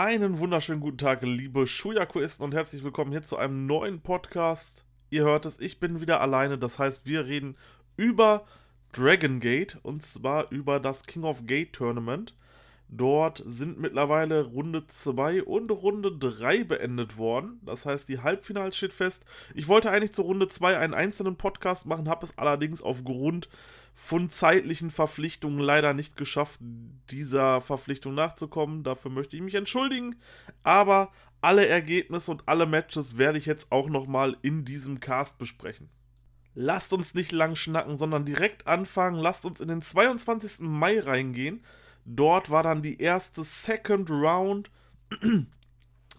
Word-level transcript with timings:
Einen 0.00 0.38
wunderschönen 0.38 0.78
guten 0.78 0.98
Tag, 0.98 1.24
liebe 1.24 1.66
Shuyakuisten 1.66 2.44
und 2.44 2.54
herzlich 2.54 2.84
willkommen 2.84 3.10
hier 3.10 3.22
zu 3.22 3.36
einem 3.36 3.66
neuen 3.66 4.00
Podcast. 4.00 4.84
Ihr 5.10 5.24
hört 5.24 5.44
es, 5.44 5.58
ich 5.58 5.80
bin 5.80 6.00
wieder 6.00 6.20
alleine, 6.20 6.56
das 6.56 6.78
heißt, 6.78 7.04
wir 7.04 7.26
reden 7.26 7.56
über 7.96 8.46
Dragon 8.92 9.40
Gate 9.40 9.76
und 9.82 10.06
zwar 10.06 10.52
über 10.52 10.78
das 10.78 11.02
King 11.02 11.24
of 11.24 11.48
Gate 11.48 11.72
Tournament. 11.72 12.36
Dort 12.90 13.42
sind 13.44 13.78
mittlerweile 13.78 14.44
Runde 14.44 14.86
2 14.86 15.42
und 15.42 15.70
Runde 15.70 16.10
3 16.10 16.64
beendet 16.64 17.18
worden. 17.18 17.60
Das 17.62 17.84
heißt, 17.84 18.08
die 18.08 18.20
Halbfinals 18.20 18.76
steht 18.78 18.94
fest. 18.94 19.26
Ich 19.54 19.68
wollte 19.68 19.90
eigentlich 19.90 20.14
zur 20.14 20.24
Runde 20.24 20.48
2 20.48 20.78
einen 20.78 20.94
einzelnen 20.94 21.36
Podcast 21.36 21.86
machen, 21.86 22.08
habe 22.08 22.24
es 22.24 22.38
allerdings 22.38 22.80
aufgrund 22.80 23.50
von 23.94 24.30
zeitlichen 24.30 24.90
Verpflichtungen 24.90 25.58
leider 25.58 25.92
nicht 25.92 26.16
geschafft, 26.16 26.60
dieser 27.10 27.60
Verpflichtung 27.60 28.14
nachzukommen. 28.14 28.84
Dafür 28.84 29.10
möchte 29.10 29.36
ich 29.36 29.42
mich 29.42 29.56
entschuldigen. 29.56 30.16
Aber 30.62 31.12
alle 31.42 31.66
Ergebnisse 31.66 32.30
und 32.30 32.44
alle 32.46 32.64
Matches 32.64 33.18
werde 33.18 33.38
ich 33.38 33.46
jetzt 33.46 33.70
auch 33.70 33.88
nochmal 33.88 34.36
in 34.40 34.64
diesem 34.64 35.00
Cast 35.00 35.36
besprechen. 35.36 35.90
Lasst 36.54 36.92
uns 36.92 37.14
nicht 37.14 37.32
lang 37.32 37.54
schnacken, 37.54 37.96
sondern 37.96 38.24
direkt 38.24 38.66
anfangen. 38.66 39.18
Lasst 39.18 39.44
uns 39.44 39.60
in 39.60 39.68
den 39.68 39.82
22. 39.82 40.60
Mai 40.60 41.00
reingehen. 41.00 41.62
Dort 42.10 42.48
war 42.48 42.62
dann 42.62 42.80
die 42.80 43.02
erste 43.02 43.44
Second 43.44 44.08
Round 44.10 44.70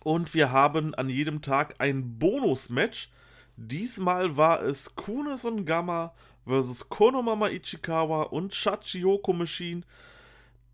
und 0.04 0.34
wir 0.36 0.52
haben 0.52 0.94
an 0.94 1.10
jedem 1.10 1.42
Tag 1.42 1.74
ein 1.80 2.20
Bonus-Match. 2.20 3.10
Diesmal 3.58 4.38
war 4.38 4.62
es 4.62 4.96
Kunis 4.96 5.46
und 5.46 5.66
Gamma 5.66 6.14
versus 6.46 6.90
Konomama 6.90 7.50
Ichikawa 7.50 8.22
und 8.22 8.54
Shachiyoko 8.54 9.34
Machine. 9.34 9.82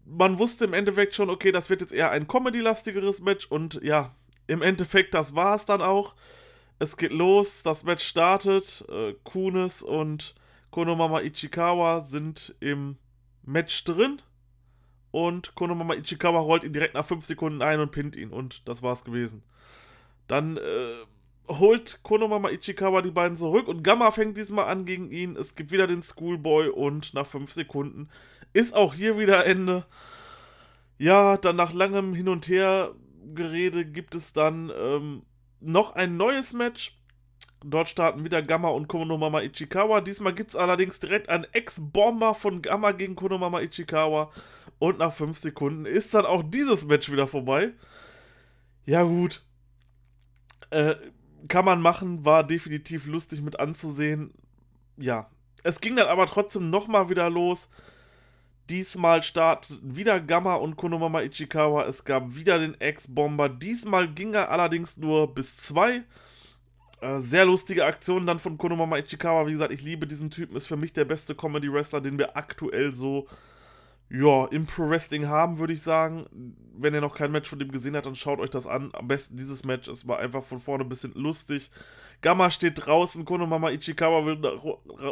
Man 0.03 0.37
wusste 0.37 0.65
im 0.65 0.73
Endeffekt 0.73 1.15
schon, 1.15 1.29
okay, 1.29 1.53
das 1.53 1.69
wird 1.69 1.79
jetzt 1.79 1.93
eher 1.93 2.11
ein 2.11 2.27
Comedy-lastigeres 2.27 3.21
Match 3.21 3.45
und 3.45 3.79
ja, 3.81 4.13
im 4.47 4.61
Endeffekt, 4.61 5.13
das 5.13 5.33
war 5.33 5.55
es 5.55 5.65
dann 5.65 5.81
auch. 5.81 6.13
Es 6.77 6.97
geht 6.97 7.13
los, 7.13 7.63
das 7.63 7.85
Match 7.85 8.05
startet. 8.05 8.83
Äh, 8.89 9.13
Kunis 9.23 9.81
und 9.81 10.35
Konomama 10.71 11.21
Ichikawa 11.21 12.01
sind 12.01 12.53
im 12.59 12.97
Match 13.43 13.85
drin 13.85 14.21
und 15.15 15.55
Konomama 15.55 15.93
Ichikawa 15.93 16.41
rollt 16.41 16.65
ihn 16.65 16.73
direkt 16.73 16.93
nach 16.93 17.05
5 17.05 17.23
Sekunden 17.23 17.61
ein 17.61 17.79
und 17.79 17.93
pinnt 17.93 18.17
ihn 18.17 18.31
und 18.31 18.67
das 18.67 18.83
war's 18.83 19.05
gewesen. 19.05 19.43
Dann 20.27 20.57
äh, 20.57 20.95
holt 21.47 22.01
Konomama 22.03 22.49
Ichikawa 22.49 23.01
die 23.01 23.11
beiden 23.11 23.37
zurück 23.37 23.69
und 23.69 23.81
Gamma 23.81 24.11
fängt 24.11 24.35
diesmal 24.35 24.65
an 24.65 24.83
gegen 24.83 25.11
ihn. 25.11 25.37
Es 25.37 25.55
gibt 25.55 25.71
wieder 25.71 25.87
den 25.87 26.01
Schoolboy 26.01 26.67
und 26.67 27.13
nach 27.13 27.25
5 27.25 27.53
Sekunden 27.53 28.09
ist 28.51 28.75
auch 28.75 28.93
hier 28.93 29.17
wieder 29.17 29.45
Ende. 29.45 29.85
Ja, 30.97 31.37
dann 31.37 31.55
nach 31.55 31.71
langem 31.71 32.13
Hin 32.13 32.27
und 32.27 32.49
Her 32.49 32.91
Gerede 33.33 33.85
gibt 33.85 34.15
es 34.15 34.33
dann 34.33 34.69
ähm, 34.77 35.21
noch 35.61 35.95
ein 35.95 36.17
neues 36.17 36.51
Match. 36.51 36.99
Dort 37.63 37.87
starten 37.87 38.25
wieder 38.25 38.41
Gamma 38.41 38.67
und 38.67 38.89
Konomama 38.89 39.39
Ichikawa. 39.39 40.01
Diesmal 40.01 40.35
gibt 40.35 40.49
es 40.49 40.55
allerdings 40.57 40.99
direkt 40.99 41.29
einen 41.29 41.45
Ex-Bomber 41.53 42.35
von 42.35 42.61
Gamma 42.61 42.91
gegen 42.91 43.15
Konomama 43.15 43.61
Ichikawa. 43.61 44.29
Und 44.79 44.99
nach 44.99 45.13
5 45.13 45.37
Sekunden 45.37 45.85
ist 45.85 46.13
dann 46.13 46.25
auch 46.25 46.43
dieses 46.43 46.85
Match 46.85 47.11
wieder 47.11 47.27
vorbei. 47.27 47.71
Ja, 48.85 49.03
gut. 49.03 49.43
Äh, 50.69 50.95
kann 51.47 51.65
man 51.65 51.81
machen, 51.81 52.25
war 52.25 52.43
definitiv 52.43 53.05
lustig 53.05 53.41
mit 53.41 53.59
anzusehen. 53.59 54.33
Ja. 54.97 55.29
Es 55.63 55.81
ging 55.81 55.95
dann 55.95 56.07
aber 56.07 56.27
trotzdem 56.27 56.69
nochmal 56.69 57.09
wieder 57.09 57.29
los. 57.29 57.69
Diesmal 58.69 59.21
starten 59.21 59.79
wieder 59.81 60.19
Gamma 60.19 60.55
und 60.55 60.75
Konomama 60.75 61.21
Ichikawa. 61.21 61.85
Es 61.85 62.03
gab 62.03 62.35
wieder 62.35 62.59
den 62.59 62.79
Ex-Bomber. 62.79 63.47
Diesmal 63.47 64.07
ging 64.07 64.33
er 64.33 64.49
allerdings 64.49 64.97
nur 64.97 65.33
bis 65.33 65.57
2. 65.57 66.03
Äh, 67.01 67.19
sehr 67.19 67.45
lustige 67.45 67.85
Aktion 67.85 68.25
dann 68.25 68.39
von 68.39 68.57
Konomama 68.57 68.97
Ichikawa. 68.97 69.47
Wie 69.47 69.51
gesagt, 69.51 69.71
ich 69.71 69.83
liebe 69.83 70.07
diesen 70.07 70.31
Typen. 70.31 70.55
Ist 70.55 70.67
für 70.67 70.77
mich 70.77 70.93
der 70.93 71.05
beste 71.05 71.35
Comedy-Wrestler, 71.35 72.01
den 72.01 72.17
wir 72.17 72.35
aktuell 72.35 72.93
so 72.93 73.27
ja, 74.09 74.45
im 74.45 74.65
Pro 74.65 74.87
Wrestling 74.89 75.27
haben, 75.27 75.57
würde 75.57 75.73
ich 75.73 75.81
sagen. 75.81 76.55
Wenn 76.77 76.93
ihr 76.93 77.01
noch 77.01 77.15
kein 77.15 77.31
Match 77.31 77.49
von 77.49 77.57
dem 77.57 77.71
gesehen 77.71 77.95
habt, 77.95 78.05
dann 78.05 78.15
schaut 78.15 78.39
euch 78.39 78.49
das 78.49 78.67
an. 78.67 78.91
Am 78.93 79.07
besten 79.07 79.37
dieses 79.37 79.63
Match. 79.65 79.87
Es 79.87 80.07
war 80.07 80.19
einfach 80.19 80.43
von 80.43 80.59
vorne 80.59 80.83
ein 80.83 80.89
bisschen 80.89 81.13
lustig. 81.15 81.71
Gamma 82.21 82.49
steht 82.49 82.85
draußen, 82.85 83.25
Konomama 83.25 83.71
Ichikawa 83.71 84.25
will, 84.25 84.41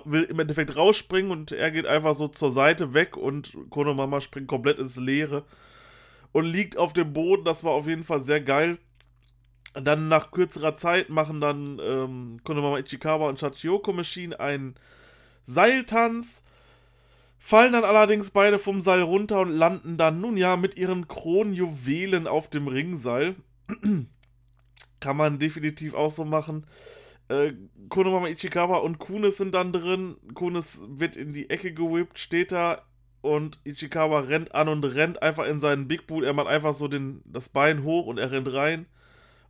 will 0.06 0.24
im 0.24 0.40
Endeffekt 0.40 0.76
rausspringen 0.76 1.32
und 1.32 1.52
er 1.52 1.72
geht 1.72 1.86
einfach 1.86 2.16
so 2.16 2.28
zur 2.28 2.52
Seite 2.52 2.94
weg 2.94 3.18
und 3.18 3.56
Konomama 3.70 4.22
springt 4.22 4.48
komplett 4.48 4.80
ins 4.80 4.98
Leere 4.98 5.44
und 6.32 6.46
liegt 6.46 6.78
auf 6.78 6.94
dem 6.94 7.14
Boden. 7.14 7.46
Das 7.46 7.64
war 7.64 7.72
auf 7.72 7.88
jeden 7.88 8.04
Fall 8.04 8.22
sehr 8.22 8.42
geil. 8.42 8.78
Dann 9.74 10.08
nach 10.08 10.32
kürzerer 10.32 10.78
Zeit 10.78 11.10
machen 11.10 11.42
dann 11.42 11.80
ähm, 11.84 12.38
Konomama 12.44 12.78
Ichikawa 12.78 13.30
und 13.30 13.40
Shachiyoko 13.40 13.92
Machine 13.92 14.40
einen 14.40 14.76
Seiltanz 15.44 16.44
fallen 17.44 17.74
dann 17.74 17.84
allerdings 17.84 18.32
beide 18.32 18.58
vom 18.58 18.80
Seil 18.80 19.02
runter 19.02 19.42
und 19.42 19.52
landen 19.52 19.98
dann, 19.98 20.22
nun 20.22 20.38
ja, 20.38 20.56
mit 20.56 20.78
ihren 20.78 21.10
Kronjuwelen 21.10 22.26
auf 22.26 22.50
dem 22.50 22.70
Ringseil. 22.70 23.36
Kann 25.02 25.18
man 25.18 25.40
definitiv 25.40 25.94
auch 25.94 26.10
so 26.10 26.24
machen. 26.24 26.66
Äh, 27.28 27.52
Konomama 27.90 28.28
Ichikawa 28.28 28.78
und 28.78 28.98
Kunis 28.98 29.38
sind 29.38 29.54
dann 29.54 29.74
drin. 29.74 30.16
Kunis 30.34 30.82
wird 30.88 31.18
in 31.18 31.34
die 31.34 31.50
Ecke 31.50 31.74
gewippt, 31.74 32.18
steht 32.18 32.54
da 32.54 32.84
und 33.20 33.60
Ichikawa 33.66 34.22
rennt 34.22 34.56
an 34.56 34.70
und 34.70 34.86
rennt 34.86 35.22
einfach 35.22 35.46
in 35.46 35.60
seinen 35.60 35.90
Big 35.90 36.08
Boot. 36.08 36.24
Er 36.24 36.34
macht 36.34 36.48
einfach 36.48 36.74
so 36.74 36.88
den, 36.88 37.22
das 37.26 37.50
Bein 37.50 37.84
hoch 37.84 38.08
und 38.08 38.20
er 38.20 38.32
rennt 38.32 38.54
rein. 38.54 38.86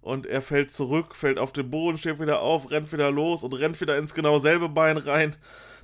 Und 0.03 0.25
er 0.25 0.41
fällt 0.41 0.69
zurück, 0.69 1.15
fällt 1.15 1.39
auf 1.39 1.53
den 1.53 1.69
Boden, 1.69 1.97
steht 1.97 2.19
wieder 2.19 2.41
auf, 2.41 2.69
rennt 2.71 2.91
wieder 2.91 3.09
los 3.09 3.41
und 3.41 3.53
rennt 3.53 3.79
wieder 3.79 3.97
ins 3.97 4.13
genau 4.13 4.37
selbe 4.37 4.67
Bein 4.67 4.97
rein. 4.97 5.37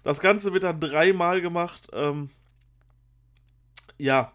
Das 0.04 0.20
Ganze 0.20 0.52
wird 0.52 0.66
dann 0.66 0.82
dreimal 0.82 1.40
gemacht. 1.40 1.88
Ähm, 1.94 2.30
ja, 3.98 4.34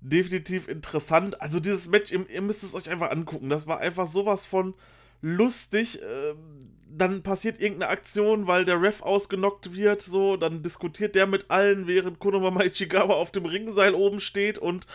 definitiv 0.00 0.68
interessant. 0.68 1.40
Also 1.40 1.58
dieses 1.58 1.88
Match, 1.88 2.12
ihr, 2.12 2.30
ihr, 2.30 2.42
müsst 2.42 2.62
es 2.62 2.76
euch 2.76 2.88
einfach 2.88 3.10
angucken. 3.10 3.50
Das 3.50 3.66
war 3.66 3.80
einfach 3.80 4.06
sowas 4.06 4.46
von 4.46 4.74
lustig. 5.20 6.00
Ähm, 6.08 6.70
dann 6.88 7.24
passiert 7.24 7.60
irgendeine 7.60 7.90
Aktion, 7.90 8.46
weil 8.46 8.64
der 8.64 8.80
Ref 8.80 9.02
ausgenockt 9.02 9.74
wird, 9.74 10.00
so, 10.00 10.36
dann 10.36 10.62
diskutiert 10.62 11.16
der 11.16 11.26
mit 11.26 11.50
allen, 11.50 11.88
während 11.88 12.20
Konomama 12.20 12.62
Ichigawa 12.62 13.14
auf 13.14 13.32
dem 13.32 13.46
Ringseil 13.46 13.94
oben 13.94 14.20
steht 14.20 14.58
und 14.58 14.86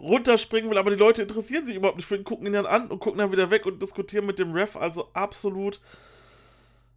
runterspringen 0.00 0.70
will, 0.70 0.78
aber 0.78 0.90
die 0.90 0.96
Leute 0.96 1.22
interessieren 1.22 1.66
sich 1.66 1.76
überhaupt 1.76 1.96
nicht 1.96 2.06
für 2.06 2.16
ihn, 2.16 2.24
gucken 2.24 2.46
ihn 2.46 2.52
dann 2.52 2.66
an 2.66 2.88
und 2.88 3.00
gucken 3.00 3.18
dann 3.18 3.32
wieder 3.32 3.50
weg 3.50 3.66
und 3.66 3.82
diskutieren 3.82 4.26
mit 4.26 4.38
dem 4.38 4.52
Ref, 4.52 4.76
also 4.76 5.10
absolut, 5.12 5.80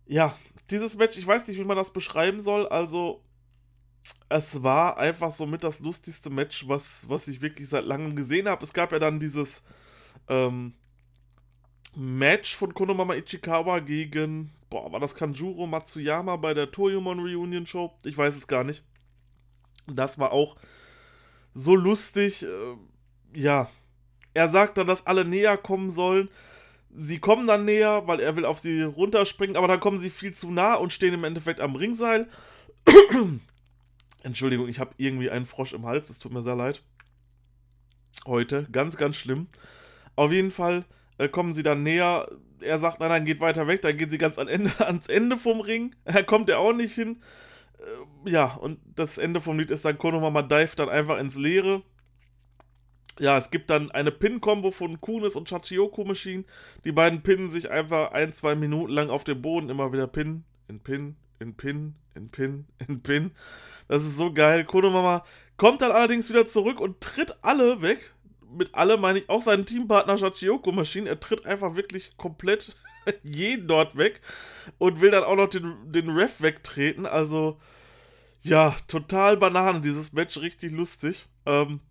ja, 0.06 0.36
dieses 0.70 0.98
Match, 0.98 1.18
ich 1.18 1.28
weiß 1.28 1.48
nicht, 1.48 1.60
wie 1.60 1.64
man 1.64 1.78
das 1.78 1.92
beschreiben 1.92 2.42
soll. 2.42 2.68
Also, 2.68 3.24
es 4.30 4.64
war 4.64 4.98
einfach 4.98 5.32
so 5.32 5.46
mit 5.46 5.64
das 5.64 5.80
lustigste 5.80 6.30
Match, 6.30 6.68
was, 6.68 7.08
was 7.10 7.28
ich 7.28 7.42
wirklich 7.42 7.70
seit 7.70 7.86
langem 7.86 8.16
gesehen 8.16 8.48
habe. 8.48 8.64
Es 8.64 8.74
gab 8.74 8.92
ja 8.92 9.00
dann 9.00 9.20
dieses 9.20 9.64
ähm, 10.28 10.74
Match 11.96 12.56
von 12.56 12.74
Konomama 12.74 13.16
Ichikawa 13.16 13.80
gegen, 13.80 14.52
boah, 14.70 14.92
war 14.92 15.00
das 15.00 15.16
Kanjuro 15.16 15.68
Matsuyama 15.68 16.38
bei 16.38 16.54
der 16.54 16.72
Toyomon 16.72 17.20
Reunion 17.20 17.66
Show? 17.68 17.94
Ich 18.06 18.18
weiß 18.18 18.36
es 18.36 18.48
gar 18.48 18.64
nicht. 18.64 18.84
Das 19.88 20.18
war 20.18 20.32
auch 20.32 20.56
so 21.54 21.76
lustig. 21.76 22.44
Äh, 22.44 22.76
ja, 23.34 23.70
er 24.34 24.48
sagt 24.48 24.78
dann, 24.78 24.88
dass 24.88 25.08
alle 25.08 25.26
näher 25.26 25.58
kommen 25.58 25.90
sollen. 25.90 26.30
Sie 26.94 27.20
kommen 27.20 27.48
dann 27.48 27.66
näher, 27.66 28.04
weil 28.06 28.20
er 28.20 28.36
will 28.36 28.46
auf 28.46 28.60
sie 28.60 28.82
runterspringen, 28.82 29.56
aber 29.56 29.68
dann 29.68 29.80
kommen 29.80 29.98
sie 29.98 30.10
viel 30.10 30.34
zu 30.34 30.52
nah 30.52 30.76
und 30.76 30.92
stehen 30.92 31.14
im 31.14 31.24
Endeffekt 31.24 31.62
am 31.62 31.76
Ringseil. 31.76 32.28
Entschuldigung, 34.24 34.68
ich 34.68 34.80
habe 34.80 34.92
irgendwie 34.98 35.30
einen 35.30 35.46
Frosch 35.46 35.74
im 35.74 35.86
Hals, 35.86 36.10
es 36.10 36.20
tut 36.20 36.34
mir 36.34 36.42
sehr 36.42 36.56
leid. 36.56 36.84
Heute, 38.28 38.68
ganz, 38.72 38.98
ganz 38.98 39.16
schlimm. 39.16 39.48
Auf 40.16 40.32
jeden 40.32 40.52
Fall 40.52 40.86
äh, 41.18 41.28
kommen 41.28 41.54
sie 41.54 41.64
dann 41.64 41.84
näher. 41.84 42.30
Er 42.60 42.78
sagt, 42.78 43.00
nein, 43.00 43.10
nein, 43.10 43.26
geht 43.26 43.40
weiter 43.40 43.68
weg. 43.68 43.82
Dann 43.82 43.98
gehen 43.98 44.12
sie 44.12 44.18
ganz 44.18 44.38
an 44.38 44.48
Ende, 44.48 44.72
ans 44.86 45.08
Ende 45.08 45.38
vom 45.38 45.62
Ring. 45.62 45.96
Da 46.04 46.22
kommt 46.24 46.50
er 46.50 46.60
auch 46.60 46.74
nicht 46.74 46.94
hin. 46.94 47.22
Äh, 48.26 48.30
ja, 48.30 48.54
und 48.54 48.80
das 48.96 49.18
Ende 49.18 49.42
vom 49.42 49.58
Lied 49.58 49.72
ist 49.72 49.86
dann 49.86 49.98
Konomama 49.98 50.42
dive 50.44 50.76
dann 50.76 50.90
einfach 50.90 51.18
ins 51.20 51.38
Leere 51.38 51.82
ja, 53.20 53.38
es 53.38 53.52
gibt 53.52 53.70
dann 53.70 53.92
eine 53.92 54.12
Pin-Kombo 54.12 54.72
von 54.72 55.02
Kunis 55.02 55.36
und 55.36 55.50
Chachiyoko 55.50 56.04
Machine. 56.06 56.44
Die 56.86 56.92
beiden 56.92 57.24
pinnen 57.24 57.50
sich 57.50 57.70
einfach 57.70 58.12
ein, 58.12 58.34
zwei 58.34 58.56
Minuten 58.56 58.94
lang 58.94 59.10
auf 59.10 59.24
dem 59.24 59.42
Boden, 59.42 59.70
immer 59.70 59.92
wieder 59.92 60.08
Pin, 60.08 60.44
in 60.68 60.80
Pin, 60.80 61.16
in 61.40 61.56
Pin, 61.56 61.96
in 62.16 62.30
Pin, 62.30 62.66
in 62.88 63.02
Pin. 63.02 63.32
Das 63.88 64.06
ist 64.06 64.18
so 64.18 64.34
geil. 64.34 64.66
Konomama 64.66 65.26
kommt 65.58 65.82
dann 65.82 65.92
allerdings 65.92 66.30
wieder 66.30 66.48
zurück 66.48 66.80
und 66.80 67.02
tritt 67.02 67.36
alle 67.42 67.82
weg. 67.82 68.14
Mit 68.54 68.74
alle 68.74 68.98
meine 68.98 69.20
ich 69.20 69.30
auch 69.30 69.42
seinen 69.42 69.66
Teampartner 69.66 70.18
Chachiyoko 70.18 70.72
Machine. 70.72 71.10
Er 71.10 71.20
tritt 71.20 71.46
einfach 71.46 71.76
wirklich 71.76 72.16
komplett 72.18 72.76
jeden 73.24 73.68
dort 73.68 73.98
weg 73.98 74.22
und 74.78 75.02
will 75.02 75.12
dann 75.12 75.24
auch 75.24 75.36
noch 75.36 75.50
den, 75.50 75.92
den 75.92 76.10
Ref 76.10 76.42
wegtreten. 76.42 77.06
Also, 77.06 77.60
ja, 78.42 78.76
total 78.88 79.38
Banane, 79.38 79.82
dieses 79.82 80.14
Match, 80.14 80.38
richtig 80.38 80.72
lustig. 80.72 81.26
Ähm, 81.46 81.82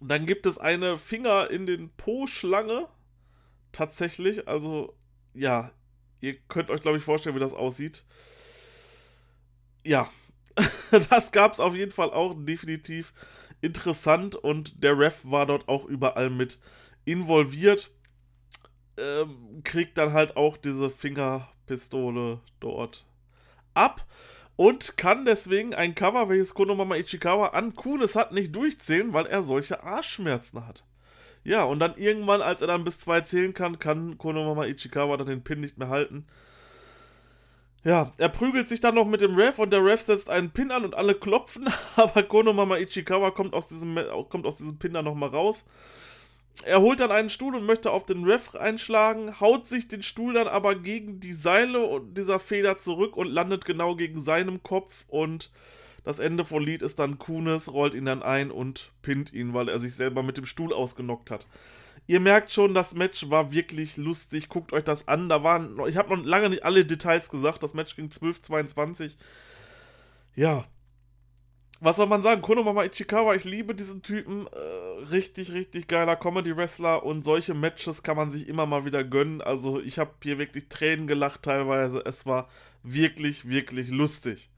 Dann 0.00 0.26
gibt 0.26 0.46
es 0.46 0.58
eine 0.58 0.98
Finger 0.98 1.50
in 1.50 1.66
den 1.66 1.90
Po-Schlange. 1.90 2.88
Tatsächlich. 3.72 4.48
Also, 4.48 4.96
ja, 5.34 5.70
ihr 6.20 6.36
könnt 6.48 6.70
euch, 6.70 6.80
glaube 6.80 6.98
ich, 6.98 7.04
vorstellen, 7.04 7.36
wie 7.36 7.40
das 7.40 7.54
aussieht. 7.54 8.04
Ja, 9.84 10.10
das 11.10 11.32
gab 11.32 11.52
es 11.52 11.60
auf 11.60 11.74
jeden 11.74 11.92
Fall 11.92 12.10
auch 12.10 12.34
definitiv 12.36 13.12
interessant 13.60 14.34
und 14.34 14.82
der 14.82 14.98
Ref 14.98 15.20
war 15.24 15.46
dort 15.46 15.68
auch 15.68 15.84
überall 15.84 16.30
mit 16.30 16.58
involviert. 17.04 17.90
Ähm, 18.98 19.60
kriegt 19.62 19.98
dann 19.98 20.12
halt 20.12 20.36
auch 20.36 20.56
diese 20.56 20.88
Fingerpistole 20.88 22.40
dort 22.60 23.04
ab 23.74 24.06
und 24.56 24.96
kann 24.96 25.24
deswegen 25.24 25.74
ein 25.74 25.94
Cover, 25.94 26.28
welches 26.28 26.54
Konomama 26.54 26.96
Ichikawa 26.96 27.48
an 27.48 27.74
Kunis 27.74 28.16
hat, 28.16 28.32
nicht 28.32 28.56
durchzählen, 28.56 29.12
weil 29.12 29.26
er 29.26 29.42
solche 29.42 29.82
Arschschmerzen 29.82 30.66
hat. 30.66 30.84
Ja, 31.44 31.62
und 31.64 31.78
dann 31.78 31.96
irgendwann, 31.96 32.42
als 32.42 32.60
er 32.62 32.66
dann 32.66 32.82
bis 32.82 32.98
zwei 32.98 33.20
zählen 33.20 33.54
kann, 33.54 33.78
kann 33.78 34.18
Konomama 34.18 34.64
Ichikawa 34.64 35.16
dann 35.16 35.28
den 35.28 35.44
Pin 35.44 35.60
nicht 35.60 35.78
mehr 35.78 35.88
halten. 35.88 36.26
Ja, 37.84 38.12
er 38.18 38.30
prügelt 38.30 38.68
sich 38.68 38.80
dann 38.80 38.96
noch 38.96 39.06
mit 39.06 39.20
dem 39.20 39.36
Ref 39.36 39.60
und 39.60 39.72
der 39.72 39.84
Ref 39.84 40.00
setzt 40.00 40.28
einen 40.28 40.50
Pin 40.50 40.72
an 40.72 40.84
und 40.84 40.96
alle 40.96 41.14
klopfen, 41.14 41.68
aber 41.96 42.24
Konomama 42.24 42.78
Ichikawa 42.78 43.30
kommt 43.30 43.54
aus 43.54 43.68
diesem, 43.68 43.96
kommt 44.28 44.44
aus 44.44 44.56
diesem 44.56 44.78
Pin 44.78 44.94
dann 44.94 45.04
nochmal 45.04 45.28
raus. 45.28 45.66
Er 46.64 46.80
holt 46.80 47.00
dann 47.00 47.12
einen 47.12 47.28
Stuhl 47.28 47.54
und 47.54 47.66
möchte 47.66 47.90
auf 47.90 48.06
den 48.06 48.24
Ref 48.24 48.54
einschlagen, 48.54 49.40
haut 49.40 49.68
sich 49.68 49.88
den 49.88 50.02
Stuhl 50.02 50.34
dann 50.34 50.48
aber 50.48 50.74
gegen 50.74 51.20
die 51.20 51.34
Seile 51.34 52.00
dieser 52.10 52.38
Feder 52.38 52.78
zurück 52.78 53.16
und 53.16 53.28
landet 53.28 53.64
genau 53.64 53.94
gegen 53.94 54.20
seinem 54.22 54.62
Kopf 54.62 55.04
und 55.08 55.50
das 56.06 56.20
Ende 56.20 56.44
von 56.44 56.62
Lied 56.62 56.82
ist 56.82 57.00
dann 57.00 57.18
Kunis, 57.18 57.72
rollt 57.72 57.94
ihn 57.94 58.04
dann 58.04 58.22
ein 58.22 58.52
und 58.52 58.92
pinnt 59.02 59.32
ihn, 59.32 59.54
weil 59.54 59.68
er 59.68 59.80
sich 59.80 59.96
selber 59.96 60.22
mit 60.22 60.36
dem 60.36 60.46
Stuhl 60.46 60.72
ausgenockt 60.72 61.32
hat. 61.32 61.48
Ihr 62.06 62.20
merkt 62.20 62.52
schon, 62.52 62.74
das 62.74 62.94
Match 62.94 63.28
war 63.28 63.50
wirklich 63.50 63.96
lustig. 63.96 64.48
Guckt 64.48 64.72
euch 64.72 64.84
das 64.84 65.08
an. 65.08 65.28
Da 65.28 65.42
waren, 65.42 65.76
ich 65.88 65.96
habe 65.96 66.16
noch 66.16 66.24
lange 66.24 66.50
nicht 66.50 66.64
alle 66.64 66.84
Details 66.84 67.28
gesagt. 67.28 67.64
Das 67.64 67.74
Match 67.74 67.96
ging 67.96 68.08
12:22. 68.10 69.16
Ja. 70.36 70.64
Was 71.80 71.96
soll 71.96 72.06
man 72.06 72.22
sagen? 72.22 72.40
Konomama 72.40 72.84
Ichikawa, 72.84 73.34
ich 73.34 73.44
liebe 73.44 73.74
diesen 73.74 74.02
Typen. 74.02 74.46
Äh, 74.46 75.04
richtig, 75.10 75.52
richtig 75.52 75.86
geiler 75.88 76.16
Comedy-Wrestler 76.16 77.04
und 77.04 77.22
solche 77.22 77.52
Matches 77.52 78.02
kann 78.02 78.16
man 78.16 78.30
sich 78.30 78.48
immer 78.48 78.64
mal 78.64 78.86
wieder 78.86 79.04
gönnen. 79.04 79.42
Also, 79.42 79.80
ich 79.80 79.98
habe 79.98 80.12
hier 80.22 80.38
wirklich 80.38 80.68
Tränen 80.70 81.06
gelacht 81.06 81.42
teilweise. 81.42 82.02
Es 82.06 82.24
war 82.24 82.48
wirklich, 82.82 83.46
wirklich 83.46 83.90
lustig. 83.90 84.48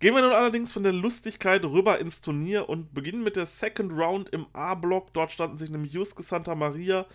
Gehen 0.00 0.14
wir 0.14 0.20
nun 0.20 0.32
allerdings 0.32 0.70
von 0.70 0.82
der 0.82 0.92
Lustigkeit 0.92 1.64
rüber 1.64 1.98
ins 1.98 2.20
Turnier 2.20 2.68
und 2.68 2.92
beginnen 2.92 3.24
mit 3.24 3.36
der 3.36 3.46
Second 3.46 3.92
Round 3.92 4.28
im 4.28 4.46
A-Block. 4.52 5.14
Dort 5.14 5.32
standen 5.32 5.56
sich 5.56 5.70
nämlich 5.70 5.94
Yusuke 5.94 6.22
Santa 6.22 6.54
Maria 6.54 7.06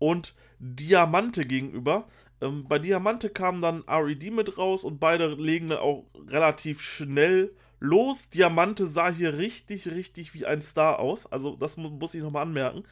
und 0.00 0.34
Diamante 0.58 1.46
gegenüber. 1.46 2.08
Ähm, 2.40 2.66
bei 2.68 2.80
Diamante 2.80 3.30
kam 3.30 3.60
dann 3.60 3.84
RED 3.88 4.32
mit 4.32 4.58
raus 4.58 4.82
und 4.82 4.98
beide 4.98 5.28
legen 5.28 5.68
dann 5.68 5.78
auch 5.78 6.06
relativ 6.28 6.82
schnell 6.82 7.54
los. 7.80 8.28
Diamante 8.28 8.86
sah 8.86 9.10
hier 9.10 9.38
richtig, 9.38 9.88
richtig 9.88 10.34
wie 10.34 10.46
ein 10.46 10.62
Star 10.62 10.98
aus. 10.98 11.30
Also, 11.30 11.56
das 11.56 11.76
muss 11.76 12.14
ich 12.14 12.22
nochmal 12.22 12.42
anmerken. 12.42 12.84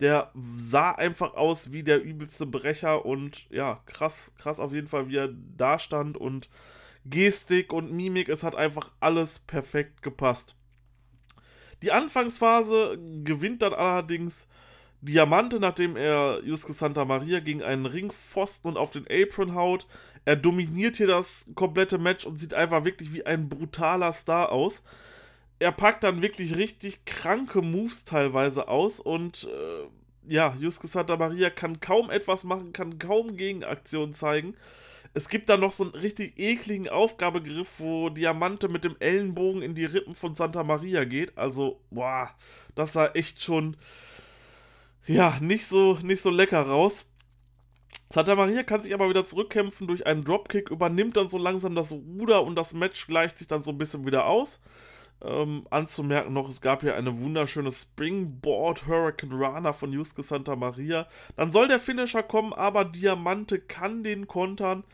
Der 0.00 0.30
sah 0.56 0.92
einfach 0.92 1.34
aus 1.34 1.72
wie 1.72 1.82
der 1.82 2.02
übelste 2.02 2.46
Brecher 2.46 3.04
und 3.04 3.48
ja, 3.50 3.82
krass, 3.86 4.32
krass 4.38 4.60
auf 4.60 4.72
jeden 4.72 4.88
Fall, 4.88 5.08
wie 5.08 5.16
er 5.16 5.30
da 5.56 5.78
stand 5.78 6.16
und 6.16 6.48
Gestik 7.04 7.72
und 7.72 7.92
Mimik, 7.92 8.28
es 8.28 8.42
hat 8.42 8.54
einfach 8.54 8.92
alles 9.00 9.40
perfekt 9.40 10.02
gepasst. 10.02 10.56
Die 11.82 11.92
Anfangsphase 11.92 12.98
gewinnt 13.24 13.62
dann 13.62 13.72
allerdings 13.72 14.48
Diamante, 15.00 15.60
nachdem 15.60 15.96
er 15.96 16.40
Yusuke 16.44 16.72
Santa 16.72 17.04
Maria 17.04 17.38
gegen 17.38 17.62
einen 17.62 17.86
Ringpfosten 17.86 18.68
und 18.68 18.76
auf 18.76 18.90
den 18.90 19.06
Apron 19.08 19.54
haut. 19.54 19.86
Er 20.28 20.36
dominiert 20.36 20.98
hier 20.98 21.06
das 21.06 21.48
komplette 21.54 21.96
Match 21.96 22.26
und 22.26 22.38
sieht 22.38 22.52
einfach 22.52 22.84
wirklich 22.84 23.14
wie 23.14 23.24
ein 23.24 23.48
brutaler 23.48 24.12
Star 24.12 24.52
aus. 24.52 24.82
Er 25.58 25.72
packt 25.72 26.04
dann 26.04 26.20
wirklich 26.20 26.54
richtig 26.58 27.06
kranke 27.06 27.62
Moves 27.62 28.04
teilweise 28.04 28.68
aus 28.68 29.00
und 29.00 29.44
äh, 29.44 30.30
ja, 30.30 30.54
Yusuke 30.60 30.86
Santa 30.86 31.16
Maria 31.16 31.48
kann 31.48 31.80
kaum 31.80 32.10
etwas 32.10 32.44
machen, 32.44 32.74
kann 32.74 32.98
kaum 32.98 33.38
Gegenaktionen 33.38 34.12
zeigen. 34.12 34.54
Es 35.14 35.30
gibt 35.30 35.48
da 35.48 35.56
noch 35.56 35.72
so 35.72 35.84
einen 35.84 35.94
richtig 35.94 36.38
ekligen 36.38 36.90
Aufgabegriff, 36.90 37.78
wo 37.78 38.10
Diamante 38.10 38.68
mit 38.68 38.84
dem 38.84 38.96
Ellenbogen 38.98 39.62
in 39.62 39.74
die 39.74 39.86
Rippen 39.86 40.14
von 40.14 40.34
Santa 40.34 40.62
Maria 40.62 41.04
geht. 41.04 41.38
Also, 41.38 41.80
boah, 41.90 42.34
das 42.74 42.92
sah 42.92 43.06
echt 43.14 43.42
schon, 43.42 43.78
ja, 45.06 45.38
nicht 45.40 45.64
so, 45.64 45.98
nicht 46.02 46.20
so 46.20 46.28
lecker 46.28 46.60
raus. 46.60 47.06
Santa 48.10 48.34
Maria 48.34 48.62
kann 48.62 48.80
sich 48.80 48.94
aber 48.94 49.08
wieder 49.10 49.24
zurückkämpfen 49.24 49.86
durch 49.86 50.06
einen 50.06 50.24
Dropkick, 50.24 50.70
übernimmt 50.70 51.16
dann 51.16 51.28
so 51.28 51.36
langsam 51.36 51.74
das 51.74 51.92
Ruder 51.92 52.42
und 52.42 52.54
das 52.56 52.72
Match 52.72 53.06
gleicht 53.06 53.38
sich 53.38 53.48
dann 53.48 53.62
so 53.62 53.70
ein 53.70 53.78
bisschen 53.78 54.06
wieder 54.06 54.26
aus. 54.26 54.60
Ähm, 55.20 55.66
anzumerken 55.70 56.32
noch, 56.32 56.48
es 56.48 56.60
gab 56.60 56.82
hier 56.82 56.94
eine 56.94 57.18
wunderschöne 57.18 57.72
Springboard 57.72 58.86
Hurricane 58.86 59.32
Rana 59.32 59.72
von 59.72 59.92
Yusuke 59.92 60.22
Santa 60.22 60.54
Maria. 60.54 61.08
Dann 61.36 61.50
soll 61.50 61.68
der 61.68 61.80
Finisher 61.80 62.22
kommen, 62.22 62.52
aber 62.52 62.84
Diamante 62.84 63.58
kann 63.58 64.02
den 64.04 64.28
kontern. 64.28 64.84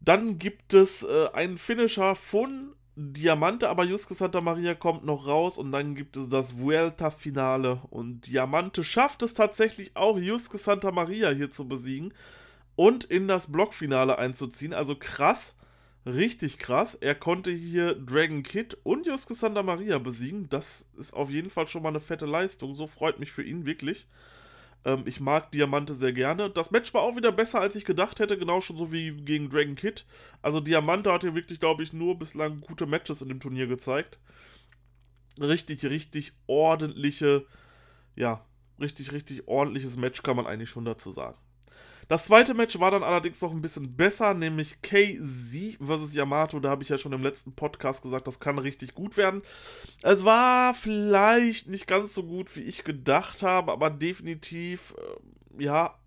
Dann 0.00 0.38
gibt 0.38 0.72
es 0.72 1.02
äh, 1.02 1.28
einen 1.32 1.58
Finisher 1.58 2.14
von 2.14 2.76
Diamante, 2.98 3.68
aber 3.68 3.84
Yusuke 3.84 4.14
Santa 4.14 4.40
Maria 4.40 4.74
kommt 4.74 5.04
noch 5.04 5.26
raus 5.26 5.58
und 5.58 5.70
dann 5.70 5.94
gibt 5.94 6.16
es 6.16 6.30
das 6.30 6.58
Vuelta-Finale 6.58 7.82
und 7.90 8.22
Diamante 8.26 8.82
schafft 8.82 9.22
es 9.22 9.34
tatsächlich 9.34 9.94
auch, 9.94 10.18
Yusuke 10.18 10.56
Santa 10.56 10.90
Maria 10.90 11.28
hier 11.28 11.50
zu 11.50 11.68
besiegen 11.68 12.14
und 12.74 13.04
in 13.04 13.28
das 13.28 13.52
Blockfinale 13.52 14.18
einzuziehen. 14.18 14.72
Also 14.72 14.96
krass. 14.96 15.56
Richtig 16.06 16.58
krass. 16.58 16.94
Er 16.94 17.16
konnte 17.16 17.50
hier 17.50 17.94
Dragon 17.94 18.44
Kid 18.44 18.78
und 18.84 19.06
Yusuke 19.06 19.34
Santa 19.34 19.62
Maria 19.62 19.98
besiegen. 19.98 20.48
Das 20.48 20.88
ist 20.96 21.12
auf 21.12 21.28
jeden 21.30 21.50
Fall 21.50 21.66
schon 21.68 21.82
mal 21.82 21.88
eine 21.90 22.00
fette 22.00 22.26
Leistung. 22.26 22.74
So 22.74 22.86
freut 22.86 23.18
mich 23.18 23.32
für 23.32 23.42
ihn 23.42 23.66
wirklich. 23.66 24.06
Ähm, 24.86 25.02
ich 25.04 25.20
mag 25.20 25.50
Diamante 25.50 25.94
sehr 25.94 26.12
gerne. 26.12 26.48
Das 26.48 26.70
Match 26.70 26.94
war 26.94 27.02
auch 27.02 27.16
wieder 27.16 27.32
besser, 27.32 27.60
als 27.60 27.74
ich 27.74 27.84
gedacht 27.84 28.20
hätte. 28.20 28.38
Genau 28.38 28.60
schon 28.60 28.78
so 28.78 28.92
wie 28.92 29.12
gegen 29.12 29.50
Dragon 29.50 29.74
Kid. 29.74 30.06
Also 30.42 30.60
Diamante 30.60 31.12
hat 31.12 31.22
hier 31.22 31.34
wirklich, 31.34 31.58
glaube 31.60 31.82
ich, 31.82 31.92
nur 31.92 32.16
bislang 32.18 32.60
gute 32.60 32.86
Matches 32.86 33.20
in 33.20 33.28
dem 33.28 33.40
Turnier 33.40 33.66
gezeigt. 33.66 34.20
Richtig, 35.40 35.84
richtig 35.84 36.32
ordentliche, 36.46 37.44
ja, 38.14 38.46
richtig, 38.80 39.12
richtig 39.12 39.48
ordentliches 39.48 39.96
Match 39.96 40.22
kann 40.22 40.36
man 40.36 40.46
eigentlich 40.46 40.70
schon 40.70 40.84
dazu 40.86 41.10
sagen. 41.12 41.36
Das 42.08 42.26
zweite 42.26 42.54
Match 42.54 42.78
war 42.78 42.92
dann 42.92 43.02
allerdings 43.02 43.42
noch 43.42 43.50
ein 43.50 43.62
bisschen 43.62 43.96
besser, 43.96 44.32
nämlich 44.32 44.80
KZ 44.80 45.78
vs. 45.80 46.14
Yamato. 46.14 46.60
Da 46.60 46.70
habe 46.70 46.84
ich 46.84 46.88
ja 46.88 46.98
schon 46.98 47.12
im 47.12 47.22
letzten 47.22 47.52
Podcast 47.52 48.02
gesagt, 48.02 48.28
das 48.28 48.38
kann 48.38 48.58
richtig 48.58 48.94
gut 48.94 49.16
werden. 49.16 49.42
Es 50.02 50.24
war 50.24 50.72
vielleicht 50.74 51.66
nicht 51.68 51.88
ganz 51.88 52.14
so 52.14 52.22
gut, 52.22 52.54
wie 52.54 52.62
ich 52.62 52.84
gedacht 52.84 53.42
habe, 53.42 53.72
aber 53.72 53.90
definitiv, 53.90 54.94
äh, 55.58 55.64
ja, 55.64 55.98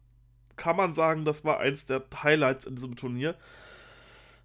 kann 0.55 0.77
man 0.77 0.93
sagen, 0.93 1.25
das 1.25 1.43
war 1.43 1.59
eins 1.59 1.85
der 1.85 2.03
Highlights 2.23 2.65
in 2.65 2.75
diesem 2.75 2.95
Turnier. 2.95 3.35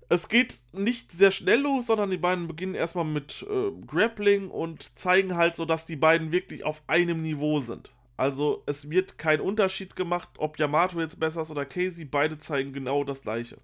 Es 0.08 0.28
geht 0.28 0.58
nicht 0.72 1.10
sehr 1.12 1.30
schnell 1.30 1.60
los, 1.60 1.86
sondern 1.86 2.10
die 2.10 2.18
beiden 2.18 2.46
beginnen 2.48 2.74
erstmal 2.74 3.04
mit 3.04 3.46
äh, 3.48 3.70
Grappling 3.86 4.50
und 4.50 4.98
zeigen 4.98 5.36
halt 5.36 5.56
so, 5.56 5.64
dass 5.64 5.86
die 5.86 5.96
beiden 5.96 6.32
wirklich 6.32 6.64
auf 6.64 6.82
einem 6.88 7.22
Niveau 7.22 7.60
sind. 7.60 7.92
Also 8.16 8.62
es 8.66 8.90
wird 8.90 9.18
kein 9.18 9.40
Unterschied 9.40 9.96
gemacht, 9.96 10.28
ob 10.38 10.58
Yamato 10.58 11.00
jetzt 11.00 11.18
besser 11.18 11.42
ist 11.42 11.50
oder 11.50 11.66
Casey, 11.66 12.04
beide 12.04 12.38
zeigen 12.38 12.72
genau 12.72 13.02
das 13.04 13.22
gleiche. 13.22 13.58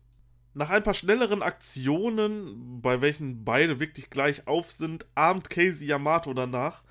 Nach 0.52 0.70
ein 0.70 0.82
paar 0.82 0.94
schnelleren 0.94 1.42
Aktionen, 1.42 2.80
bei 2.82 3.00
welchen 3.00 3.44
beide 3.44 3.78
wirklich 3.78 4.10
gleich 4.10 4.48
auf 4.48 4.70
sind, 4.70 5.06
ahmt 5.14 5.48
Casey 5.48 5.86
Yamato 5.86 6.34
danach. 6.34 6.82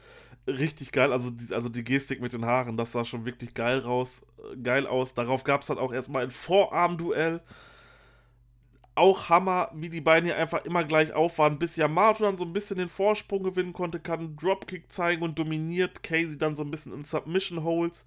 Richtig 0.48 0.94
geil, 0.94 1.12
also 1.12 1.30
die, 1.30 1.54
also 1.54 1.68
die 1.68 1.84
Gestik 1.84 2.22
mit 2.22 2.32
den 2.32 2.46
Haaren, 2.46 2.78
das 2.78 2.94
sah 2.94 3.04
schon 3.04 3.26
wirklich 3.26 3.54
geil 3.54 3.80
raus, 3.80 4.26
äh, 4.38 4.58
geil 4.58 4.88
aus. 4.88 5.14
Darauf 5.14 5.44
gab 5.44 5.62
es 5.62 5.68
dann 5.68 5.78
auch 5.78 5.92
erstmal 5.92 6.24
ein 6.24 6.32
Vorarmduell 6.32 7.42
auch 9.00 9.30
Hammer, 9.30 9.72
wie 9.74 9.90
die 9.90 10.02
beiden 10.02 10.26
hier 10.26 10.38
einfach 10.38 10.66
immer 10.66 10.84
gleich 10.84 11.14
auf 11.14 11.38
waren, 11.40 11.58
bis 11.58 11.78
Yamato 11.78 12.24
dann 12.24 12.38
so 12.38 12.46
ein 12.46 12.54
bisschen 12.54 12.78
den 12.78 12.90
Vorsprung 12.90 13.44
gewinnen 13.44 13.74
konnte, 13.74 14.00
kann 14.00 14.20
einen 14.20 14.38
Dropkick 14.38 14.92
zeigen 14.92 15.24
und 15.24 15.40
dominiert 15.40 16.04
Casey 16.04 16.38
dann 16.38 16.56
so 16.56 16.64
ein 16.64 16.72
bisschen 16.72 16.94
in 16.94 17.06
Submission 17.06 17.64
Holes 17.64 18.06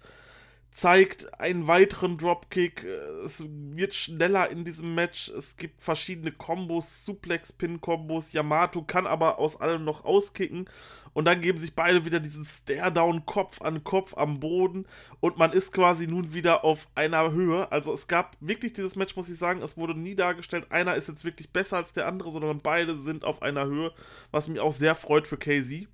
zeigt 0.73 1.39
einen 1.39 1.67
weiteren 1.67 2.17
Dropkick. 2.17 2.83
Es 3.23 3.43
wird 3.47 3.93
schneller 3.93 4.49
in 4.49 4.65
diesem 4.65 4.95
Match. 4.95 5.29
Es 5.29 5.55
gibt 5.55 5.81
verschiedene 5.81 6.31
Kombos, 6.31 7.05
Suplex-Pin-Kombos. 7.05 8.33
Yamato 8.33 8.81
kann 8.81 9.05
aber 9.05 9.37
aus 9.37 9.61
allem 9.61 9.83
noch 9.83 10.03
auskicken. 10.03 10.67
Und 11.13 11.25
dann 11.25 11.41
geben 11.41 11.59
sich 11.59 11.75
beide 11.75 12.05
wieder 12.05 12.19
diesen 12.19 12.43
Stare-Down 12.43 13.27
Kopf 13.27 13.61
an 13.61 13.83
Kopf 13.83 14.17
am 14.17 14.39
Boden. 14.39 14.87
Und 15.19 15.37
man 15.37 15.53
ist 15.53 15.71
quasi 15.71 16.07
nun 16.07 16.33
wieder 16.33 16.63
auf 16.63 16.87
einer 16.95 17.31
Höhe. 17.31 17.71
Also 17.71 17.93
es 17.93 18.07
gab 18.07 18.35
wirklich 18.39 18.73
dieses 18.73 18.95
Match, 18.95 19.15
muss 19.15 19.29
ich 19.29 19.37
sagen, 19.37 19.61
es 19.61 19.77
wurde 19.77 19.93
nie 19.93 20.15
dargestellt, 20.15 20.71
einer 20.71 20.95
ist 20.95 21.07
jetzt 21.07 21.23
wirklich 21.23 21.51
besser 21.51 21.77
als 21.77 21.93
der 21.93 22.07
andere, 22.07 22.31
sondern 22.31 22.61
beide 22.61 22.97
sind 22.97 23.25
auf 23.25 23.43
einer 23.43 23.65
Höhe. 23.65 23.91
Was 24.31 24.47
mich 24.47 24.59
auch 24.59 24.71
sehr 24.71 24.95
freut 24.95 25.27
für 25.27 25.37
KZ. 25.37 25.87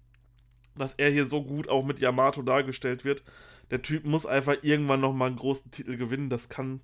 dass 0.78 0.94
er 0.94 1.10
hier 1.10 1.26
so 1.26 1.44
gut 1.44 1.68
auch 1.68 1.84
mit 1.84 2.00
Yamato 2.00 2.42
dargestellt 2.42 3.04
wird. 3.04 3.24
Der 3.72 3.82
Typ 3.82 4.06
muss 4.06 4.26
einfach 4.26 4.58
irgendwann 4.62 5.02
nochmal 5.02 5.28
einen 5.30 5.38
großen 5.38 5.72
Titel 5.72 5.98
gewinnen. 5.98 6.30
Das 6.30 6.50
kann, 6.50 6.82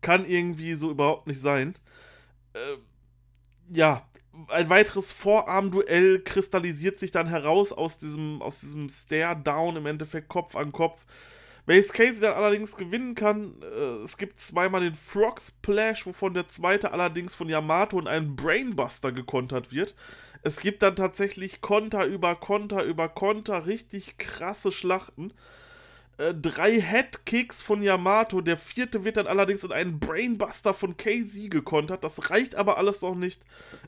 kann 0.00 0.24
irgendwie 0.24 0.74
so 0.74 0.90
überhaupt 0.90 1.26
nicht 1.26 1.40
sein. 1.40 1.74
Äh, 2.54 2.76
ja, 3.70 4.06
ein 4.48 4.68
weiteres 4.70 5.12
Vorarmduell 5.12 6.20
kristallisiert 6.20 6.98
sich 6.98 7.10
dann 7.10 7.28
heraus 7.28 7.72
aus 7.72 7.98
diesem, 7.98 8.40
aus 8.40 8.60
diesem 8.60 8.88
Stare-Down 8.88 9.76
im 9.76 9.86
Endeffekt 9.86 10.28
Kopf 10.28 10.56
an 10.56 10.72
Kopf. 10.72 11.04
Welches 11.64 11.92
Casey 11.92 12.20
dann 12.20 12.34
allerdings 12.34 12.76
gewinnen 12.76 13.14
kann, 13.14 13.62
äh, 13.62 14.02
es 14.02 14.16
gibt 14.16 14.40
zweimal 14.40 14.80
den 14.80 14.96
Frog 14.96 15.40
Splash, 15.40 16.06
wovon 16.06 16.34
der 16.34 16.48
zweite 16.48 16.92
allerdings 16.92 17.36
von 17.36 17.48
Yamato 17.48 18.00
in 18.00 18.08
einen 18.08 18.34
Brainbuster 18.34 19.12
gekontert 19.12 19.70
wird. 19.70 19.94
Es 20.42 20.58
gibt 20.58 20.82
dann 20.82 20.96
tatsächlich 20.96 21.60
Konter 21.60 22.04
über 22.06 22.34
Konter 22.34 22.82
über 22.82 23.08
Konter, 23.08 23.66
richtig 23.66 24.18
krasse 24.18 24.72
Schlachten. 24.72 25.32
Äh, 26.18 26.34
drei 26.34 26.80
Headkicks 26.80 27.62
von 27.62 27.82
Yamato, 27.82 28.40
der 28.40 28.56
vierte 28.56 29.04
wird 29.04 29.16
dann 29.16 29.26
allerdings 29.26 29.64
in 29.64 29.72
einen 29.72 29.98
Brainbuster 29.98 30.74
von 30.74 30.96
KZ 30.96 31.50
gekontert. 31.50 32.04
Das 32.04 32.30
reicht 32.30 32.54
aber 32.54 32.78
alles 32.78 33.02
noch 33.02 33.14
nicht. 33.14 33.44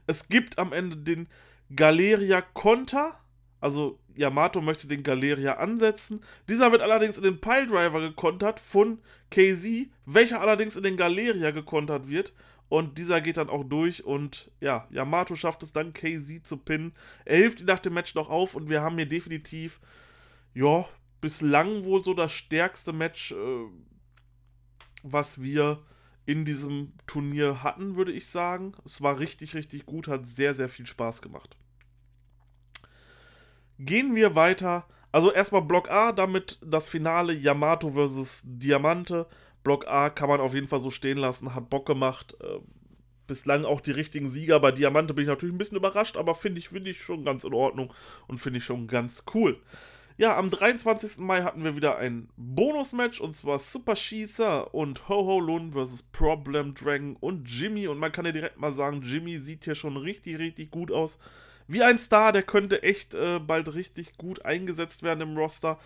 Es 0.07 0.29
gibt 0.29 0.59
am 0.59 0.73
Ende 0.73 0.97
den 0.97 1.29
Galeria 1.75 2.41
Konter 2.41 3.19
also 3.65 3.99
Yamato 4.15 4.61
möchte 4.61 4.87
den 4.87 5.03
Galeria 5.03 5.55
ansetzen. 5.55 6.21
Dieser 6.51 6.71
wird 6.71 6.83
allerdings 6.83 7.17
in 7.17 7.25
den 7.25 7.41
Piledriver 7.41 7.99
gekontert 7.99 8.61
von 8.61 8.99
KZ, 9.31 9.89
welcher 10.05 10.43
allerdings 10.43 10.77
in 10.77 10.83
den 10.83 10.99
Galeria 10.99 11.51
gekontert 11.51 12.07
wird. 12.07 12.35
Und 12.69 12.99
dieser 12.99 13.23
geht 13.23 13.39
dann 13.39 13.49
auch 13.49 13.65
durch 13.65 14.05
und 14.05 14.51
ja, 14.61 14.87
Yamato 14.91 15.35
schafft 15.35 15.63
es 15.63 15.73
dann, 15.73 15.95
KZ 15.95 16.47
zu 16.47 16.59
pinnen. 16.59 16.93
Er 17.25 17.39
hilft 17.39 17.61
ihm 17.61 17.67
nach 17.67 17.79
dem 17.79 17.95
Match 17.95 18.15
noch 18.15 18.29
auf 18.29 18.55
und 18.55 18.69
wir 18.69 18.83
haben 18.83 18.97
hier 18.97 19.09
definitiv, 19.09 19.81
ja, 20.53 20.85
bislang 21.25 21.85
wohl 21.85 22.05
so 22.05 22.13
das 22.13 22.33
stärkste 22.33 22.93
Match, 22.93 23.33
äh, 23.33 23.65
was 25.03 25.41
wir 25.41 25.83
in 26.27 26.45
diesem 26.45 26.93
Turnier 27.07 27.63
hatten, 27.63 27.97
würde 27.97 28.13
ich 28.13 28.27
sagen. 28.27 28.73
Es 28.85 29.01
war 29.01 29.19
richtig, 29.19 29.55
richtig 29.55 29.87
gut, 29.87 30.07
hat 30.07 30.27
sehr, 30.27 30.53
sehr 30.53 30.69
viel 30.69 30.87
Spaß 30.87 31.23
gemacht. 31.23 31.57
Gehen 33.79 34.15
wir 34.15 34.35
weiter. 34.35 34.87
Also 35.13 35.33
erstmal 35.33 35.63
Block 35.63 35.91
A, 35.91 36.13
damit 36.13 36.59
das 36.63 36.91
Finale 36.91 37.33
Yamato 37.33 37.93
vs. 37.93 38.43
Diamante. 38.45 39.27
Block 39.63 39.89
A 39.89 40.11
kann 40.11 40.29
man 40.29 40.43
auf 40.43 40.53
jeden 40.53 40.69
Fall 40.69 40.81
so 40.81 40.91
stehen 40.91 41.17
lassen, 41.17 41.55
hat 41.55 41.71
Bock 41.71 41.87
gemacht. 41.87 42.37
Äh, 42.43 42.59
bislang 43.27 43.65
auch 43.65 43.81
die 43.81 43.93
richtigen 43.93 44.29
Sieger. 44.29 44.61
Bei 44.61 44.73
Diamante 44.73 45.15
bin 45.15 45.23
ich 45.23 45.29
natürlich 45.29 45.55
ein 45.55 45.59
bisschen 45.59 45.79
überrascht, 45.79 46.19
aber 46.19 46.35
finde 46.35 46.59
ich, 46.59 46.69
find 46.69 46.87
ich 46.87 47.01
schon 47.01 47.25
ganz 47.25 47.45
in 47.45 47.55
Ordnung 47.55 47.95
und 48.27 48.37
finde 48.37 48.59
ich 48.59 48.65
schon 48.67 48.89
ganz 48.89 49.25
cool. 49.33 49.63
Ja, 50.17 50.37
am 50.37 50.49
23. 50.49 51.19
Mai 51.19 51.43
hatten 51.43 51.65
wir 51.65 51.75
wieder 51.75 51.97
ein 51.97 52.29
Bonusmatch 52.37 53.21
und 53.21 53.35
zwar 53.35 53.59
Super 53.59 53.97
Schießer 53.97 54.73
und 54.73 55.09
Ho 55.09 55.27
Ho 55.27 55.41
Lun 55.41 55.73
vs. 55.73 56.05
Problem 56.05 56.75
Dragon 56.75 57.17
und 57.17 57.51
Jimmy. 57.51 57.89
Und 57.89 57.99
man 57.99 58.13
kann 58.13 58.25
ja 58.25 58.31
direkt 58.33 58.59
mal 58.59 58.73
sagen, 58.73 59.03
Jimmy 59.03 59.39
sieht 59.39 59.65
hier 59.65 59.75
schon 59.75 59.97
richtig, 59.97 60.39
richtig 60.39 60.71
gut 60.71 60.93
aus 60.93 61.19
wie 61.67 61.83
ein 61.83 61.99
Star, 61.99 62.33
der 62.33 62.43
könnte 62.43 62.83
echt 62.83 63.15
äh, 63.15 63.39
bald 63.39 63.75
richtig 63.75 64.17
gut 64.17 64.45
eingesetzt 64.45 65.03
werden 65.03 65.21
im 65.21 65.37
Roster. 65.37 65.79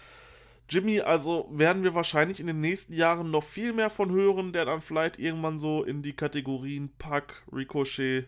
Jimmy, 0.68 1.00
also 1.00 1.48
werden 1.50 1.82
wir 1.82 1.94
wahrscheinlich 1.94 2.40
in 2.40 2.46
den 2.46 2.60
nächsten 2.60 2.92
Jahren 2.92 3.30
noch 3.30 3.44
viel 3.44 3.72
mehr 3.72 3.88
von 3.88 4.10
hören, 4.10 4.52
der 4.52 4.66
dann 4.66 4.82
vielleicht 4.82 5.18
irgendwann 5.18 5.58
so 5.58 5.82
in 5.82 6.02
die 6.02 6.14
Kategorien 6.14 6.90
Pack, 6.98 7.42
Ricochet, 7.50 8.26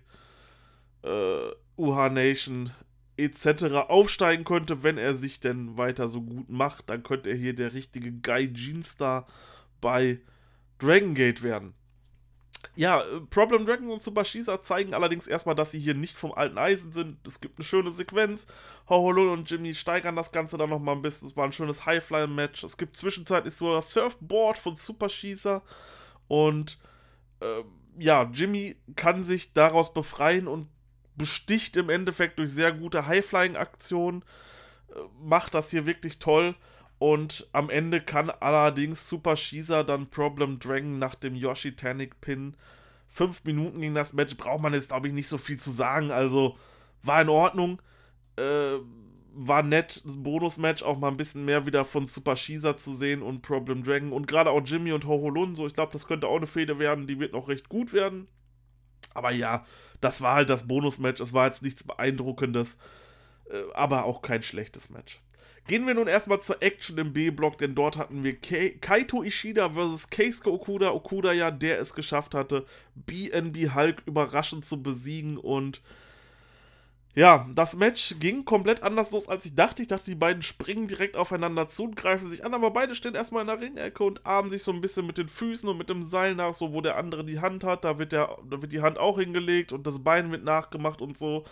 äh, 1.02 1.50
UH 1.76 2.08
Nation 2.08 2.70
etc. 3.24 3.88
aufsteigen 3.88 4.44
könnte, 4.44 4.82
wenn 4.82 4.98
er 4.98 5.14
sich 5.14 5.40
denn 5.40 5.76
weiter 5.76 6.08
so 6.08 6.22
gut 6.22 6.48
macht. 6.48 6.90
Dann 6.90 7.02
könnte 7.02 7.30
er 7.30 7.36
hier 7.36 7.54
der 7.54 7.72
richtige 7.72 8.12
Gaijin-Star 8.12 9.26
bei 9.80 10.20
Dragon 10.78 11.14
Gate 11.14 11.42
werden. 11.42 11.74
Ja, 12.76 13.02
äh, 13.02 13.20
Problem 13.30 13.66
Dragon 13.66 13.90
und 13.90 14.02
Tsubashisa 14.02 14.62
zeigen 14.62 14.94
allerdings 14.94 15.26
erstmal, 15.26 15.54
dass 15.54 15.70
sie 15.70 15.80
hier 15.80 15.94
nicht 15.94 16.16
vom 16.16 16.32
alten 16.32 16.58
Eisen 16.58 16.92
sind. 16.92 17.26
Es 17.26 17.40
gibt 17.40 17.58
eine 17.58 17.64
schöne 17.64 17.90
Sequenz. 17.90 18.46
Hoholun 18.88 19.30
und 19.30 19.50
Jimmy 19.50 19.74
steigern 19.74 20.16
das 20.16 20.32
Ganze 20.32 20.58
dann 20.58 20.70
nochmal 20.70 20.96
ein 20.96 21.02
bisschen. 21.02 21.28
Es 21.28 21.36
war 21.36 21.44
ein 21.44 21.52
schönes 21.52 21.86
Highfly-Match. 21.86 22.64
Es 22.64 22.76
gibt 22.76 22.96
zwischenzeitlich 22.96 23.54
sogar 23.54 23.76
das 23.76 23.92
Surfboard 23.92 24.58
von 24.58 24.76
Superschießer. 24.76 25.62
Und 26.28 26.78
äh, 27.40 27.62
ja, 27.98 28.30
Jimmy 28.32 28.76
kann 28.96 29.24
sich 29.24 29.52
daraus 29.52 29.92
befreien 29.92 30.46
und 30.46 30.68
besticht 31.20 31.76
im 31.76 31.90
Endeffekt 31.90 32.38
durch 32.38 32.50
sehr 32.50 32.72
gute 32.72 33.06
Highflying-Aktionen. 33.06 34.22
Äh, 34.88 34.94
macht 35.22 35.54
das 35.54 35.70
hier 35.70 35.86
wirklich 35.86 36.18
toll. 36.18 36.54
Und 36.98 37.48
am 37.52 37.70
Ende 37.70 38.00
kann 38.00 38.30
allerdings 38.30 39.08
Super 39.08 39.36
Shisa 39.36 39.82
dann 39.82 40.10
Problem 40.10 40.58
Dragon 40.58 40.98
nach 40.98 41.14
dem 41.14 41.34
Yoshi 41.34 41.76
Tanic 41.76 42.20
Pin. 42.20 42.56
Fünf 43.08 43.44
Minuten 43.44 43.80
gegen 43.80 43.94
das 43.94 44.12
Match 44.12 44.36
braucht 44.36 44.60
man 44.60 44.74
jetzt, 44.74 44.88
glaube 44.88 45.08
ich, 45.08 45.14
nicht 45.14 45.28
so 45.28 45.38
viel 45.38 45.58
zu 45.58 45.70
sagen. 45.70 46.10
Also 46.10 46.58
war 47.02 47.22
in 47.22 47.28
Ordnung. 47.28 47.80
Äh, 48.36 48.78
war 49.32 49.62
nett, 49.62 50.02
Bonus-Match 50.04 50.82
auch 50.82 50.98
mal 50.98 51.08
ein 51.08 51.16
bisschen 51.16 51.44
mehr 51.44 51.64
wieder 51.64 51.84
von 51.84 52.06
Super 52.06 52.36
Shisa 52.36 52.76
zu 52.76 52.92
sehen 52.92 53.22
und 53.22 53.42
Problem 53.42 53.82
Dragon. 53.82 54.12
Und 54.12 54.26
gerade 54.26 54.50
auch 54.50 54.62
Jimmy 54.64 54.92
und 54.92 55.06
Hoholun, 55.06 55.54
so 55.54 55.66
ich 55.66 55.74
glaube, 55.74 55.92
das 55.92 56.06
könnte 56.06 56.26
auch 56.26 56.36
eine 56.36 56.46
Fehde 56.46 56.78
werden, 56.78 57.06
die 57.06 57.20
wird 57.20 57.32
noch 57.32 57.48
recht 57.48 57.68
gut 57.68 57.92
werden. 57.92 58.26
Aber 59.14 59.30
ja, 59.30 59.64
das 60.00 60.20
war 60.20 60.36
halt 60.36 60.50
das 60.50 60.66
Bonus-Match. 60.66 61.20
Es 61.20 61.32
war 61.32 61.46
jetzt 61.46 61.62
nichts 61.62 61.84
Beeindruckendes, 61.84 62.78
äh, 63.50 63.62
aber 63.74 64.04
auch 64.04 64.22
kein 64.22 64.42
schlechtes 64.42 64.90
Match. 64.90 65.20
Gehen 65.66 65.86
wir 65.86 65.94
nun 65.94 66.08
erstmal 66.08 66.40
zur 66.40 66.62
Action 66.62 66.98
im 66.98 67.12
B-Block, 67.12 67.58
denn 67.58 67.74
dort 67.74 67.96
hatten 67.96 68.24
wir 68.24 68.34
Ke 68.34 68.72
Kaito 68.80 69.22
Ishida 69.22 69.70
versus 69.70 70.10
Keisuke 70.10 70.50
Okuda. 70.50 70.90
Okuda 70.90 71.32
ja, 71.32 71.50
der 71.50 71.78
es 71.78 71.94
geschafft 71.94 72.34
hatte, 72.34 72.64
BNB 72.94 73.74
Hulk 73.74 74.02
überraschend 74.06 74.64
zu 74.64 74.82
besiegen 74.82 75.36
und 75.36 75.82
ja, 77.14 77.48
das 77.54 77.74
Match 77.74 78.14
ging 78.20 78.44
komplett 78.44 78.84
anders 78.84 79.10
los, 79.10 79.28
als 79.28 79.44
ich 79.44 79.54
dachte. 79.56 79.82
Ich 79.82 79.88
dachte, 79.88 80.04
die 80.04 80.14
beiden 80.14 80.42
springen 80.42 80.86
direkt 80.86 81.16
aufeinander 81.16 81.68
zu 81.68 81.84
und 81.84 81.96
greifen 81.96 82.28
sich 82.30 82.44
an, 82.44 82.54
aber 82.54 82.70
beide 82.70 82.94
stehen 82.94 83.16
erstmal 83.16 83.40
in 83.42 83.48
der 83.48 83.60
Ringecke 83.60 84.04
und 84.04 84.24
armen 84.24 84.50
sich 84.50 84.62
so 84.62 84.70
ein 84.70 84.80
bisschen 84.80 85.06
mit 85.06 85.18
den 85.18 85.28
Füßen 85.28 85.68
und 85.68 85.76
mit 85.76 85.90
dem 85.90 86.04
Seil 86.04 86.36
nach, 86.36 86.54
so 86.54 86.72
wo 86.72 86.80
der 86.80 86.96
andere 86.96 87.24
die 87.24 87.40
Hand 87.40 87.64
hat. 87.64 87.84
Da 87.84 87.98
wird, 87.98 88.12
der, 88.12 88.38
da 88.48 88.62
wird 88.62 88.72
die 88.72 88.82
Hand 88.82 88.98
auch 88.98 89.18
hingelegt 89.18 89.72
und 89.72 89.86
das 89.86 90.04
Bein 90.04 90.30
wird 90.30 90.44
nachgemacht 90.44 91.02
und 91.02 91.18
so. 91.18 91.44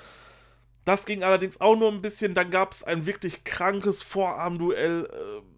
Das 0.84 1.06
ging 1.06 1.24
allerdings 1.24 1.60
auch 1.60 1.76
nur 1.76 1.90
ein 1.90 2.02
bisschen. 2.02 2.34
Dann 2.34 2.50
gab 2.50 2.72
es 2.72 2.84
ein 2.84 3.04
wirklich 3.04 3.42
krankes 3.44 4.02
Vorarmduell. 4.02 5.06
Äh, 5.06 5.57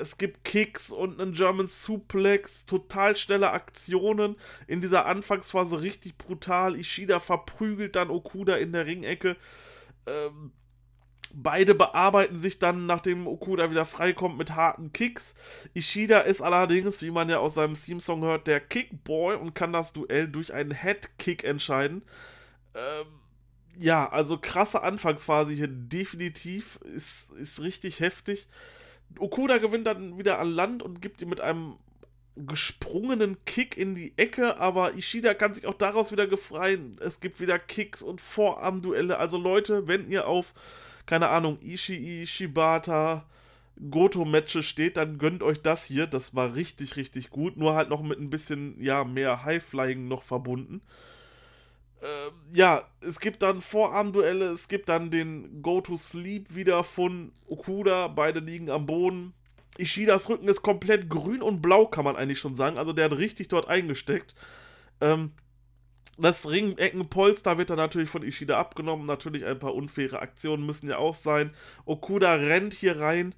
es 0.00 0.18
gibt 0.18 0.44
Kicks 0.44 0.90
und 0.90 1.20
einen 1.20 1.32
German 1.32 1.66
Suplex, 1.68 2.66
total 2.66 3.16
schnelle 3.16 3.50
Aktionen. 3.50 4.36
In 4.66 4.80
dieser 4.80 5.06
Anfangsphase 5.06 5.80
richtig 5.80 6.16
brutal. 6.16 6.76
Ishida 6.76 7.20
verprügelt 7.20 7.96
dann 7.96 8.10
Okuda 8.10 8.56
in 8.56 8.72
der 8.72 8.86
Ringecke. 8.86 9.36
Ähm, 10.06 10.52
beide 11.34 11.74
bearbeiten 11.74 12.38
sich 12.38 12.58
dann, 12.58 12.86
nachdem 12.86 13.26
Okuda 13.26 13.70
wieder 13.70 13.84
freikommt, 13.84 14.38
mit 14.38 14.54
harten 14.54 14.92
Kicks. 14.92 15.34
Ishida 15.74 16.20
ist 16.20 16.40
allerdings, 16.40 17.02
wie 17.02 17.10
man 17.10 17.28
ja 17.28 17.38
aus 17.38 17.54
seinem 17.54 17.74
Theme-Song 17.74 18.22
hört, 18.22 18.46
der 18.46 18.60
Kickboy 18.60 19.36
und 19.36 19.54
kann 19.54 19.72
das 19.72 19.92
Duell 19.92 20.28
durch 20.28 20.52
einen 20.52 20.70
Headkick 20.70 21.44
entscheiden. 21.44 22.02
Ähm, 22.74 23.06
ja, 23.78 24.08
also 24.08 24.38
krasse 24.38 24.82
Anfangsphase 24.82 25.52
hier 25.52 25.68
definitiv. 25.68 26.76
Ist, 26.82 27.30
ist 27.32 27.62
richtig 27.62 28.00
heftig. 28.00 28.48
Okuda 29.18 29.58
gewinnt 29.58 29.86
dann 29.86 30.18
wieder 30.18 30.38
an 30.38 30.50
Land 30.50 30.82
und 30.82 31.02
gibt 31.02 31.20
ihm 31.22 31.28
mit 31.28 31.40
einem 31.40 31.76
gesprungenen 32.36 33.36
Kick 33.44 33.76
in 33.76 33.94
die 33.94 34.12
Ecke, 34.16 34.58
aber 34.58 34.94
Ishida 34.94 35.34
kann 35.34 35.54
sich 35.54 35.66
auch 35.66 35.74
daraus 35.74 36.12
wieder 36.12 36.26
gefreien. 36.26 36.96
Es 37.00 37.20
gibt 37.20 37.40
wieder 37.40 37.58
Kicks 37.58 38.02
und 38.02 38.20
Vorarmduelle. 38.20 39.18
Also 39.18 39.38
Leute, 39.38 39.88
wenn 39.88 40.08
ihr 40.08 40.28
auf, 40.28 40.52
keine 41.06 41.28
Ahnung, 41.28 41.58
Ishii, 41.62 42.26
Shibata, 42.26 43.26
Goto-Matches 43.90 44.66
steht, 44.66 44.96
dann 44.96 45.18
gönnt 45.18 45.42
euch 45.42 45.62
das 45.62 45.84
hier. 45.84 46.06
Das 46.06 46.34
war 46.34 46.54
richtig, 46.54 46.96
richtig 46.96 47.30
gut. 47.30 47.56
Nur 47.56 47.74
halt 47.74 47.88
noch 47.88 48.02
mit 48.02 48.20
ein 48.20 48.30
bisschen, 48.30 48.80
ja, 48.80 49.04
mehr 49.04 49.44
High-Flying 49.44 50.06
noch 50.06 50.22
verbunden 50.22 50.82
ja, 52.52 52.88
es 53.00 53.18
gibt 53.20 53.42
dann 53.42 53.60
Vorarmduelle, 53.60 54.46
es 54.46 54.68
gibt 54.68 54.88
dann 54.88 55.10
den 55.10 55.62
Go-to-Sleep 55.62 56.54
wieder 56.54 56.84
von 56.84 57.32
Okuda, 57.46 58.08
beide 58.08 58.40
liegen 58.40 58.70
am 58.70 58.86
Boden. 58.86 59.34
Ishidas 59.78 60.28
Rücken 60.28 60.48
ist 60.48 60.62
komplett 60.62 61.08
grün 61.08 61.42
und 61.42 61.60
blau, 61.60 61.86
kann 61.86 62.04
man 62.04 62.16
eigentlich 62.16 62.40
schon 62.40 62.56
sagen. 62.56 62.78
Also 62.78 62.92
der 62.92 63.06
hat 63.06 63.18
richtig 63.18 63.48
dort 63.48 63.68
eingesteckt. 63.68 64.34
Ähm, 65.00 65.32
das 66.18 66.50
Ringeckenpolster 66.50 67.58
wird 67.58 67.70
dann 67.70 67.76
natürlich 67.76 68.10
von 68.10 68.24
Ishida 68.24 68.58
abgenommen. 68.58 69.06
Natürlich 69.06 69.44
ein 69.44 69.58
paar 69.58 69.74
unfaire 69.74 70.20
Aktionen 70.20 70.66
müssen 70.66 70.88
ja 70.88 70.98
auch 70.98 71.14
sein. 71.14 71.52
Okuda 71.84 72.34
rennt 72.34 72.74
hier 72.74 72.98
rein. 72.98 73.34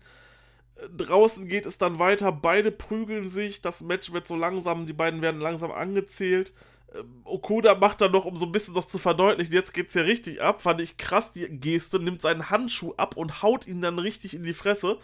Draußen 0.96 1.46
geht 1.46 1.66
es 1.66 1.76
dann 1.76 1.98
weiter. 1.98 2.32
Beide 2.32 2.70
prügeln 2.70 3.28
sich. 3.28 3.60
Das 3.60 3.82
Match 3.82 4.12
wird 4.12 4.26
so 4.26 4.34
langsam, 4.34 4.86
die 4.86 4.94
beiden 4.94 5.20
werden 5.20 5.42
langsam 5.42 5.70
angezählt. 5.70 6.54
Ähm, 6.94 7.22
Okuda 7.24 7.74
macht 7.74 8.00
dann 8.00 8.12
noch, 8.12 8.24
um 8.24 8.36
so 8.36 8.46
ein 8.46 8.52
bisschen 8.52 8.74
das 8.74 8.88
zu 8.88 8.98
verdeutlichen, 8.98 9.54
jetzt 9.54 9.74
geht's 9.74 9.94
ja 9.94 10.02
richtig 10.02 10.40
ab, 10.42 10.62
fand 10.62 10.80
ich 10.80 10.96
krass 10.96 11.32
die 11.32 11.48
Geste, 11.48 11.98
nimmt 11.98 12.20
seinen 12.20 12.50
Handschuh 12.50 12.94
ab 12.96 13.16
und 13.16 13.42
haut 13.42 13.66
ihn 13.66 13.80
dann 13.80 13.98
richtig 13.98 14.34
in 14.34 14.42
die 14.42 14.54
Fresse. 14.54 14.98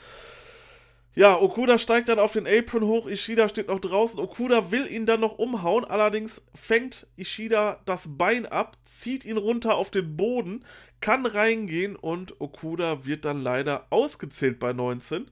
Ja, 1.18 1.40
Okuda 1.40 1.78
steigt 1.78 2.08
dann 2.08 2.18
auf 2.18 2.34
den 2.34 2.46
Apron 2.46 2.84
hoch, 2.84 3.06
Ishida 3.06 3.48
steht 3.48 3.68
noch 3.68 3.80
draußen. 3.80 4.20
Okuda 4.20 4.70
will 4.70 4.86
ihn 4.86 5.06
dann 5.06 5.20
noch 5.20 5.38
umhauen, 5.38 5.86
allerdings 5.86 6.44
fängt 6.54 7.06
Ishida 7.16 7.80
das 7.86 8.18
Bein 8.18 8.44
ab, 8.44 8.76
zieht 8.82 9.24
ihn 9.24 9.38
runter 9.38 9.76
auf 9.76 9.90
den 9.90 10.14
Boden, 10.18 10.62
kann 11.00 11.24
reingehen 11.24 11.96
und 11.96 12.38
Okuda 12.38 13.06
wird 13.06 13.24
dann 13.24 13.40
leider 13.40 13.86
ausgezählt 13.88 14.58
bei 14.58 14.74
19. 14.74 15.30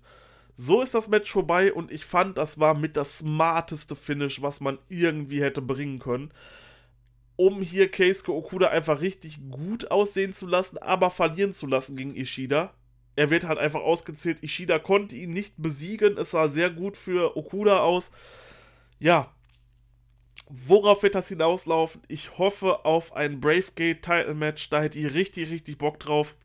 So 0.56 0.82
ist 0.82 0.94
das 0.94 1.08
Match 1.08 1.30
vorbei 1.30 1.73
und 1.73 1.90
ich 1.90 2.04
fand, 2.04 2.38
das 2.38 2.61
war 2.61 2.75
mit 2.75 2.96
das 2.96 3.18
smarteste 3.18 3.96
Finish, 3.96 4.40
was 4.40 4.61
man 4.61 4.78
irgendwie 4.88 5.42
hätte 5.42 5.62
bringen 5.62 5.99
können. 5.99 6.32
Um 7.37 7.62
hier 7.62 7.90
Keisuke 7.90 8.32
Okuda 8.32 8.68
einfach 8.68 9.00
richtig 9.00 9.38
gut 9.50 9.90
aussehen 9.90 10.32
zu 10.32 10.46
lassen, 10.46 10.78
aber 10.78 11.11
verlieren 11.11 11.52
zu 11.52 11.66
lassen 11.66 11.96
gegen 11.96 12.14
Ishida 12.14 12.73
er 13.16 13.30
wird 13.30 13.44
halt 13.44 13.58
einfach 13.58 13.80
ausgezählt. 13.80 14.42
Ishida 14.42 14.78
konnte 14.78 15.16
ihn 15.16 15.32
nicht 15.32 15.54
besiegen. 15.56 16.18
Es 16.18 16.32
sah 16.32 16.49
sehr 16.49 16.70
gut 16.70 16.96
für 16.96 17.37
Okuda 17.37 17.78
aus. 17.78 18.11
Ja. 18.99 19.32
Worauf 20.49 21.02
wird 21.02 21.14
das 21.14 21.28
hinauslaufen? 21.28 22.02
Ich 22.08 22.38
hoffe 22.38 22.84
auf 22.84 23.14
ein 23.14 23.40
Bravegate 23.40 24.00
Title 24.00 24.34
Match. 24.34 24.68
Da 24.68 24.82
hätte 24.82 24.99
ich 24.99 25.14
richtig, 25.14 25.50
richtig 25.50 25.78
Bock 25.78 26.00
drauf. 26.00 26.37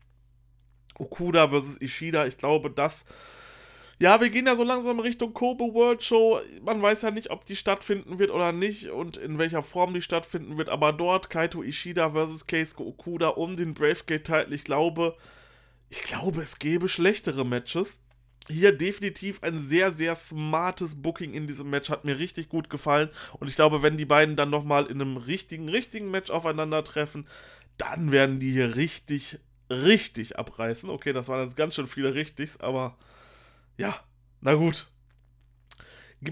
Okuda 0.98 1.48
versus 1.48 1.80
Ishida. 1.80 2.26
Ich 2.26 2.38
glaube, 2.38 2.70
das. 2.70 3.04
Ja, 4.02 4.18
wir 4.18 4.30
gehen 4.30 4.46
ja 4.46 4.56
so 4.56 4.64
langsam 4.64 4.98
Richtung 4.98 5.34
Kobe 5.34 5.74
World 5.74 6.02
Show. 6.02 6.40
Man 6.64 6.80
weiß 6.80 7.02
ja 7.02 7.10
nicht, 7.10 7.28
ob 7.28 7.44
die 7.44 7.54
stattfinden 7.54 8.18
wird 8.18 8.30
oder 8.30 8.50
nicht 8.50 8.88
und 8.88 9.18
in 9.18 9.36
welcher 9.36 9.62
Form 9.62 9.92
die 9.92 10.00
stattfinden 10.00 10.56
wird. 10.56 10.70
Aber 10.70 10.94
dort 10.94 11.28
Kaito 11.28 11.62
Ishida 11.62 12.12
versus 12.12 12.46
Keisuke 12.46 12.82
Okuda 12.82 13.28
um 13.28 13.58
den 13.58 13.74
Bravegate 13.74 14.22
Title. 14.22 14.54
Ich 14.54 14.64
glaube, 14.64 15.16
ich 15.90 16.00
glaube, 16.00 16.40
es 16.40 16.58
gäbe 16.58 16.88
schlechtere 16.88 17.44
Matches. 17.44 17.98
Hier 18.48 18.72
definitiv 18.72 19.42
ein 19.42 19.60
sehr, 19.60 19.92
sehr 19.92 20.14
smartes 20.14 21.02
Booking 21.02 21.34
in 21.34 21.46
diesem 21.46 21.68
Match. 21.68 21.90
Hat 21.90 22.06
mir 22.06 22.18
richtig 22.18 22.48
gut 22.48 22.70
gefallen. 22.70 23.10
Und 23.38 23.48
ich 23.48 23.54
glaube, 23.54 23.82
wenn 23.82 23.98
die 23.98 24.06
beiden 24.06 24.34
dann 24.34 24.48
nochmal 24.48 24.86
in 24.86 25.02
einem 25.02 25.18
richtigen, 25.18 25.68
richtigen 25.68 26.10
Match 26.10 26.30
aufeinandertreffen, 26.30 27.26
dann 27.76 28.12
werden 28.12 28.40
die 28.40 28.52
hier 28.52 28.76
richtig, 28.76 29.38
richtig 29.68 30.38
abreißen. 30.38 30.88
Okay, 30.88 31.12
das 31.12 31.28
waren 31.28 31.44
jetzt 31.44 31.56
ganz 31.56 31.74
schön 31.74 31.86
viele 31.86 32.14
Richtigs, 32.14 32.58
aber 32.60 32.96
ja, 33.80 33.94
na 34.42 34.54
gut. 34.54 34.88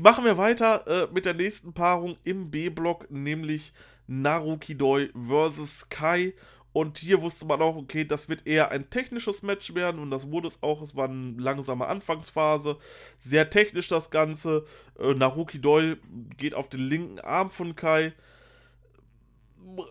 Machen 0.01 0.27
wir 0.27 0.37
weiter 0.37 0.87
äh, 0.87 1.09
mit 1.13 1.25
der 1.25 1.33
nächsten 1.33 1.73
Paarung 1.73 2.19
im 2.23 2.51
B-Block, 2.51 3.11
nämlich 3.11 3.73
Naruki 4.07 4.77
Doi 4.77 5.09
versus 5.27 5.89
Kai. 5.89 6.35
Und 6.75 6.99
hier 6.99 7.23
wusste 7.23 7.47
man 7.47 7.63
auch, 7.63 7.77
okay, 7.77 8.05
das 8.05 8.29
wird 8.29 8.47
eher 8.47 8.71
ein 8.71 8.91
technisches 8.91 9.43
Match 9.43 9.75
werden 9.75 9.99
und 9.99 10.11
das 10.11 10.31
wurde 10.31 10.47
es 10.49 10.63
auch. 10.63 10.83
Es 10.83 10.95
war 10.95 11.09
eine 11.09 11.41
langsame 11.41 11.87
Anfangsphase. 11.87 12.77
Sehr 13.19 13.49
technisch 13.49 13.89
das 13.89 14.11
Ganze. 14.11 14.67
Äh, 14.99 15.15
Naruki 15.15 15.59
Doi 15.59 15.97
geht 16.37 16.53
auf 16.53 16.69
den 16.69 16.81
linken 16.81 17.19
Arm 17.19 17.51
von 17.51 17.75
Kai. 17.75 18.13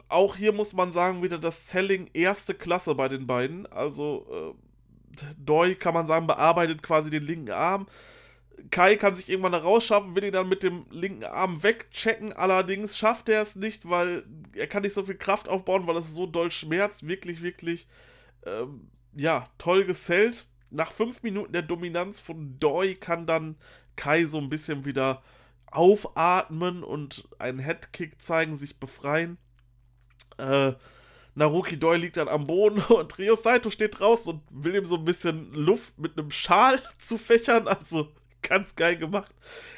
Auch 0.10 0.36
hier 0.36 0.54
muss 0.54 0.74
man 0.74 0.92
sagen, 0.92 1.24
wieder 1.24 1.40
das 1.40 1.70
Selling 1.70 2.12
erste 2.14 2.54
Klasse 2.54 2.94
bei 2.94 3.08
den 3.08 3.26
beiden. 3.26 3.66
Also 3.66 4.54
äh, 4.56 4.67
Doi 5.38 5.76
kann 5.76 5.94
man 5.94 6.08
sagen, 6.08 6.28
bearbeitet 6.28 6.84
quasi 6.84 7.10
den 7.10 7.24
linken 7.24 7.52
Arm. 7.52 7.88
Kai 8.72 8.96
kann 8.96 9.16
sich 9.16 9.30
irgendwann 9.30 9.54
rausschaffen, 9.54 10.16
will 10.16 10.24
ihn 10.24 10.34
dann 10.34 10.50
mit 10.50 10.64
dem 10.64 10.86
linken 10.90 11.24
Arm 11.24 11.62
wegchecken. 11.64 12.34
Allerdings 12.34 12.98
schafft 12.98 13.30
er 13.30 13.42
es 13.42 13.56
nicht, 13.56 13.88
weil 13.88 14.24
er 14.56 14.68
kann 14.68 14.82
nicht 14.82 14.94
so 14.94 15.04
viel 15.04 15.16
Kraft 15.16 15.48
aufbauen, 15.48 15.86
weil 15.86 15.98
es 15.98 16.14
so 16.14 16.26
doll 16.26 16.52
schmerzt. 16.52 17.08
Wirklich, 17.08 17.42
wirklich, 17.42 17.88
ähm, 18.46 18.90
ja, 19.14 19.48
toll 19.58 19.86
gesellt. 19.86 20.48
Nach 20.70 20.92
fünf 20.92 21.24
Minuten 21.24 21.54
der 21.54 21.62
Dominanz 21.62 22.20
von 22.20 22.60
Doi 22.60 22.96
kann 22.96 23.28
dann 23.28 23.58
Kai 23.96 24.26
so 24.26 24.38
ein 24.40 24.50
bisschen 24.50 24.86
wieder 24.86 25.22
aufatmen 25.68 26.84
und 26.84 27.28
einen 27.40 27.60
Headkick 27.60 28.22
zeigen, 28.22 28.56
sich 28.56 28.80
befreien. 28.80 29.38
Äh, 30.38 30.74
Naruki 31.38 31.78
Doi 31.78 31.98
liegt 31.98 32.18
dann 32.18 32.28
am 32.28 32.48
Boden 32.48 32.80
und 32.90 33.18
Rio 33.18 33.36
Saito 33.36 33.70
steht 33.70 34.00
draußen 34.00 34.34
und 34.34 34.42
will 34.50 34.76
ihm 34.76 34.86
so 34.86 34.96
ein 34.96 35.06
bisschen 35.06 35.54
Luft 35.54 35.98
mit 35.98 36.18
einem 36.18 36.32
Schal 36.32 36.82
zu 36.98 37.18
fächern. 37.18 37.68
Also 37.68 38.10
Ganz 38.44 38.76
geil 38.76 38.98
gemacht. 38.98 39.34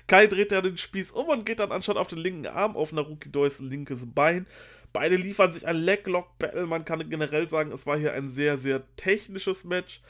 Kai 0.06 0.28
dreht 0.28 0.52
ja 0.52 0.62
den 0.62 0.78
Spieß 0.78 1.12
um 1.12 1.28
und 1.28 1.46
geht 1.46 1.60
dann 1.60 1.72
anstatt 1.72 1.98
auf 1.98 2.08
den 2.08 2.20
linken 2.20 2.46
Arm 2.46 2.76
auf 2.76 2.92
Naruki 2.92 3.32
Dois 3.32 3.60
linkes 3.60 4.06
Bein. 4.14 4.46
Beide 4.94 5.16
liefern 5.16 5.52
sich 5.52 5.66
ein 5.66 5.78
Leglock-Battle. 5.78 6.68
Man 6.68 6.86
kann 6.86 7.10
generell 7.10 7.50
sagen, 7.50 7.72
es 7.72 7.88
war 7.88 7.98
hier 7.98 8.14
ein 8.14 8.30
sehr, 8.30 8.58
sehr 8.58 8.84
technisches 8.96 9.64
Match. 9.64 10.02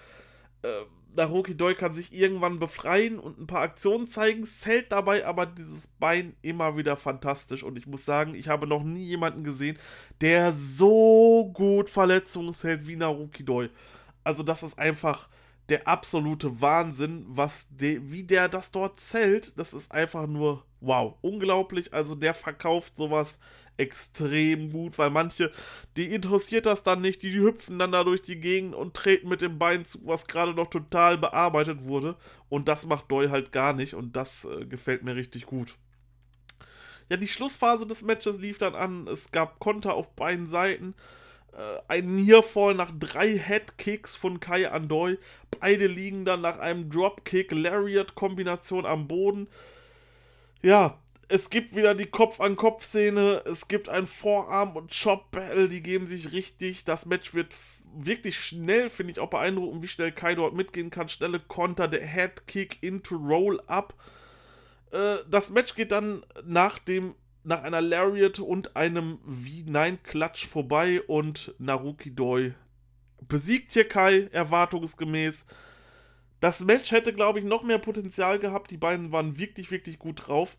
Äh, 0.62 0.86
Doi 1.16 1.74
kann 1.74 1.94
sich 1.94 2.14
irgendwann 2.14 2.60
befreien 2.60 3.20
und 3.20 3.40
ein 3.40 3.48
paar 3.48 3.62
Aktionen 3.62 4.08
zeigen, 4.08 4.46
zählt 4.46 4.92
dabei 4.92 5.26
aber 5.26 5.46
dieses 5.46 5.88
Bein 5.88 6.36
immer 6.42 6.78
wieder 6.78 6.96
fantastisch. 6.96 7.64
Und 7.64 7.78
ich 7.78 7.88
muss 7.88 8.06
sagen, 8.06 8.36
ich 8.36 8.48
habe 8.48 8.68
noch 8.68 8.84
nie 8.84 9.06
jemanden 9.06 9.44
gesehen, 9.44 9.78
der 10.22 10.54
so 10.54 11.52
gut 11.54 11.90
Verletzungen 11.90 12.54
hält 12.54 12.88
wie 12.88 12.96
Naruki 12.96 13.44
Doi. 13.44 13.70
Also, 14.24 14.44
das 14.44 14.64
ist 14.64 14.78
einfach 14.78 15.28
der 15.70 15.88
absolute 15.88 16.62
Wahnsinn, 16.62 17.26
was 17.28 17.68
de, 17.76 18.02
wie 18.06 18.24
der 18.24 18.50
das 18.50 18.72
dort 18.72 19.00
zählt. 19.00 19.58
Das 19.58 19.74
ist 19.74 19.92
einfach 19.92 20.28
nur 20.28 20.66
wow, 20.82 21.16
unglaublich. 21.22 21.94
Also 21.94 22.16
der 22.16 22.34
verkauft 22.34 22.96
sowas 22.98 23.40
extrem 23.80 24.72
gut, 24.72 24.98
weil 24.98 25.10
manche, 25.10 25.52
die 25.98 26.14
interessiert 26.14 26.66
das 26.66 26.84
dann 26.84 27.02
nicht, 27.02 27.24
die, 27.24 27.32
die 27.32 27.40
hüpfen 27.40 27.80
dann 27.80 27.92
da 27.92 28.04
durch 28.04 28.22
die 28.22 28.40
Gegend 28.40 28.76
und 28.76 28.94
treten 28.94 29.30
mit 29.30 29.42
dem 29.42 29.58
Bein 29.58 29.86
zu, 29.86 30.00
was 30.04 30.28
gerade 30.28 30.54
noch 30.54 30.68
total 30.68 31.18
bearbeitet 31.18 31.86
wurde. 31.86 32.16
Und 32.50 32.68
das 32.68 32.86
macht 32.86 33.10
Doi 33.10 33.30
halt 33.30 33.52
gar 33.52 33.74
nicht 33.74 33.94
und 33.94 34.16
das 34.16 34.46
äh, 34.46 34.66
gefällt 34.66 35.04
mir 35.04 35.16
richtig 35.16 35.46
gut. 35.46 35.76
Ja, 37.10 37.18
die 37.18 37.28
Schlussphase 37.28 37.88
des 37.88 38.04
Matches 38.04 38.40
lief 38.40 38.60
dann 38.60 38.76
an. 38.76 39.08
Es 39.08 39.32
gab 39.32 39.60
Konter 39.60 39.96
auf 39.96 40.16
beiden 40.16 40.46
Seiten 40.46 40.94
äh, 41.54 41.82
ein 41.88 42.16
Nearfall 42.16 42.76
nach 42.76 42.92
drei 42.98 43.38
Headkicks 43.38 44.16
von 44.16 44.40
Kai 44.40 44.70
Andoy. 44.70 45.18
Beide 45.60 45.88
liegen 45.88 46.26
dann 46.26 46.42
nach 46.42 46.60
einem 46.60 46.90
Dropkick, 46.90 47.52
Lariat-Kombination 47.52 48.86
am 48.86 49.08
Boden. 49.08 49.48
Ja, 50.62 51.00
es 51.30 51.50
gibt 51.50 51.76
wieder 51.76 51.96
die 51.96 52.08
Kopf-an-Kopf-Szene. 52.08 53.44
Es 53.46 53.68
gibt 53.68 53.88
ein 53.88 54.08
Vorarm- 54.08 54.76
und 54.76 54.92
Chop-Battle, 54.92 55.70
die 55.70 55.82
geben 55.82 56.08
sich 56.08 56.32
richtig. 56.32 56.84
Das 56.84 57.06
Match 57.06 57.34
wird 57.34 57.54
wirklich 57.96 58.40
schnell, 58.40 58.90
finde 58.90 59.14
ich 59.14 59.20
auch 59.20 59.30
beeindruckend, 59.30 59.82
wie 59.82 59.88
schnell 59.88 60.12
Kai 60.12 60.36
dort 60.36 60.54
mitgehen 60.54 60.90
kann. 60.90 61.08
Schnelle 61.08 61.40
Konter, 61.40 61.88
der 61.88 62.06
Headkick 62.06 62.82
into 62.82 63.16
Roll-Up. 63.16 63.94
Äh, 64.92 65.18
das 65.30 65.52
Match 65.52 65.76
geht 65.76 65.92
dann 65.92 66.26
nach 66.44 66.80
dem 66.80 67.16
nach 67.46 67.64
einer 67.64 67.80
Lariat 67.80 68.40
und 68.40 68.76
einem 68.76 69.20
V9-Klatsch 69.26 70.46
vorbei 70.46 71.02
und 71.04 71.56
Naruki 71.58 72.14
Doi 72.14 72.54
besiegt 73.22 73.74
hier 73.74 73.88
Kai, 73.88 74.30
erwartungsgemäß. 74.32 75.46
Das 76.42 76.62
Match 76.62 76.92
hätte, 76.92 77.14
glaube 77.14 77.40
ich, 77.40 77.46
noch 77.46 77.64
mehr 77.64 77.78
Potenzial 77.78 78.40
gehabt. 78.40 78.72
Die 78.72 78.78
beiden 78.78 79.12
waren 79.12 79.38
wirklich, 79.38 79.72
wirklich 79.72 80.00
gut 80.00 80.28
drauf. 80.28 80.58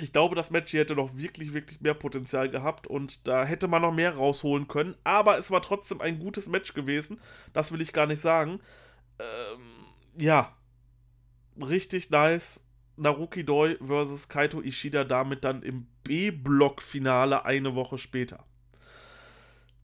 Ich 0.00 0.12
glaube, 0.12 0.34
das 0.34 0.50
Match 0.50 0.70
hier 0.70 0.80
hätte 0.80 0.94
noch 0.94 1.16
wirklich, 1.16 1.54
wirklich 1.54 1.80
mehr 1.80 1.94
Potenzial 1.94 2.50
gehabt 2.50 2.86
und 2.86 3.26
da 3.26 3.44
hätte 3.44 3.66
man 3.66 3.82
noch 3.82 3.94
mehr 3.94 4.14
rausholen 4.14 4.68
können. 4.68 4.94
Aber 5.04 5.38
es 5.38 5.50
war 5.50 5.62
trotzdem 5.62 6.00
ein 6.00 6.18
gutes 6.18 6.48
Match 6.48 6.74
gewesen. 6.74 7.20
Das 7.54 7.72
will 7.72 7.80
ich 7.80 7.94
gar 7.94 8.06
nicht 8.06 8.20
sagen. 8.20 8.60
Ähm, 9.18 9.86
ja, 10.18 10.54
richtig 11.58 12.10
nice. 12.10 12.62
Naruki 12.96 13.44
Doi 13.44 13.76
versus 13.84 14.28
Kaito 14.28 14.62
Ishida 14.62 15.04
damit 15.04 15.44
dann 15.44 15.62
im 15.62 15.86
B-Block-Finale 16.04 17.44
eine 17.44 17.74
Woche 17.74 17.98
später. 17.98 18.44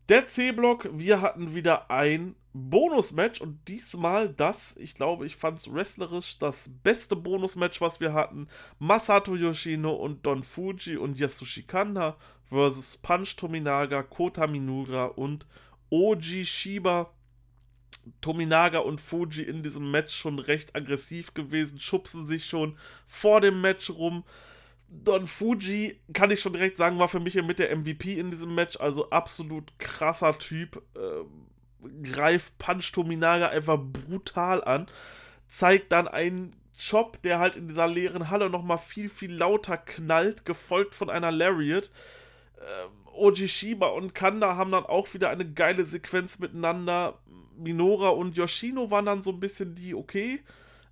Der 0.09 0.27
C-Block, 0.27 0.91
wir 0.93 1.21
hatten 1.21 1.55
wieder 1.55 1.91
ein 1.91 2.35
Bonus-Match 2.55 3.41
und 3.41 3.61
diesmal 3.69 4.29
das, 4.29 4.77
ich 4.77 4.95
glaube, 4.95 5.27
ich 5.27 5.37
fand 5.37 5.61
es 5.61 5.73
wrestlerisch 5.73 6.39
das 6.39 6.71
beste 6.83 7.15
Bonus-Match, 7.17 7.81
was 7.81 8.01
wir 8.01 8.13
hatten. 8.13 8.49
Masato 8.79 9.37
Yoshino 9.37 9.93
und 9.93 10.27
Don 10.27 10.43
Fuji 10.43 10.97
und 10.97 11.19
Yasushi 11.19 11.63
Kanda 11.63 12.17
versus 12.49 12.97
Punch 12.97 13.37
Tominaga, 13.37 14.03
Kota 14.03 14.47
Minura 14.47 15.05
und 15.05 15.47
Oji 15.89 16.45
Shiba. 16.45 17.11
Tominaga 18.21 18.81
und 18.81 19.01
Fuji 19.01 19.45
in 19.45 19.63
diesem 19.63 19.91
Match 19.93 20.15
schon 20.15 20.41
recht 20.41 20.75
aggressiv 20.75 21.35
gewesen, 21.35 21.79
schubsen 21.79 22.27
sich 22.27 22.47
schon 22.47 22.77
vor 23.07 23.41
dem 23.41 23.61
Match 23.61 23.91
rum. 23.91 24.25
Don 24.93 25.27
Fuji, 25.27 25.99
kann 26.13 26.31
ich 26.31 26.41
schon 26.41 26.53
direkt 26.53 26.77
sagen, 26.77 26.99
war 26.99 27.09
für 27.09 27.21
mich 27.21 27.35
mit 27.43 27.59
der 27.59 27.75
MVP 27.75 28.19
in 28.19 28.31
diesem 28.31 28.55
Match, 28.55 28.79
also 28.79 29.11
absolut 29.11 29.79
krasser 29.79 30.39
Typ. 30.39 30.83
Äh, 30.95 31.25
greift 32.03 32.57
Punch 32.59 32.93
Tominaga 32.93 33.49
einfach 33.49 33.79
brutal 33.79 34.63
an, 34.63 34.87
zeigt 35.49 35.91
dann 35.93 36.07
einen 36.07 36.55
Chop, 36.79 37.21
der 37.23 37.39
halt 37.39 37.57
in 37.57 37.69
dieser 37.69 37.87
leeren 37.87 38.31
Halle 38.31 38.51
nochmal 38.51 38.79
viel, 38.79 39.09
viel 39.09 39.35
lauter 39.35 39.77
knallt, 39.77 40.45
gefolgt 40.45 40.95
von 40.95 41.11
einer 41.11 41.31
Lariat. 41.31 41.91
äh, 42.57 42.89
Oji 43.15 43.49
Shiba 43.49 43.89
und 43.89 44.15
Kanda 44.15 44.57
haben 44.57 44.73
dann 44.73 44.87
auch 44.87 45.13
wieder 45.13 45.31
eine 45.31 45.51
geile 45.51 45.85
Sequenz 45.85 46.39
miteinander. 46.39 47.19
Minora 47.57 48.09
und 48.09 48.37
Yoshino 48.37 48.91
waren 48.91 49.05
dann 49.05 49.23
so 49.23 49.31
ein 49.31 49.41
bisschen 49.41 49.75
die, 49.75 49.95
okay, 49.95 50.41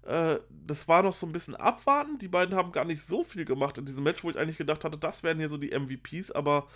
äh, 0.03 0.39
das 0.51 0.89
war 0.89 1.03
noch 1.03 1.15
so 1.15 1.27
ein 1.27 1.33
bisschen 1.33 1.57
abwarten. 1.57 2.19
Die 2.19 2.29
beiden 2.29 2.55
haben 2.55 2.73
gar 2.73 2.85
nicht 2.85 3.03
so 3.03 3.25
viel 3.25 3.45
gemacht 3.45 3.79
in 3.79 3.87
diesem 3.87 4.05
Match, 4.05 4.25
wo 4.25 4.31
ich 4.31 4.39
eigentlich 4.39 4.59
gedacht 4.59 4.85
hatte, 4.85 4.99
das 4.99 5.23
wären 5.23 5.39
hier 5.39 5.49
so 5.49 5.59
die 5.59 5.71
MVPs, 5.71 6.31
aber 6.33 6.67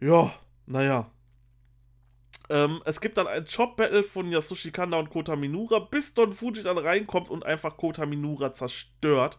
ja, 0.00 0.32
naja. 0.66 1.10
Ähm, 2.50 2.82
es 2.84 3.00
gibt 3.00 3.16
dann 3.16 3.26
ein 3.26 3.46
Chop-Battle 3.46 4.04
von 4.04 4.28
Yasushi 4.28 4.70
Kanda 4.70 4.98
und 4.98 5.08
Kota 5.08 5.34
Minura, 5.34 5.78
bis 5.78 6.12
Don 6.12 6.34
Fuji 6.34 6.62
dann 6.62 6.76
reinkommt 6.76 7.30
und 7.30 7.44
einfach 7.44 7.76
Kota 7.76 8.04
Minura 8.04 8.52
zerstört. 8.52 9.38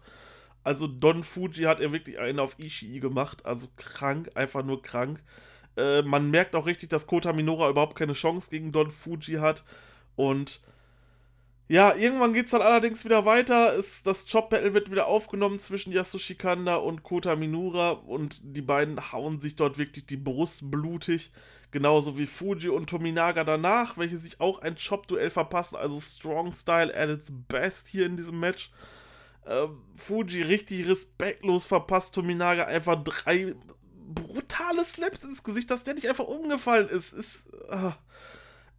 Also 0.63 0.87
Don 0.87 1.23
Fuji 1.23 1.65
hat 1.65 1.79
er 1.79 1.91
wirklich 1.91 2.17
einen 2.17 2.39
auf 2.39 2.57
Ishii 2.57 2.99
gemacht, 2.99 3.45
also 3.45 3.67
krank, 3.77 4.31
einfach 4.33 4.63
nur 4.63 4.81
krank. 4.81 5.21
Äh, 5.77 6.01
man 6.01 6.31
merkt 6.31 6.55
auch 6.55 6.65
richtig, 6.65 6.89
dass 6.89 7.05
Kota 7.05 7.33
Minora 7.33 7.69
überhaupt 7.69 7.95
keine 7.95 8.13
Chance 8.13 8.49
gegen 8.49 8.71
Don 8.71 8.89
Fuji 8.89 9.35
hat. 9.35 9.63
Und 10.15 10.61
ja, 11.67 11.95
irgendwann 11.95 12.33
geht 12.33 12.45
es 12.45 12.51
dann 12.51 12.61
allerdings 12.61 13.05
wieder 13.05 13.25
weiter. 13.25 13.75
Es, 13.75 14.03
das 14.03 14.27
Chop-Battle 14.27 14.73
wird 14.73 14.91
wieder 14.91 15.07
aufgenommen 15.07 15.57
zwischen 15.57 15.91
Yasushi 15.91 16.35
Kanda 16.35 16.75
und 16.75 17.01
Kota 17.01 17.35
Minura 17.35 17.91
und 17.91 18.39
die 18.43 18.61
beiden 18.61 19.11
hauen 19.11 19.41
sich 19.41 19.55
dort 19.55 19.77
wirklich 19.77 20.05
die 20.05 20.17
Brust 20.17 20.69
blutig. 20.69 21.31
Genauso 21.71 22.17
wie 22.17 22.27
Fuji 22.27 22.69
und 22.69 22.89
Tominaga 22.89 23.43
danach, 23.43 23.97
welche 23.97 24.17
sich 24.17 24.39
auch 24.39 24.59
ein 24.59 24.75
Chop-Duell 24.75 25.29
verpassen. 25.29 25.75
Also 25.75 25.99
Strong 25.99 26.53
Style 26.53 26.95
at 26.95 27.09
its 27.09 27.33
best 27.47 27.87
hier 27.87 28.05
in 28.05 28.15
diesem 28.15 28.39
Match. 28.39 28.71
Ähm, 29.47 29.81
Fuji 29.95 30.43
richtig 30.43 30.87
respektlos 30.87 31.65
verpasst 31.65 32.15
Tominaga 32.15 32.65
einfach 32.65 33.03
drei 33.03 33.55
brutale 34.07 34.85
Slaps 34.85 35.23
ins 35.23 35.43
Gesicht, 35.43 35.69
dass 35.69 35.83
der 35.83 35.95
nicht 35.95 36.07
einfach 36.07 36.25
umgefallen 36.25 36.89
ist. 36.89 37.13
Ist, 37.13 37.47
äh, 37.69 37.91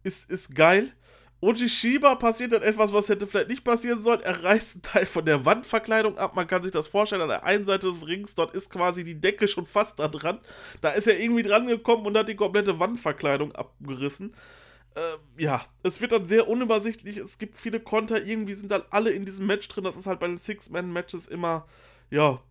ist, 0.03 0.29
ist 0.29 0.55
geil. 0.55 0.93
Ojishiba 1.39 2.15
passiert 2.15 2.51
dann 2.51 2.63
etwas, 2.63 2.91
was 2.93 3.09
hätte 3.09 3.27
vielleicht 3.27 3.49
nicht 3.49 3.63
passieren 3.63 4.01
sollen. 4.01 4.21
Er 4.21 4.43
reißt 4.43 4.75
einen 4.75 4.81
Teil 4.81 5.05
von 5.05 5.23
der 5.23 5.45
Wandverkleidung 5.45 6.17
ab. 6.17 6.35
Man 6.35 6.47
kann 6.47 6.63
sich 6.63 6.71
das 6.71 6.87
vorstellen, 6.87 7.21
an 7.21 7.29
der 7.29 7.43
einen 7.43 7.65
Seite 7.65 7.87
des 7.87 8.07
Rings, 8.07 8.33
dort 8.33 8.55
ist 8.55 8.71
quasi 8.71 9.03
die 9.03 9.19
Decke 9.19 9.47
schon 9.47 9.65
fast 9.65 9.99
da 9.99 10.07
dran. 10.07 10.39
Da 10.81 10.89
ist 10.91 11.07
er 11.07 11.19
irgendwie 11.19 11.43
dran 11.43 11.67
gekommen 11.67 12.05
und 12.07 12.17
hat 12.17 12.29
die 12.29 12.35
komplette 12.35 12.79
Wandverkleidung 12.79 13.51
abgerissen. 13.51 14.33
Ähm, 14.95 15.19
ja, 15.37 15.61
es 15.83 16.01
wird 16.01 16.11
dann 16.11 16.25
sehr 16.25 16.47
unübersichtlich. 16.47 17.17
Es 17.17 17.37
gibt 17.37 17.55
viele 17.55 17.79
Konter. 17.79 18.25
Irgendwie 18.25 18.53
sind 18.53 18.71
dann 18.71 18.81
alle 18.89 19.11
in 19.11 19.25
diesem 19.25 19.45
Match 19.45 19.67
drin. 19.67 19.83
Das 19.83 19.95
ist 19.95 20.07
halt 20.07 20.19
bei 20.19 20.27
den 20.27 20.39
Six-Man-Matches 20.39 21.27
immer, 21.27 21.67
ja, 22.09 22.41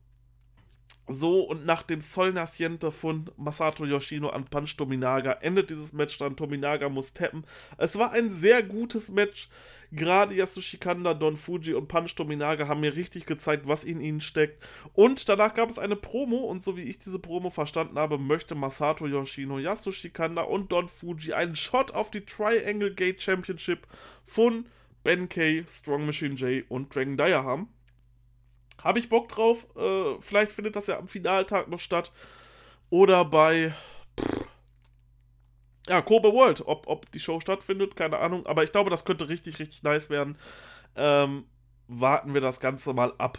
so, 1.09 1.43
und 1.43 1.65
nach 1.65 1.83
dem 1.83 2.01
Sol 2.01 2.33
Naciente 2.33 2.91
von 2.91 3.31
Masato 3.37 3.85
Yoshino 3.85 4.29
an 4.31 4.45
Punch 4.45 4.77
Tominaga 4.77 5.35
endet 5.35 5.71
dieses 5.71 5.93
Match 5.93 6.19
dann. 6.19 6.37
Tominaga 6.37 6.89
muss 6.89 7.13
tappen. 7.13 7.45
Es 7.79 7.97
war 7.97 8.11
ein 8.11 8.31
sehr 8.31 8.65
gutes 8.65 9.13
Match. 9.13 9.49
Gerade 9.93 10.35
Yasushi 10.35 10.79
Kanda, 10.79 11.15
Don 11.15 11.37
Fuji 11.37 11.75
und 11.75 11.87
Punch 11.87 12.17
Tominaga 12.17 12.67
haben 12.67 12.81
mir 12.81 12.97
richtig 12.97 13.25
gezeigt, 13.25 13.69
was 13.69 13.85
in 13.85 14.01
ihnen 14.01 14.21
steckt. 14.21 14.61
Und 14.95 15.29
danach 15.29 15.55
gab 15.55 15.71
es 15.71 15.79
eine 15.79 15.95
Promo. 15.95 16.39
Und 16.39 16.65
so 16.65 16.77
wie 16.77 16.83
ich 16.83 16.99
diese 16.99 17.21
Promo 17.21 17.51
verstanden 17.51 18.01
habe, 18.01 18.19
möchte 18.19 18.57
Masato 18.57 19.07
Yoshino, 19.07 19.61
Yasushi 19.61 20.11
Kanda 20.11 20.43
und 20.43 20.73
Don 20.73 20.89
Fuji 20.89 21.35
einen 21.35 21.55
Shot 21.55 21.93
auf 21.93 22.11
die 22.11 22.25
Triangle 22.25 22.93
Gate 22.93 23.23
Championship 23.23 23.87
von 24.25 24.67
Ben 25.05 25.29
K, 25.29 25.65
Strong 25.69 26.05
Machine 26.05 26.35
J 26.35 26.65
und 26.69 26.93
Dragon 26.93 27.17
Dyer 27.17 27.45
haben. 27.45 27.69
Habe 28.83 28.99
ich 28.99 29.09
Bock 29.09 29.29
drauf? 29.29 29.67
Äh, 29.77 30.21
vielleicht 30.21 30.53
findet 30.53 30.77
das 30.77 30.87
ja 30.87 30.99
am 30.99 31.09
Finaltag 31.09 31.69
noch 31.69 31.81
statt. 31.81 32.13
Oder 32.91 33.25
bei. 33.25 33.75
Pff, 34.21 34.45
ja, 35.89 36.03
Kobe 36.03 36.33
World. 36.33 36.63
Ob, 36.67 36.87
ob 36.87 37.11
die 37.13 37.21
Show 37.21 37.41
stattfindet, 37.41 37.97
keine 37.97 38.19
Ahnung. 38.19 38.47
Aber 38.47 38.65
ich 38.65 38.73
glaube, 38.73 38.91
das 38.91 39.05
könnte 39.05 39.29
richtig, 39.29 39.59
richtig 39.59 39.83
nice 39.83 40.11
werden. 40.11 40.37
Ähm, 40.95 41.47
warten 41.89 42.35
wir 42.35 42.41
das 42.41 42.61
Ganze 42.61 42.93
mal 42.93 43.13
ab. 43.19 43.39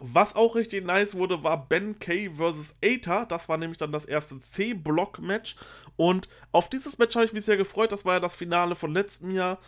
Was 0.00 0.36
auch 0.36 0.54
richtig 0.54 0.86
nice 0.86 1.16
wurde, 1.16 1.42
war 1.42 1.66
Ben 1.66 1.98
K 1.98 2.30
vs. 2.30 2.74
Aether. 2.82 3.26
Das 3.26 3.48
war 3.48 3.56
nämlich 3.56 3.78
dann 3.78 3.90
das 3.90 4.04
erste 4.04 4.38
C-Block-Match. 4.38 5.56
Und 5.96 6.28
auf 6.52 6.70
dieses 6.70 6.98
Match 6.98 7.16
habe 7.16 7.26
ich 7.26 7.32
mich 7.32 7.44
sehr 7.44 7.56
gefreut. 7.56 7.90
Das 7.90 8.04
war 8.04 8.14
ja 8.14 8.20
das 8.20 8.36
Finale 8.36 8.76
von 8.76 8.92
letztem 8.92 9.32
Jahr. 9.32 9.58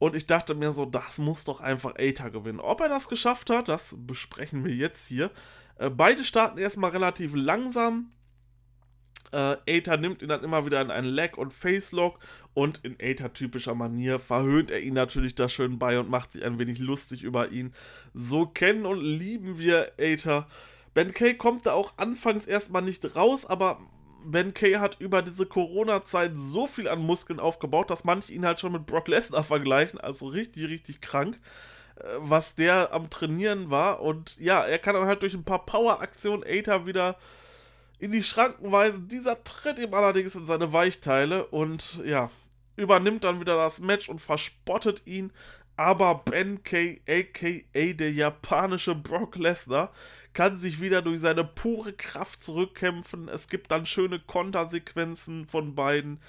Und 0.00 0.16
ich 0.16 0.26
dachte 0.26 0.54
mir 0.54 0.72
so, 0.72 0.86
das 0.86 1.18
muss 1.18 1.44
doch 1.44 1.60
einfach 1.60 1.94
Aether 1.96 2.30
gewinnen. 2.30 2.58
Ob 2.58 2.80
er 2.80 2.88
das 2.88 3.08
geschafft 3.08 3.50
hat, 3.50 3.68
das 3.68 3.94
besprechen 3.98 4.64
wir 4.64 4.74
jetzt 4.74 5.06
hier. 5.06 5.30
Äh, 5.76 5.90
beide 5.90 6.24
starten 6.24 6.56
erstmal 6.56 6.92
relativ 6.92 7.32
langsam. 7.34 8.10
Äh, 9.30 9.58
Aether 9.66 9.98
nimmt 9.98 10.22
ihn 10.22 10.28
dann 10.30 10.42
immer 10.42 10.64
wieder 10.64 10.80
in 10.80 10.90
einen 10.90 11.06
Leg- 11.06 11.36
und 11.36 11.52
Face-Lock 11.52 12.18
und 12.54 12.82
in 12.82 12.96
Aether-typischer 12.98 13.74
Manier 13.74 14.18
verhöhnt 14.18 14.70
er 14.70 14.80
ihn 14.80 14.94
natürlich 14.94 15.34
da 15.34 15.50
schön 15.50 15.78
bei 15.78 16.00
und 16.00 16.08
macht 16.08 16.32
sich 16.32 16.42
ein 16.46 16.58
wenig 16.58 16.78
lustig 16.78 17.22
über 17.22 17.50
ihn. 17.50 17.74
So 18.14 18.46
kennen 18.46 18.86
und 18.86 19.02
lieben 19.02 19.58
wir 19.58 19.92
Aether. 19.98 20.48
Ben 20.94 21.12
Kay 21.12 21.34
kommt 21.34 21.66
da 21.66 21.74
auch 21.74 21.98
anfangs 21.98 22.46
erstmal 22.46 22.80
nicht 22.80 23.16
raus, 23.16 23.44
aber 23.44 23.80
Ben 24.24 24.54
Kay 24.54 24.74
hat 24.74 25.00
über 25.00 25.22
diese 25.22 25.46
Corona-Zeit 25.46 26.32
so 26.36 26.66
viel 26.66 26.88
an 26.88 27.00
Muskeln 27.00 27.40
aufgebaut, 27.40 27.90
dass 27.90 28.04
manche 28.04 28.32
ihn 28.32 28.46
halt 28.46 28.60
schon 28.60 28.72
mit 28.72 28.86
Brock 28.86 29.08
Lesnar 29.08 29.44
vergleichen. 29.44 30.00
Also 30.00 30.26
richtig, 30.26 30.68
richtig 30.68 31.00
krank, 31.00 31.38
äh, 31.96 32.02
was 32.18 32.54
der 32.54 32.92
am 32.92 33.10
Trainieren 33.10 33.70
war. 33.70 34.00
Und 34.00 34.36
ja, 34.38 34.64
er 34.64 34.78
kann 34.78 34.94
dann 34.94 35.06
halt 35.06 35.22
durch 35.22 35.34
ein 35.34 35.44
paar 35.44 35.64
Power-Aktionen 35.64 36.44
Aether 36.44 36.86
wieder 36.86 37.16
in 37.98 38.10
die 38.10 38.22
Schranken 38.22 38.72
weisen. 38.72 39.08
Dieser 39.08 39.42
tritt 39.44 39.78
ihm 39.78 39.94
allerdings 39.94 40.34
in 40.34 40.46
seine 40.46 40.72
Weichteile 40.72 41.46
und 41.46 42.00
ja, 42.04 42.30
übernimmt 42.76 43.24
dann 43.24 43.40
wieder 43.40 43.56
das 43.56 43.80
Match 43.80 44.08
und 44.08 44.20
verspottet 44.20 45.06
ihn. 45.06 45.32
Aber 45.76 46.16
Ben 46.16 46.62
Kay, 46.62 47.00
aka 47.08 47.92
der 47.94 48.12
japanische 48.12 48.94
Brock 48.94 49.36
Lesnar, 49.36 49.92
kann 50.32 50.56
sich 50.56 50.80
wieder 50.80 51.02
durch 51.02 51.20
seine 51.20 51.44
pure 51.44 51.92
Kraft 51.92 52.42
zurückkämpfen. 52.42 53.28
Es 53.28 53.48
gibt 53.48 53.70
dann 53.70 53.86
schöne 53.86 54.20
Kontersequenzen 54.20 55.46
von 55.46 55.74
beiden. 55.74 56.20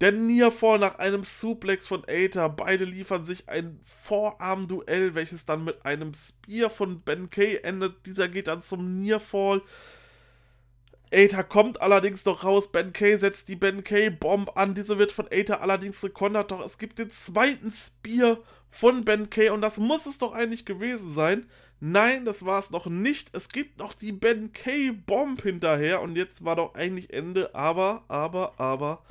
Der 0.00 0.12
Nearfall 0.12 0.78
nach 0.78 0.98
einem 0.98 1.24
Suplex 1.24 1.86
von 1.86 2.04
Aether. 2.06 2.48
Beide 2.48 2.84
liefern 2.84 3.24
sich 3.24 3.48
ein 3.48 3.78
Vorarm-Duell, 3.82 5.14
welches 5.14 5.46
dann 5.46 5.64
mit 5.64 5.84
einem 5.84 6.12
Spear 6.14 6.68
von 6.68 7.00
Ben 7.00 7.30
Kay 7.30 7.58
endet. 7.62 8.04
Dieser 8.06 8.28
geht 8.28 8.48
dann 8.48 8.60
zum 8.60 9.00
Nearfall. 9.00 9.62
Aether 11.12 11.44
kommt 11.44 11.80
allerdings 11.80 12.24
noch 12.24 12.44
raus. 12.44 12.72
Ben 12.72 12.92
Kay 12.92 13.16
setzt 13.16 13.48
die 13.48 13.56
Ben 13.56 13.84
Kay-Bomb 13.84 14.56
an. 14.56 14.74
Diese 14.74 14.98
wird 14.98 15.12
von 15.12 15.28
Aether 15.30 15.60
allerdings 15.60 16.00
gekontert. 16.00 16.50
Doch 16.50 16.64
es 16.64 16.78
gibt 16.78 16.98
den 16.98 17.10
zweiten 17.10 17.70
Spear 17.70 18.38
von 18.70 19.04
Ben 19.04 19.30
Kay 19.30 19.50
und 19.50 19.60
das 19.60 19.78
muss 19.78 20.06
es 20.06 20.18
doch 20.18 20.32
eigentlich 20.32 20.64
gewesen 20.64 21.14
sein. 21.14 21.46
Nein, 21.80 22.24
das 22.24 22.44
war 22.44 22.58
es 22.58 22.70
noch 22.70 22.86
nicht. 22.86 23.34
Es 23.34 23.48
gibt 23.48 23.78
noch 23.78 23.94
die 23.94 24.12
Ben 24.12 24.52
K 24.52 24.92
Bomb 24.92 25.42
hinterher 25.42 26.00
und 26.00 26.16
jetzt 26.16 26.44
war 26.44 26.56
doch 26.56 26.74
eigentlich 26.74 27.12
Ende, 27.12 27.54
aber, 27.54 28.04
aber, 28.08 28.58
aber 28.58 29.02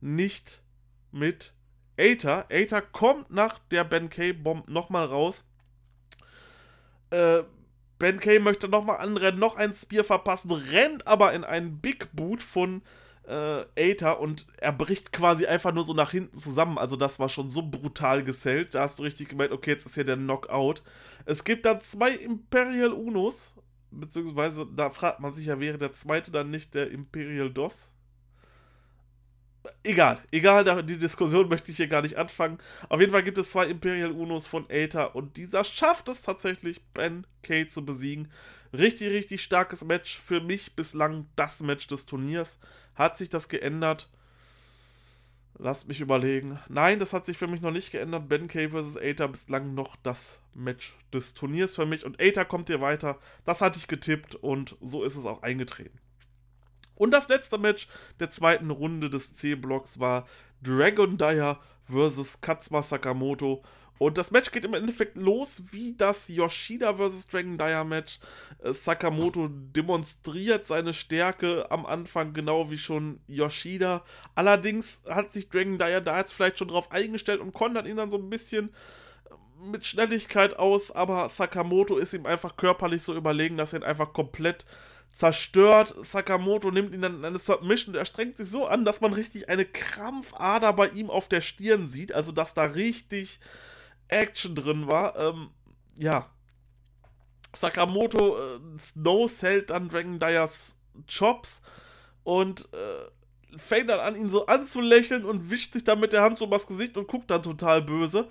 nicht 0.00 0.60
mit 1.10 1.54
Aether. 1.96 2.46
Aether 2.50 2.82
kommt 2.82 3.30
nach 3.30 3.58
der 3.70 3.84
Ben 3.84 4.10
K 4.10 4.32
Bomb 4.32 4.68
nochmal 4.68 5.04
raus. 5.04 5.44
Äh, 7.10 7.44
ben 7.98 8.18
K 8.18 8.40
möchte 8.40 8.68
nochmal 8.68 8.98
anrennen, 8.98 9.38
noch 9.38 9.56
ein 9.56 9.74
Spear 9.74 10.04
verpassen, 10.04 10.50
rennt 10.50 11.06
aber 11.06 11.32
in 11.32 11.44
einen 11.44 11.80
Big 11.80 12.08
Boot 12.12 12.42
von 12.42 12.82
äh, 13.26 13.64
Aether 13.76 14.20
und 14.20 14.46
er 14.58 14.72
bricht 14.72 15.12
quasi 15.12 15.46
einfach 15.46 15.72
nur 15.72 15.84
so 15.84 15.94
nach 15.94 16.10
hinten 16.10 16.36
zusammen. 16.38 16.78
Also 16.78 16.96
das 16.96 17.18
war 17.18 17.28
schon 17.28 17.50
so 17.50 17.62
brutal 17.62 18.24
gesellt. 18.24 18.74
Da 18.74 18.82
hast 18.82 18.98
du 18.98 19.04
richtig 19.04 19.28
gemeint, 19.28 19.52
okay, 19.52 19.70
jetzt 19.70 19.86
ist 19.86 19.94
hier 19.94 20.04
der 20.04 20.16
Knockout. 20.16 20.82
Es 21.24 21.44
gibt 21.44 21.64
dann 21.66 21.80
zwei 21.80 22.10
Imperial 22.10 22.92
Unos, 22.92 23.54
beziehungsweise 23.90 24.66
da 24.66 24.90
fragt 24.90 25.20
man 25.20 25.32
sich 25.32 25.46
ja, 25.46 25.60
wäre 25.60 25.78
der 25.78 25.92
zweite 25.92 26.30
dann 26.30 26.50
nicht 26.50 26.74
der 26.74 26.90
Imperial 26.90 27.50
DOS? 27.50 27.90
Egal, 29.84 30.20
egal, 30.32 30.82
die 30.82 30.98
Diskussion 30.98 31.48
möchte 31.50 31.70
ich 31.70 31.76
hier 31.76 31.86
gar 31.86 32.02
nicht 32.02 32.16
anfangen. 32.16 32.58
Auf 32.88 33.00
jeden 33.00 33.12
Fall 33.12 33.22
gibt 33.22 33.38
es 33.38 33.52
zwei 33.52 33.66
Imperial 33.66 34.10
Unos 34.10 34.46
von 34.46 34.68
Aether 34.68 35.14
und 35.14 35.36
dieser 35.36 35.62
schafft 35.62 36.08
es 36.08 36.22
tatsächlich, 36.22 36.84
Ben 36.94 37.26
Kay 37.42 37.68
zu 37.68 37.84
besiegen. 37.84 38.32
Richtig, 38.72 39.10
richtig 39.10 39.42
starkes 39.42 39.84
Match. 39.84 40.18
Für 40.18 40.40
mich 40.40 40.74
bislang 40.74 41.26
das 41.36 41.60
Match 41.60 41.86
des 41.88 42.06
Turniers. 42.06 42.58
Hat 42.94 43.18
sich 43.18 43.28
das 43.28 43.48
geändert? 43.48 44.10
Lasst 45.58 45.86
mich 45.86 46.00
überlegen. 46.00 46.58
Nein, 46.68 46.98
das 46.98 47.12
hat 47.12 47.26
sich 47.26 47.38
für 47.38 47.46
mich 47.46 47.60
noch 47.60 47.70
nicht 47.70 47.92
geändert. 47.92 48.28
Ben 48.28 48.48
Kay 48.48 48.70
vs. 48.70 48.96
Aether 48.96 49.28
bislang 49.28 49.74
noch 49.74 49.96
das 50.02 50.38
Match 50.54 50.94
des 51.12 51.34
Turniers 51.34 51.74
für 51.74 51.86
mich. 51.86 52.04
Und 52.04 52.20
Aether 52.20 52.44
kommt 52.44 52.68
hier 52.68 52.80
weiter. 52.80 53.18
Das 53.44 53.60
hatte 53.60 53.78
ich 53.78 53.86
getippt 53.86 54.34
und 54.34 54.76
so 54.80 55.04
ist 55.04 55.14
es 55.14 55.26
auch 55.26 55.42
eingetreten. 55.42 55.98
Und 56.94 57.10
das 57.10 57.28
letzte 57.28 57.58
Match 57.58 57.88
der 58.20 58.30
zweiten 58.30 58.70
Runde 58.70 59.10
des 59.10 59.34
C-Blocks 59.34 59.98
war 60.00 60.26
Dragon 60.62 61.18
Dyer 61.18 61.60
vs. 61.86 62.40
Katsuma 62.40 62.82
Sakamoto. 62.82 63.62
Und 64.02 64.18
das 64.18 64.32
Match 64.32 64.50
geht 64.50 64.64
im 64.64 64.74
Endeffekt 64.74 65.16
los 65.16 65.62
wie 65.70 65.94
das 65.96 66.26
Yoshida 66.26 66.94
vs. 66.94 67.28
Dragon 67.28 67.56
Dyer 67.56 67.84
Match. 67.84 68.18
Äh, 68.60 68.72
Sakamoto 68.72 69.48
demonstriert 69.48 70.66
seine 70.66 70.92
Stärke 70.92 71.70
am 71.70 71.86
Anfang, 71.86 72.32
genau 72.32 72.68
wie 72.68 72.78
schon 72.78 73.20
Yoshida. 73.28 74.02
Allerdings 74.34 75.04
hat 75.08 75.32
sich 75.32 75.50
Dragon 75.50 75.78
Dyer 75.78 76.00
da 76.00 76.18
jetzt 76.18 76.32
vielleicht 76.32 76.58
schon 76.58 76.66
drauf 76.66 76.90
eingestellt 76.90 77.40
und 77.40 77.52
kontert 77.52 77.86
ihn 77.86 77.94
dann 77.94 78.10
so 78.10 78.16
ein 78.18 78.28
bisschen 78.28 78.70
äh, 79.30 79.66
mit 79.70 79.86
Schnelligkeit 79.86 80.58
aus, 80.58 80.90
aber 80.90 81.28
Sakamoto 81.28 81.96
ist 81.96 82.12
ihm 82.12 82.26
einfach 82.26 82.56
körperlich 82.56 83.02
so 83.02 83.14
überlegen, 83.14 83.56
dass 83.56 83.72
er 83.72 83.82
ihn 83.82 83.84
einfach 83.84 84.12
komplett 84.12 84.66
zerstört. 85.12 85.94
Sakamoto 85.96 86.72
nimmt 86.72 86.92
ihn 86.92 87.02
dann 87.02 87.18
in 87.18 87.24
eine 87.24 87.38
Submission. 87.38 87.94
Er 87.94 88.04
strengt 88.04 88.36
sich 88.36 88.48
so 88.48 88.66
an, 88.66 88.84
dass 88.84 89.00
man 89.00 89.12
richtig 89.12 89.48
eine 89.48 89.64
Krampfader 89.64 90.72
bei 90.72 90.88
ihm 90.88 91.08
auf 91.08 91.28
der 91.28 91.40
Stirn 91.40 91.86
sieht. 91.86 92.12
Also, 92.12 92.32
dass 92.32 92.52
da 92.54 92.64
richtig 92.64 93.38
Action 94.12 94.54
drin 94.54 94.90
war. 94.90 95.18
Ähm, 95.18 95.50
ja. 95.96 96.30
Sakamoto 97.54 98.38
äh, 98.38 98.60
Snows 98.78 99.42
hält 99.42 99.70
dann 99.70 99.88
Dragon 99.88 100.18
Dyers 100.18 100.78
Chops 101.06 101.62
und 102.24 102.68
äh, 102.72 103.58
fängt 103.58 103.90
dann 103.90 104.00
an, 104.00 104.16
ihn 104.16 104.30
so 104.30 104.46
anzulächeln 104.46 105.24
und 105.24 105.50
wischt 105.50 105.74
sich 105.74 105.84
dann 105.84 106.00
mit 106.00 106.12
der 106.12 106.22
Hand 106.22 106.38
so 106.38 106.46
übers 106.46 106.66
Gesicht 106.66 106.96
und 106.96 107.08
guckt 107.08 107.30
dann 107.30 107.42
total 107.42 107.82
böse. 107.82 108.28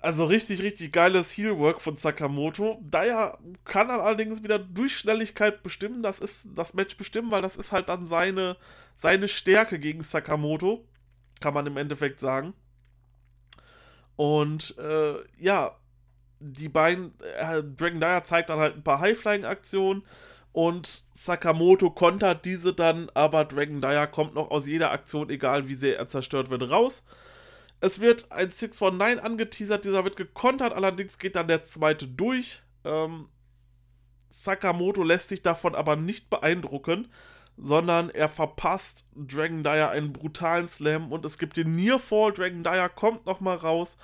Also 0.00 0.26
richtig, 0.26 0.62
richtig 0.62 0.92
geiles 0.92 1.36
Heelwork 1.36 1.80
von 1.80 1.96
Sakamoto. 1.96 2.80
Dyer 2.82 3.38
kann 3.64 3.88
dann 3.88 4.00
allerdings 4.00 4.44
wieder 4.44 4.60
durch 4.60 4.96
Schnelligkeit 4.96 5.64
bestimmen. 5.64 6.04
Das 6.04 6.20
ist 6.20 6.46
das 6.54 6.74
Match 6.74 6.96
bestimmen, 6.96 7.32
weil 7.32 7.42
das 7.42 7.56
ist 7.56 7.72
halt 7.72 7.88
dann 7.88 8.06
seine, 8.06 8.56
seine 8.94 9.26
Stärke 9.26 9.80
gegen 9.80 10.04
Sakamoto. 10.04 10.84
Kann 11.40 11.54
man 11.54 11.66
im 11.66 11.76
Endeffekt 11.76 12.20
sagen. 12.20 12.54
Und 14.18 14.76
äh, 14.78 15.14
ja, 15.38 15.76
die 16.40 16.68
beiden, 16.68 17.14
äh, 17.38 17.62
Dragon 17.62 18.00
Dyer 18.00 18.24
zeigt 18.24 18.50
dann 18.50 18.58
halt 18.58 18.74
ein 18.74 18.82
paar 18.82 18.98
High-Flying-Aktionen 18.98 20.02
und 20.50 21.04
Sakamoto 21.14 21.90
kontert 21.90 22.44
diese 22.44 22.74
dann, 22.74 23.12
aber 23.14 23.44
Dragon 23.44 23.80
Dyer 23.80 24.08
kommt 24.08 24.34
noch 24.34 24.50
aus 24.50 24.66
jeder 24.66 24.90
Aktion, 24.90 25.30
egal 25.30 25.68
wie 25.68 25.76
sehr 25.76 25.98
er 25.98 26.08
zerstört 26.08 26.50
wird, 26.50 26.68
raus. 26.68 27.04
Es 27.78 28.00
wird 28.00 28.32
ein 28.32 28.50
619 28.50 29.20
angeteasert, 29.20 29.84
dieser 29.84 30.02
wird 30.02 30.16
gekontert, 30.16 30.72
allerdings 30.72 31.18
geht 31.18 31.36
dann 31.36 31.46
der 31.46 31.62
zweite 31.62 32.08
durch. 32.08 32.60
Ähm, 32.84 33.28
Sakamoto 34.30 35.04
lässt 35.04 35.28
sich 35.28 35.42
davon 35.42 35.76
aber 35.76 35.94
nicht 35.94 36.28
beeindrucken 36.28 37.06
sondern 37.60 38.10
er 38.10 38.28
verpasst 38.28 39.04
Dragon 39.16 39.62
Dyer 39.62 39.90
einen 39.90 40.12
brutalen 40.12 40.68
Slam 40.68 41.12
und 41.12 41.24
es 41.24 41.38
gibt 41.38 41.56
den 41.56 41.74
Nearfall. 41.76 42.32
Dragon 42.32 42.62
Dyer 42.62 42.88
kommt 42.88 43.26
nochmal 43.26 43.56
raus. 43.56 43.98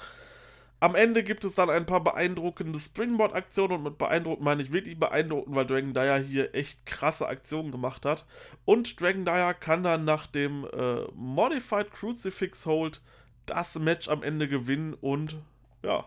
Am 0.80 0.94
Ende 0.94 1.22
gibt 1.22 1.44
es 1.44 1.54
dann 1.54 1.70
ein 1.70 1.86
paar 1.86 2.02
beeindruckende 2.02 2.78
Springboard-Aktionen 2.78 3.78
und 3.78 3.82
mit 3.84 3.98
beeindruckend 3.98 4.44
meine 4.44 4.62
ich 4.62 4.72
wirklich 4.72 4.98
beeindruckend, 4.98 5.54
weil 5.56 5.66
Dragon 5.66 5.94
Dyer 5.94 6.18
hier 6.18 6.54
echt 6.54 6.84
krasse 6.84 7.26
Aktionen 7.26 7.70
gemacht 7.70 8.04
hat. 8.04 8.26
Und 8.64 9.00
Dragon 9.00 9.24
Dyer 9.24 9.54
kann 9.54 9.82
dann 9.82 10.04
nach 10.04 10.26
dem 10.26 10.66
äh, 10.72 11.04
Modified 11.14 11.90
Crucifix 11.90 12.66
Hold 12.66 13.00
das 13.46 13.78
Match 13.78 14.08
am 14.08 14.22
Ende 14.22 14.48
gewinnen 14.48 14.94
und 14.94 15.36
ja, 15.82 16.04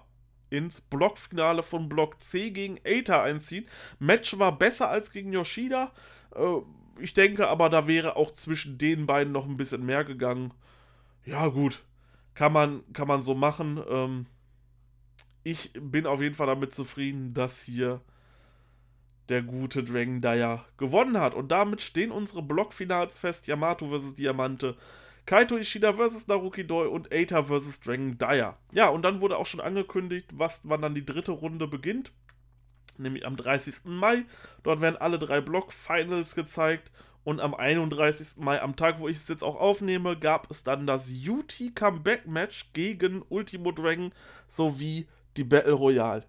ins 0.50 0.82
Blockfinale 0.82 1.64
von 1.64 1.90
Block 1.90 2.22
C 2.22 2.52
gegen 2.52 2.80
Aether 2.84 3.24
einziehen. 3.24 3.66
Match 4.00 4.38
war 4.38 4.58
besser 4.58 4.90
als 4.90 5.12
gegen 5.12 5.34
Yoshida. 5.34 5.92
Äh, 6.36 6.62
ich 7.00 7.14
denke 7.14 7.48
aber, 7.48 7.70
da 7.70 7.88
wäre 7.88 8.16
auch 8.16 8.34
zwischen 8.34 8.78
den 8.78 9.06
beiden 9.06 9.34
noch 9.34 9.46
ein 9.46 9.58
bisschen 9.58 9.86
mehr 9.86 10.04
gegangen. 10.04 10.54
Ja, 11.26 11.48
gut. 11.48 11.84
Kann 12.34 12.54
man, 12.54 12.84
kann 12.94 13.08
man 13.08 13.24
so 13.24 13.34
machen. 13.34 13.82
Ähm, 13.90 14.26
ich 15.44 15.72
bin 15.74 16.06
auf 16.06 16.22
jeden 16.22 16.36
Fall 16.36 16.48
damit 16.48 16.74
zufrieden, 16.74 17.34
dass 17.34 17.64
hier 17.64 18.02
der 19.30 19.42
gute 19.42 19.84
Dragon 19.84 20.22
Dyer 20.22 20.66
gewonnen 20.78 21.20
hat. 21.20 21.34
Und 21.34 21.52
damit 21.52 21.82
stehen 21.82 22.12
unsere 22.12 22.42
Blockfinals 22.42 23.18
fest: 23.18 23.48
Yamato 23.48 23.90
vs. 23.90 24.16
Diamante, 24.16 24.78
Kaito 25.26 25.58
Ishida 25.58 25.94
vs. 25.94 26.28
Naruki 26.28 26.66
Doi 26.66 26.88
und 26.88 27.12
Eita 27.12 27.44
vs. 27.44 27.82
Dragon 27.82 28.18
Dyer. 28.18 28.58
Ja, 28.72 28.90
und 28.90 29.02
dann 29.02 29.20
wurde 29.20 29.38
auch 29.38 29.46
schon 29.46 29.60
angekündigt, 29.60 30.30
was, 30.34 30.62
wann 30.64 30.82
dann 30.82 30.96
die 30.96 31.06
dritte 31.06 31.32
Runde 31.32 31.68
beginnt 31.68 32.12
nämlich 33.00 33.26
am 33.26 33.38
30. 33.38 33.86
Mai. 33.86 34.26
Dort 34.64 34.82
werden 34.82 34.98
alle 34.98 35.20
drei 35.20 35.42
Block-Finals 35.42 36.36
gezeigt. 36.36 36.92
Und 37.24 37.42
am 37.42 37.54
31. 37.54 38.38
Mai, 38.38 38.62
am 38.62 38.78
Tag, 38.78 39.00
wo 39.00 39.10
ich 39.10 39.18
es 39.18 39.28
jetzt 39.28 39.44
auch 39.44 39.58
aufnehme, 39.58 40.18
gab 40.18 40.50
es 40.50 40.64
dann 40.64 40.88
das 40.88 41.12
UT 41.12 41.76
Comeback 41.76 42.26
Match 42.26 42.72
gegen 42.72 43.22
Ultimo 43.28 43.74
Dragon 43.74 44.14
sowie 44.48 45.08
die 45.36 45.44
Battle 45.44 45.74
Royale. 45.74 46.24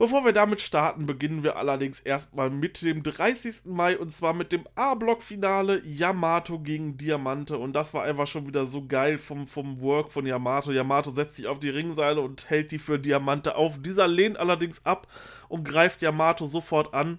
Bevor 0.00 0.24
wir 0.24 0.32
damit 0.32 0.62
starten, 0.62 1.04
beginnen 1.04 1.42
wir 1.42 1.56
allerdings 1.56 2.00
erstmal 2.00 2.48
mit 2.48 2.80
dem 2.80 3.02
30. 3.02 3.66
Mai 3.66 3.98
und 3.98 4.14
zwar 4.14 4.32
mit 4.32 4.50
dem 4.50 4.66
A-Block-Finale 4.74 5.82
Yamato 5.84 6.58
gegen 6.58 6.96
Diamante. 6.96 7.58
Und 7.58 7.74
das 7.74 7.92
war 7.92 8.04
einfach 8.04 8.26
schon 8.26 8.46
wieder 8.46 8.64
so 8.64 8.86
geil 8.86 9.18
vom, 9.18 9.46
vom 9.46 9.82
Work 9.82 10.10
von 10.10 10.24
Yamato. 10.24 10.72
Yamato 10.72 11.10
setzt 11.10 11.36
sich 11.36 11.48
auf 11.48 11.58
die 11.58 11.68
Ringseile 11.68 12.22
und 12.22 12.48
hält 12.48 12.72
die 12.72 12.78
für 12.78 12.98
Diamante 12.98 13.56
auf. 13.56 13.76
Dieser 13.78 14.08
lehnt 14.08 14.38
allerdings 14.38 14.86
ab 14.86 15.06
und 15.50 15.64
greift 15.64 16.00
Yamato 16.00 16.46
sofort 16.46 16.94
an. 16.94 17.18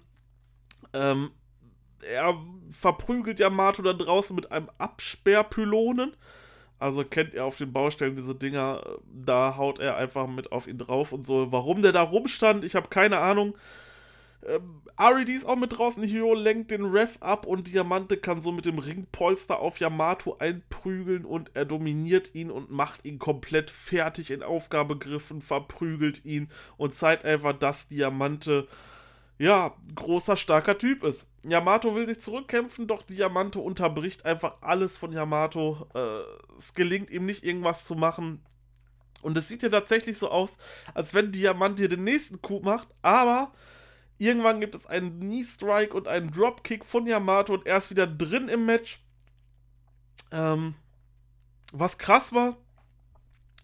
Ähm, 0.92 1.30
er 2.00 2.34
verprügelt 2.68 3.38
Yamato 3.38 3.82
dann 3.82 3.98
draußen 3.98 4.34
mit 4.34 4.50
einem 4.50 4.68
Absperrpylonen. 4.78 6.16
Also 6.82 7.04
kennt 7.04 7.32
er 7.34 7.44
auf 7.44 7.56
den 7.56 7.72
Baustellen 7.72 8.16
diese 8.16 8.34
Dinger, 8.34 8.82
da 9.12 9.56
haut 9.56 9.78
er 9.78 9.96
einfach 9.96 10.26
mit 10.26 10.50
auf 10.50 10.66
ihn 10.66 10.78
drauf 10.78 11.12
und 11.12 11.24
so. 11.24 11.52
Warum 11.52 11.80
der 11.80 11.92
da 11.92 12.02
rumstand, 12.02 12.64
ich 12.64 12.74
habe 12.74 12.88
keine 12.88 13.18
Ahnung. 13.18 13.54
Ähm, 14.44 14.82
RED 14.98 15.28
ist 15.28 15.46
auch 15.46 15.56
mit 15.56 15.78
draußen. 15.78 16.02
Hiro 16.02 16.34
lenkt 16.34 16.72
den 16.72 16.84
Ref 16.84 17.18
ab 17.20 17.46
und 17.46 17.68
Diamante 17.68 18.16
kann 18.16 18.40
so 18.40 18.50
mit 18.50 18.66
dem 18.66 18.80
Ringpolster 18.80 19.60
auf 19.60 19.78
Yamato 19.78 20.36
einprügeln 20.38 21.24
und 21.24 21.52
er 21.54 21.64
dominiert 21.64 22.34
ihn 22.34 22.50
und 22.50 22.72
macht 22.72 23.04
ihn 23.04 23.20
komplett 23.20 23.70
fertig 23.70 24.32
in 24.32 24.42
Aufgabegriffen, 24.42 25.40
verprügelt 25.40 26.24
ihn 26.24 26.48
und 26.76 26.96
zeigt 26.96 27.24
einfach, 27.24 27.52
dass 27.52 27.86
Diamante 27.86 28.66
ja, 29.42 29.74
großer, 29.96 30.36
starker 30.36 30.78
Typ 30.78 31.02
ist. 31.02 31.26
Yamato 31.42 31.96
will 31.96 32.06
sich 32.06 32.20
zurückkämpfen, 32.20 32.86
doch 32.86 33.02
Diamante 33.02 33.58
unterbricht 33.58 34.24
einfach 34.24 34.58
alles 34.60 34.96
von 34.96 35.10
Yamato. 35.10 35.88
Äh, 35.94 36.56
es 36.56 36.74
gelingt 36.74 37.10
ihm 37.10 37.26
nicht, 37.26 37.42
irgendwas 37.42 37.84
zu 37.84 37.96
machen. 37.96 38.40
Und 39.20 39.36
es 39.36 39.48
sieht 39.48 39.64
ja 39.64 39.68
tatsächlich 39.68 40.16
so 40.16 40.30
aus, 40.30 40.58
als 40.94 41.12
wenn 41.12 41.32
Diamante 41.32 41.82
hier 41.82 41.88
den 41.88 42.04
nächsten 42.04 42.40
Coup 42.40 42.62
macht, 42.62 42.86
aber 43.02 43.50
irgendwann 44.16 44.60
gibt 44.60 44.76
es 44.76 44.86
einen 44.86 45.18
Knee-Strike 45.18 45.92
und 45.92 46.06
einen 46.06 46.30
Dropkick 46.30 46.84
von 46.84 47.04
Yamato 47.04 47.54
und 47.54 47.66
er 47.66 47.78
ist 47.78 47.90
wieder 47.90 48.06
drin 48.06 48.48
im 48.48 48.64
Match. 48.64 49.00
Ähm, 50.30 50.76
was 51.72 51.98
krass 51.98 52.32
war, 52.32 52.58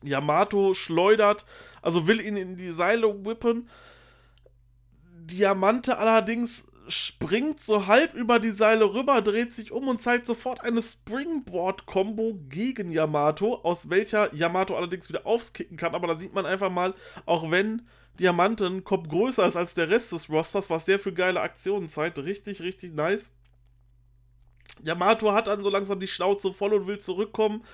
Yamato 0.02 0.74
schleudert, 0.74 1.46
also 1.82 2.08
will 2.08 2.20
ihn 2.20 2.36
in 2.36 2.56
die 2.56 2.72
Seile 2.72 3.24
whippen 3.24 3.68
Diamante 5.30 5.98
allerdings 5.98 6.66
springt 6.88 7.60
so 7.60 7.86
halb 7.86 8.14
über 8.14 8.38
die 8.38 8.50
Seile 8.50 8.94
rüber, 8.94 9.20
dreht 9.20 9.52
sich 9.52 9.72
um 9.72 9.88
und 9.88 10.00
zeigt 10.00 10.24
sofort 10.24 10.62
eine 10.62 10.80
Springboard-Kombo 10.80 12.38
gegen 12.48 12.90
Yamato, 12.90 13.56
aus 13.56 13.90
welcher 13.90 14.34
Yamato 14.34 14.74
allerdings 14.74 15.08
wieder 15.10 15.26
aufskicken 15.26 15.76
kann. 15.76 15.94
Aber 15.94 16.06
da 16.06 16.16
sieht 16.16 16.32
man 16.32 16.46
einfach 16.46 16.70
mal, 16.70 16.94
auch 17.26 17.50
wenn 17.50 17.82
Diamante 18.18 18.66
ein 18.66 18.84
Kopf 18.84 19.08
größer 19.08 19.46
ist 19.46 19.56
als 19.56 19.74
der 19.74 19.90
Rest 19.90 20.12
des 20.12 20.30
Rosters, 20.30 20.70
was 20.70 20.86
sehr 20.86 20.98
für 20.98 21.12
geile 21.12 21.40
Aktionen 21.40 21.88
zeigt. 21.88 22.18
Richtig, 22.18 22.62
richtig 22.62 22.94
nice. 22.94 23.30
Yamato 24.82 25.32
hat 25.32 25.48
dann 25.48 25.62
so 25.62 25.68
langsam 25.68 26.00
die 26.00 26.06
Schnauze 26.06 26.52
voll 26.52 26.72
und 26.72 26.86
will 26.86 27.00
zurückkommen 27.00 27.64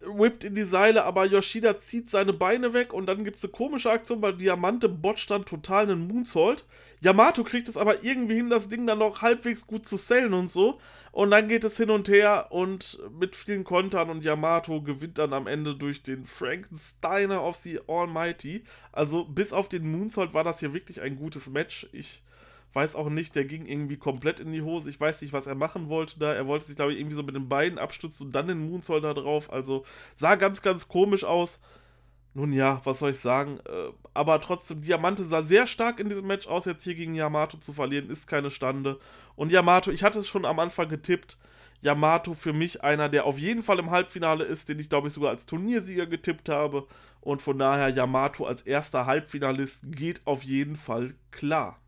whippt 0.00 0.44
in 0.44 0.54
die 0.54 0.62
Seile, 0.62 1.04
aber 1.04 1.24
Yoshida 1.24 1.78
zieht 1.78 2.10
seine 2.10 2.32
Beine 2.32 2.72
weg 2.72 2.92
und 2.92 3.06
dann 3.06 3.24
gibt 3.24 3.38
es 3.38 3.44
eine 3.44 3.52
komische 3.52 3.90
Aktion, 3.90 4.22
weil 4.22 4.34
Diamante 4.34 4.88
botcht 4.88 5.30
dann 5.30 5.44
total 5.44 5.84
einen 5.84 6.06
Moonsault. 6.06 6.64
Yamato 7.00 7.44
kriegt 7.44 7.68
es 7.68 7.76
aber 7.76 8.04
irgendwie 8.04 8.36
hin, 8.36 8.50
das 8.50 8.68
Ding 8.68 8.86
dann 8.86 8.98
noch 8.98 9.22
halbwegs 9.22 9.66
gut 9.66 9.86
zu 9.86 9.96
sellen 9.96 10.32
und 10.32 10.50
so. 10.50 10.78
Und 11.12 11.30
dann 11.30 11.48
geht 11.48 11.64
es 11.64 11.76
hin 11.76 11.90
und 11.90 12.08
her 12.08 12.48
und 12.50 12.98
mit 13.18 13.36
vielen 13.36 13.64
Kontern 13.64 14.10
und 14.10 14.24
Yamato 14.24 14.82
gewinnt 14.82 15.18
dann 15.18 15.32
am 15.32 15.46
Ende 15.46 15.74
durch 15.74 16.02
den 16.02 16.26
Frankensteiner 16.26 17.42
of 17.42 17.56
the 17.56 17.80
Almighty. 17.86 18.64
Also 18.92 19.24
bis 19.24 19.52
auf 19.52 19.68
den 19.68 19.90
Moonsault 19.90 20.34
war 20.34 20.44
das 20.44 20.60
hier 20.60 20.74
wirklich 20.74 21.00
ein 21.00 21.16
gutes 21.16 21.48
Match. 21.48 21.88
Ich 21.92 22.22
weiß 22.76 22.94
auch 22.94 23.08
nicht, 23.08 23.34
der 23.34 23.46
ging 23.46 23.66
irgendwie 23.66 23.96
komplett 23.96 24.38
in 24.38 24.52
die 24.52 24.62
Hose. 24.62 24.90
Ich 24.90 25.00
weiß 25.00 25.22
nicht, 25.22 25.32
was 25.32 25.46
er 25.46 25.54
machen 25.54 25.88
wollte 25.88 26.18
da. 26.18 26.34
Er 26.34 26.46
wollte 26.46 26.66
sich, 26.66 26.76
glaube 26.76 26.92
ich, 26.92 27.00
irgendwie 27.00 27.16
so 27.16 27.22
mit 27.22 27.34
den 27.34 27.48
Beinen 27.48 27.78
abstützen 27.78 28.26
und 28.26 28.32
dann 28.32 28.46
den 28.46 28.68
Moonsault 28.68 29.02
da 29.02 29.14
drauf. 29.14 29.50
Also 29.50 29.84
sah 30.14 30.34
ganz, 30.36 30.60
ganz 30.60 30.86
komisch 30.86 31.24
aus. 31.24 31.58
Nun 32.34 32.52
ja, 32.52 32.82
was 32.84 32.98
soll 32.98 33.12
ich 33.12 33.18
sagen? 33.18 33.60
Äh, 33.64 33.92
aber 34.12 34.42
trotzdem, 34.42 34.82
Diamante 34.82 35.24
sah 35.24 35.42
sehr 35.42 35.66
stark 35.66 35.98
in 35.98 36.10
diesem 36.10 36.26
Match 36.26 36.46
aus. 36.46 36.66
Jetzt 36.66 36.84
hier 36.84 36.94
gegen 36.94 37.14
Yamato 37.14 37.56
zu 37.56 37.72
verlieren, 37.72 38.10
ist 38.10 38.28
keine 38.28 38.50
Stande. 38.50 38.98
Und 39.36 39.52
Yamato, 39.52 39.90
ich 39.90 40.04
hatte 40.04 40.18
es 40.18 40.28
schon 40.28 40.44
am 40.44 40.58
Anfang 40.58 40.90
getippt. 40.90 41.38
Yamato 41.80 42.34
für 42.34 42.52
mich 42.52 42.84
einer, 42.84 43.08
der 43.08 43.24
auf 43.24 43.38
jeden 43.38 43.62
Fall 43.62 43.78
im 43.78 43.90
Halbfinale 43.90 44.44
ist, 44.44 44.68
den 44.68 44.78
ich 44.78 44.90
glaube 44.90 45.08
ich 45.08 45.14
sogar 45.14 45.30
als 45.30 45.46
Turniersieger 45.46 46.06
getippt 46.06 46.50
habe. 46.50 46.86
Und 47.22 47.40
von 47.40 47.58
daher 47.58 47.88
Yamato 47.88 48.44
als 48.44 48.62
erster 48.62 49.06
Halbfinalist 49.06 49.84
geht 49.86 50.20
auf 50.26 50.42
jeden 50.42 50.76
Fall 50.76 51.14
klar. 51.30 51.80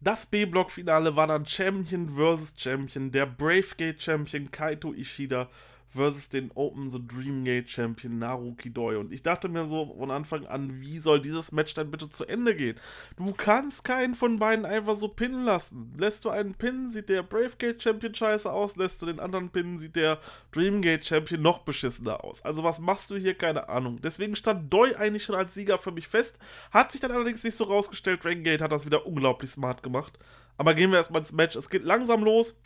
Das 0.00 0.26
B-Block-Finale 0.26 1.16
war 1.16 1.26
dann 1.26 1.46
Champion 1.46 2.10
vs. 2.16 2.54
Champion, 2.56 3.10
der 3.10 3.26
Bravegate 3.26 4.00
Champion 4.00 4.50
Kaito 4.50 4.92
Ishida 4.92 5.48
versus 5.96 6.28
den 6.28 6.50
Open 6.54 6.90
the 6.90 7.02
Dreamgate 7.02 7.68
Champion 7.68 8.18
Naruki 8.18 8.72
Doi. 8.72 8.96
Und 8.96 9.12
ich 9.12 9.22
dachte 9.22 9.48
mir 9.48 9.66
so 9.66 9.94
von 9.98 10.10
Anfang 10.10 10.46
an, 10.46 10.80
wie 10.80 10.98
soll 10.98 11.20
dieses 11.20 11.50
Match 11.50 11.74
dann 11.74 11.90
bitte 11.90 12.08
zu 12.08 12.24
Ende 12.24 12.54
gehen? 12.54 12.76
Du 13.16 13.32
kannst 13.32 13.82
keinen 13.82 14.14
von 14.14 14.38
beiden 14.38 14.64
einfach 14.64 14.96
so 14.96 15.08
pinnen 15.08 15.44
lassen. 15.44 15.92
Lässt 15.98 16.24
du 16.24 16.30
einen 16.30 16.54
pinnen, 16.54 16.88
sieht 16.88 17.08
der 17.08 17.22
Bravegate 17.22 17.80
Champion 17.80 18.14
scheiße 18.14 18.50
aus. 18.50 18.76
Lässt 18.76 19.02
du 19.02 19.06
den 19.06 19.18
anderen 19.18 19.50
pinnen, 19.50 19.78
sieht 19.78 19.96
der 19.96 20.20
Dreamgate 20.52 21.04
Champion 21.04 21.42
noch 21.42 21.60
beschissener 21.60 22.22
aus. 22.22 22.42
Also 22.42 22.62
was 22.62 22.78
machst 22.78 23.10
du 23.10 23.16
hier? 23.16 23.34
Keine 23.34 23.68
Ahnung. 23.68 24.00
Deswegen 24.00 24.36
stand 24.36 24.72
Doi 24.72 24.94
eigentlich 24.96 25.24
schon 25.24 25.34
als 25.34 25.54
Sieger 25.54 25.78
für 25.78 25.92
mich 25.92 26.06
fest. 26.06 26.38
Hat 26.70 26.92
sich 26.92 27.00
dann 27.00 27.10
allerdings 27.10 27.42
nicht 27.42 27.56
so 27.56 27.64
rausgestellt. 27.64 28.22
Dreamgate 28.22 28.62
hat 28.62 28.72
das 28.72 28.86
wieder 28.86 29.06
unglaublich 29.06 29.50
smart 29.50 29.82
gemacht. 29.82 30.18
Aber 30.58 30.74
gehen 30.74 30.90
wir 30.90 30.98
erstmal 30.98 31.20
ins 31.20 31.32
Match. 31.32 31.56
Es 31.56 31.70
geht 31.70 31.84
langsam 31.84 32.22
los. 32.22 32.58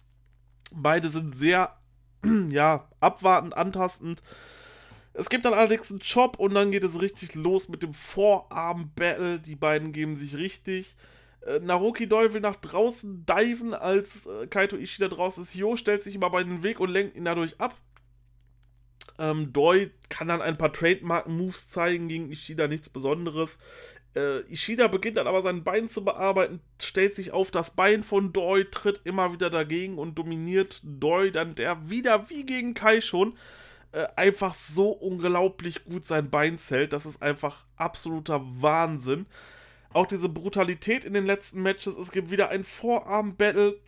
Beide 0.72 1.08
sind 1.08 1.34
sehr 1.34 1.79
ja, 2.50 2.88
abwartend, 3.00 3.56
antastend. 3.56 4.22
Es 5.12 5.28
gibt 5.28 5.44
dann 5.44 5.54
allerdings 5.54 5.90
einen 5.90 6.00
Chop 6.00 6.38
und 6.38 6.54
dann 6.54 6.70
geht 6.70 6.84
es 6.84 7.00
richtig 7.00 7.34
los 7.34 7.68
mit 7.68 7.82
dem 7.82 7.94
Vorarm-Battle. 7.94 9.40
Die 9.40 9.56
beiden 9.56 9.92
geben 9.92 10.16
sich 10.16 10.36
richtig. 10.36 10.96
Äh, 11.46 11.58
Naruki 11.60 12.08
Doi 12.08 12.32
will 12.32 12.40
nach 12.40 12.56
draußen 12.56 13.26
diven, 13.26 13.74
als 13.74 14.26
äh, 14.26 14.46
Kaito 14.46 14.76
Ishida 14.76 15.08
draußen 15.08 15.42
ist. 15.42 15.54
Hyo 15.54 15.76
stellt 15.76 16.02
sich 16.02 16.14
immer 16.14 16.30
bei 16.30 16.44
den 16.44 16.62
Weg 16.62 16.80
und 16.80 16.90
lenkt 16.90 17.16
ihn 17.16 17.24
dadurch 17.24 17.60
ab. 17.60 17.74
Ähm, 19.18 19.52
Doi 19.52 19.90
kann 20.08 20.28
dann 20.28 20.42
ein 20.42 20.58
paar 20.58 20.72
Trademark-Moves 20.72 21.68
zeigen 21.68 22.08
gegen 22.08 22.30
Ishida, 22.30 22.68
nichts 22.68 22.88
Besonderes. 22.88 23.58
Äh, 24.14 24.40
Ishida 24.52 24.88
beginnt 24.88 25.18
dann 25.18 25.26
aber 25.26 25.42
sein 25.42 25.62
Bein 25.62 25.88
zu 25.88 26.04
bearbeiten, 26.04 26.60
stellt 26.82 27.14
sich 27.14 27.32
auf 27.32 27.50
das 27.50 27.72
Bein 27.72 28.02
von 28.02 28.32
Doi, 28.32 28.64
tritt 28.64 29.02
immer 29.04 29.32
wieder 29.32 29.50
dagegen 29.50 29.98
und 29.98 30.18
dominiert 30.18 30.80
Doi 30.82 31.30
dann, 31.30 31.54
der 31.54 31.88
wieder 31.88 32.28
wie 32.28 32.44
gegen 32.44 32.74
Kai 32.74 33.00
schon 33.00 33.36
äh, 33.92 34.06
einfach 34.16 34.54
so 34.54 34.90
unglaublich 34.90 35.84
gut 35.84 36.06
sein 36.06 36.30
Bein 36.30 36.58
zählt. 36.58 36.92
Das 36.92 37.06
ist 37.06 37.22
einfach 37.22 37.66
absoluter 37.76 38.40
Wahnsinn. 38.42 39.26
Auch 39.92 40.06
diese 40.06 40.28
Brutalität 40.28 41.04
in 41.04 41.14
den 41.14 41.26
letzten 41.26 41.62
Matches. 41.62 41.96
Es 41.96 42.12
gibt 42.12 42.30
wieder 42.30 42.48
ein 42.50 42.62
Vorarm-Battle, 42.62 43.80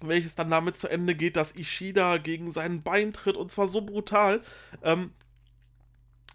welches 0.00 0.34
dann 0.34 0.50
damit 0.50 0.76
zu 0.76 0.88
Ende 0.88 1.14
geht, 1.14 1.36
dass 1.36 1.56
Ishida 1.56 2.18
gegen 2.18 2.52
sein 2.52 2.82
Bein 2.82 3.12
tritt 3.12 3.36
und 3.36 3.50
zwar 3.50 3.66
so 3.66 3.80
brutal. 3.80 4.42
Ähm, 4.82 5.12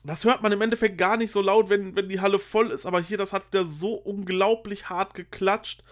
das 0.03 0.23
hört 0.23 0.41
man 0.41 0.51
im 0.51 0.61
Endeffekt 0.61 0.97
gar 0.97 1.17
nicht 1.17 1.31
so 1.31 1.41
laut, 1.41 1.69
wenn, 1.69 1.95
wenn 1.95 2.09
die 2.09 2.21
Halle 2.21 2.39
voll 2.39 2.71
ist, 2.71 2.85
aber 2.85 3.01
hier, 3.01 3.17
das 3.17 3.33
hat 3.33 3.47
wieder 3.51 3.65
so 3.65 3.93
unglaublich 3.93 4.89
hart 4.89 5.13
geklatscht. 5.13 5.83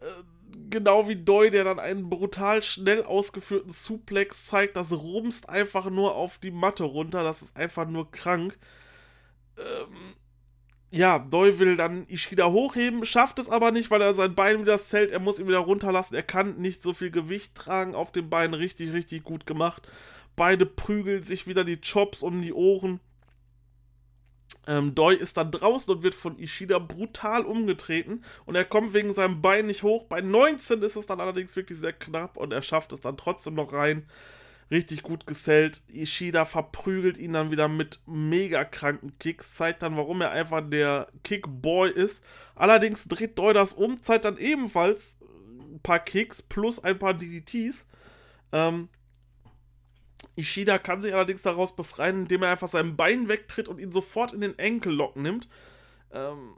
Äh, 0.00 0.22
genau 0.70 1.08
wie 1.08 1.16
Doi, 1.16 1.50
der 1.50 1.64
dann 1.64 1.78
einen 1.78 2.10
brutal 2.10 2.62
schnell 2.62 3.04
ausgeführten 3.04 3.72
Suplex 3.72 4.46
zeigt, 4.46 4.76
das 4.76 4.92
rumst 4.92 5.48
einfach 5.48 5.90
nur 5.90 6.14
auf 6.14 6.38
die 6.38 6.50
Matte 6.50 6.84
runter, 6.84 7.22
das 7.22 7.42
ist 7.42 7.56
einfach 7.56 7.88
nur 7.88 8.10
krank. 8.10 8.58
Ähm, 9.56 10.14
ja, 10.90 11.18
Doi 11.18 11.58
will 11.58 11.76
dann 11.76 12.06
Ishida 12.08 12.50
hochheben, 12.50 13.04
schafft 13.04 13.38
es 13.38 13.50
aber 13.50 13.72
nicht, 13.72 13.90
weil 13.90 14.00
er 14.00 14.14
sein 14.14 14.34
Bein 14.34 14.60
wieder 14.62 14.78
zählt, 14.78 15.10
er 15.10 15.20
muss 15.20 15.38
ihn 15.38 15.46
wieder 15.46 15.58
runterlassen, 15.58 16.14
er 16.14 16.22
kann 16.22 16.56
nicht 16.58 16.82
so 16.82 16.94
viel 16.94 17.10
Gewicht 17.10 17.54
tragen 17.54 17.94
auf 17.94 18.10
dem 18.10 18.30
Bein, 18.30 18.54
richtig, 18.54 18.92
richtig 18.92 19.22
gut 19.24 19.46
gemacht. 19.46 19.88
Beide 20.34 20.66
prügeln 20.66 21.24
sich 21.24 21.46
wieder 21.46 21.64
die 21.64 21.80
Chops 21.80 22.22
um 22.22 22.40
die 22.40 22.52
Ohren. 22.52 23.00
Ähm, 24.68 24.94
Doi 24.94 25.14
ist 25.14 25.38
dann 25.38 25.50
draußen 25.50 25.94
und 25.94 26.02
wird 26.02 26.14
von 26.14 26.38
Ishida 26.38 26.78
brutal 26.78 27.46
umgetreten 27.46 28.22
und 28.44 28.54
er 28.54 28.66
kommt 28.66 28.92
wegen 28.92 29.14
seinem 29.14 29.40
Bein 29.40 29.66
nicht 29.66 29.82
hoch. 29.82 30.04
Bei 30.04 30.20
19 30.20 30.82
ist 30.82 30.94
es 30.94 31.06
dann 31.06 31.20
allerdings 31.20 31.56
wirklich 31.56 31.78
sehr 31.78 31.94
knapp 31.94 32.36
und 32.36 32.52
er 32.52 32.60
schafft 32.60 32.92
es 32.92 33.00
dann 33.00 33.16
trotzdem 33.16 33.54
noch 33.54 33.72
rein. 33.72 34.06
Richtig 34.70 35.02
gut 35.02 35.26
gesellt. 35.26 35.80
Ishida 35.88 36.44
verprügelt 36.44 37.16
ihn 37.16 37.32
dann 37.32 37.50
wieder 37.50 37.68
mit 37.68 38.00
mega 38.04 38.64
kranken 38.66 39.18
Kicks, 39.18 39.54
zeigt 39.54 39.80
dann, 39.80 39.96
warum 39.96 40.20
er 40.20 40.32
einfach 40.32 40.60
der 40.68 41.08
Kickboy 41.24 41.90
ist. 41.90 42.22
Allerdings 42.54 43.08
dreht 43.08 43.38
Doi 43.38 43.54
das 43.54 43.72
um, 43.72 44.02
zeigt 44.02 44.26
dann 44.26 44.36
ebenfalls 44.36 45.16
ein 45.72 45.80
paar 45.82 46.00
Kicks 46.00 46.42
plus 46.42 46.78
ein 46.84 46.98
paar 46.98 47.14
DDTs. 47.14 47.86
Ähm, 48.52 48.90
Ishida 50.38 50.78
kann 50.78 51.02
sich 51.02 51.12
allerdings 51.12 51.42
daraus 51.42 51.74
befreien, 51.74 52.20
indem 52.20 52.44
er 52.44 52.50
einfach 52.50 52.68
sein 52.68 52.96
Bein 52.96 53.28
wegtritt 53.28 53.66
und 53.66 53.80
ihn 53.80 53.90
sofort 53.90 54.32
in 54.32 54.40
den 54.40 54.56
Enkellock 54.58 55.16
nimmt. 55.16 55.48
Ähm, 56.12 56.56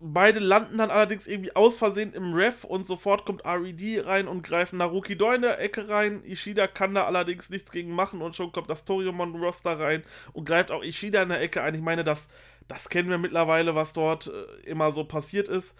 beide 0.00 0.38
landen 0.38 0.76
dann 0.76 0.90
allerdings 0.90 1.26
irgendwie 1.26 1.56
aus 1.56 1.78
Versehen 1.78 2.12
im 2.12 2.34
Ref 2.34 2.64
und 2.64 2.86
sofort 2.86 3.24
kommt 3.24 3.44
RED 3.46 4.04
rein 4.04 4.28
und 4.28 4.42
greifen 4.42 4.76
Naruki 4.76 5.16
Doi 5.16 5.36
in 5.36 5.42
der 5.42 5.60
Ecke 5.60 5.88
rein. 5.88 6.22
Ishida 6.24 6.66
kann 6.66 6.94
da 6.94 7.06
allerdings 7.06 7.48
nichts 7.48 7.72
gegen 7.72 7.94
machen 7.94 8.20
und 8.20 8.36
schon 8.36 8.52
kommt 8.52 8.68
das 8.68 8.84
Toriumon-Roster 8.84 9.80
rein 9.80 10.04
und 10.34 10.44
greift 10.44 10.70
auch 10.70 10.82
Ishida 10.82 11.22
in 11.22 11.30
der 11.30 11.40
Ecke 11.40 11.62
ein. 11.62 11.74
Ich 11.74 11.80
meine, 11.80 12.04
das, 12.04 12.28
das 12.68 12.90
kennen 12.90 13.08
wir 13.08 13.18
mittlerweile, 13.18 13.74
was 13.74 13.94
dort 13.94 14.26
äh, 14.26 14.68
immer 14.68 14.92
so 14.92 15.04
passiert 15.04 15.48
ist 15.48 15.74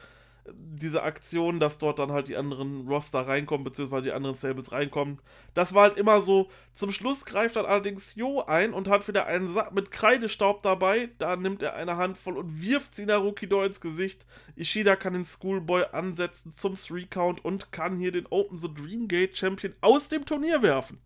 diese 0.45 1.03
Aktion, 1.05 1.61
dass 1.61 1.79
dort 1.79 2.01
dann 2.01 2.11
halt 2.11 2.29
die 2.29 2.37
anderen 2.37 2.89
Roster 2.89 3.21
reinkommen, 3.21 3.63
beziehungsweise 3.63 4.05
die 4.05 4.13
anderen 4.13 4.35
Stables 4.35 4.73
reinkommen. 4.73 5.21
Das 5.55 5.73
war 5.73 5.83
halt 5.85 5.97
immer 5.97 6.21
so. 6.21 6.51
Zum 6.75 6.91
Schluss 6.91 7.25
greift 7.25 7.55
dann 7.57 7.65
allerdings 7.65 8.17
Jo 8.17 8.43
ein 8.43 8.75
und 8.75 8.89
hat 8.89 9.07
wieder 9.07 9.27
einen 9.27 9.49
Sack 9.49 9.73
mit 9.73 9.93
Kreidestaub 9.93 10.63
dabei. 10.63 11.11
Da 11.19 11.37
nimmt 11.37 11.63
er 11.63 11.75
eine 11.75 11.97
Handvoll 11.97 12.37
und 12.37 12.61
wirft 12.61 12.97
sie 12.97 13.07
Naruki 13.07 13.47
Do 13.47 13.63
ins 13.63 13.81
Gesicht. 13.81 14.27
Ishida 14.57 14.97
kann 14.97 15.13
den 15.13 15.25
Schoolboy 15.25 15.85
ansetzen 15.93 16.53
zum 16.57 16.75
Three-Count 16.75 17.45
und 17.45 17.71
kann 17.71 17.99
hier 17.99 18.11
den 18.11 18.27
Open 18.27 18.59
the 18.59 18.73
Dreamgate 18.73 19.37
Champion 19.37 19.75
aus 19.81 20.09
dem 20.09 20.27
Turnier 20.27 20.63
werfen. 20.63 21.01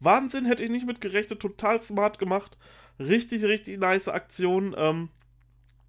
Wahnsinn, 0.00 0.46
hätte 0.46 0.64
ich 0.64 0.70
nicht 0.70 0.86
mit 0.86 1.02
gerechnet. 1.02 1.40
Total 1.40 1.82
smart 1.82 2.18
gemacht. 2.18 2.56
Richtig, 2.98 3.44
richtig 3.44 3.78
nice 3.78 4.08
Aktion. 4.08 4.74
Ähm, 4.78 5.10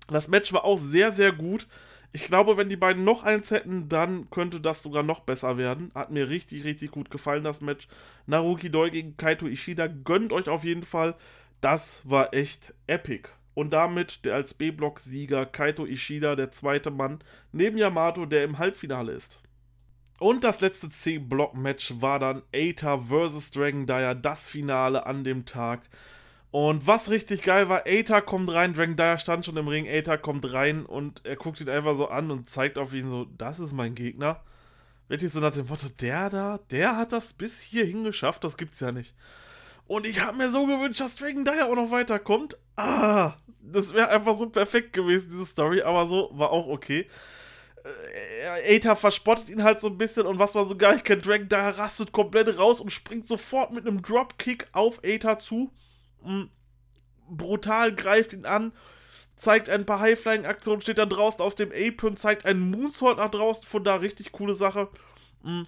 das 0.10 0.28
Match 0.28 0.52
war 0.52 0.66
auch 0.66 0.78
sehr, 0.78 1.14
sehr 1.14 1.32
gut. 1.32 1.68
Ich 2.14 2.26
glaube, 2.26 2.58
wenn 2.58 2.70
die 2.70 2.76
beiden 2.76 3.06
noch 3.06 3.24
eins 3.24 3.52
hätten, 3.52 3.88
dann 3.88 4.30
könnte 4.30 4.60
das 4.60 4.84
sogar 4.84 5.04
noch 5.04 5.22
besser 5.22 5.58
werden. 5.58 5.92
Hat 5.96 6.12
mir 6.12 6.30
richtig, 6.30 6.66
richtig 6.66 6.92
gut 6.92 7.10
gefallen, 7.10 7.44
das 7.44 7.62
Match. 7.62 7.88
Naruki 8.26 8.70
Doi 8.70 8.90
gegen 8.90 9.16
Kaito 9.16 9.48
Ishida. 9.48 9.88
Gönnt 9.88 10.34
euch 10.34 10.50
auf 10.50 10.66
jeden 10.66 10.84
Fall. 10.84 11.16
Das 11.62 12.02
war 12.10 12.34
echt 12.34 12.74
epic. 12.88 13.30
Und 13.54 13.72
damit 13.72 14.26
der 14.26 14.36
als 14.36 14.54
B-Block-Sieger 14.54 15.46
Kaito 15.46 15.86
Ishida, 15.86 16.36
der 16.36 16.52
zweite 16.52 16.92
Mann, 16.92 17.20
neben 17.52 17.78
Yamato, 17.78 18.26
der 18.26 18.44
im 18.44 18.58
Halbfinale 18.58 19.14
ist. 19.14 19.42
Und 20.20 20.44
das 20.44 20.62
letzte 20.62 20.90
C-Block-Match 20.90 21.96
war 22.02 22.20
dann 22.20 22.44
Aether 22.54 23.04
vs. 23.10 23.52
Dragon 23.52 23.88
Dyer, 23.88 24.16
das 24.16 24.50
Finale 24.50 25.06
an 25.06 25.24
dem 25.24 25.46
Tag. 25.46 25.82
Und 26.52 26.86
was 26.86 27.10
richtig 27.10 27.44
geil 27.44 27.70
war, 27.70 27.86
Aether 27.86 28.22
kommt 28.22 28.54
rein, 28.54 28.74
Dragon 28.74 28.98
Dyer 28.98 29.18
stand 29.18 29.46
schon 29.46 29.56
im 29.56 29.70
Ring, 29.70 29.88
Aether 29.88 30.18
kommt 30.18 30.52
rein 30.52 30.86
und 30.86 31.26
er 31.26 31.38
guckt 31.38 31.62
ihn 31.62 31.70
einfach 31.70 31.96
so 31.96 32.10
an 32.10 32.30
und 32.30 32.50
zeigt 32.50 32.78
auf 32.78 32.94
ihn 32.94 33.10
so, 33.10 33.26
das 33.38 33.60
ist 33.60 33.72
mein 33.72 33.96
Gegner. 33.96 34.44
Wirklich 35.08 35.32
so 35.32 35.40
nach 35.40 35.52
dem 35.52 35.68
Motto, 35.68 35.88
der 36.02 36.30
da, 36.30 36.60
der 36.70 36.98
hat 36.98 37.14
das 37.14 37.34
bis 37.34 37.62
hierhin 37.62 38.04
geschafft, 38.04 38.44
das 38.44 38.58
gibt's 38.58 38.82
ja 38.82 38.92
nicht. 38.92 39.16
Und 39.88 40.06
ich 40.06 40.20
habe 40.22 40.38
mir 40.38 40.50
so 40.50 40.66
gewünscht, 40.66 41.00
dass 41.00 41.16
Dragon 41.16 41.46
Dyer 41.46 41.68
auch 41.68 41.76
noch 41.76 41.92
weiterkommt. 41.92 42.58
Ah, 42.76 43.34
das 43.62 43.94
wäre 43.94 44.10
einfach 44.10 44.38
so 44.38 44.50
perfekt 44.50 44.92
gewesen, 44.92 45.30
diese 45.32 45.46
Story, 45.46 45.82
aber 45.82 46.06
so 46.06 46.32
war 46.34 46.52
auch 46.52 46.68
okay. 46.68 47.08
Äh, 48.44 48.76
Aether 48.76 48.98
verspottet 48.98 49.50
ihn 49.50 49.64
halt 49.64 49.80
so 49.80 49.88
ein 49.88 49.98
bisschen 49.98 50.26
und 50.26 50.38
was 50.38 50.54
man 50.54 50.68
so 50.68 50.76
gar 50.76 50.94
nicht 50.94 51.06
kennt, 51.06 51.26
Dragon 51.26 51.48
Dyer 51.48 51.78
rastet 51.78 52.12
komplett 52.12 52.60
raus 52.60 52.82
und 52.82 52.92
springt 52.92 53.28
sofort 53.28 53.72
mit 53.72 53.88
einem 53.88 54.02
Dropkick 54.02 54.68
auf 54.74 55.00
Aether 55.04 55.40
zu 55.40 55.72
brutal 57.30 57.96
greift 57.96 58.34
ihn 58.34 58.46
an, 58.46 58.74
zeigt 59.36 59.70
ein 59.70 59.86
paar 59.86 60.00
High-Flying-Aktionen, 60.00 60.82
steht 60.82 60.98
dann 60.98 61.10
draußen 61.10 61.42
auf 61.42 61.56
dem 61.56 61.72
Apron, 61.72 62.16
zeigt 62.16 62.46
einen 62.46 62.70
Moonsault 62.70 63.18
nach 63.18 63.32
draußen, 63.32 63.64
von 63.64 63.84
da 63.84 63.96
richtig 63.96 64.32
coole 64.32 64.54
Sache. 64.54 64.90
Mm. 65.44 65.64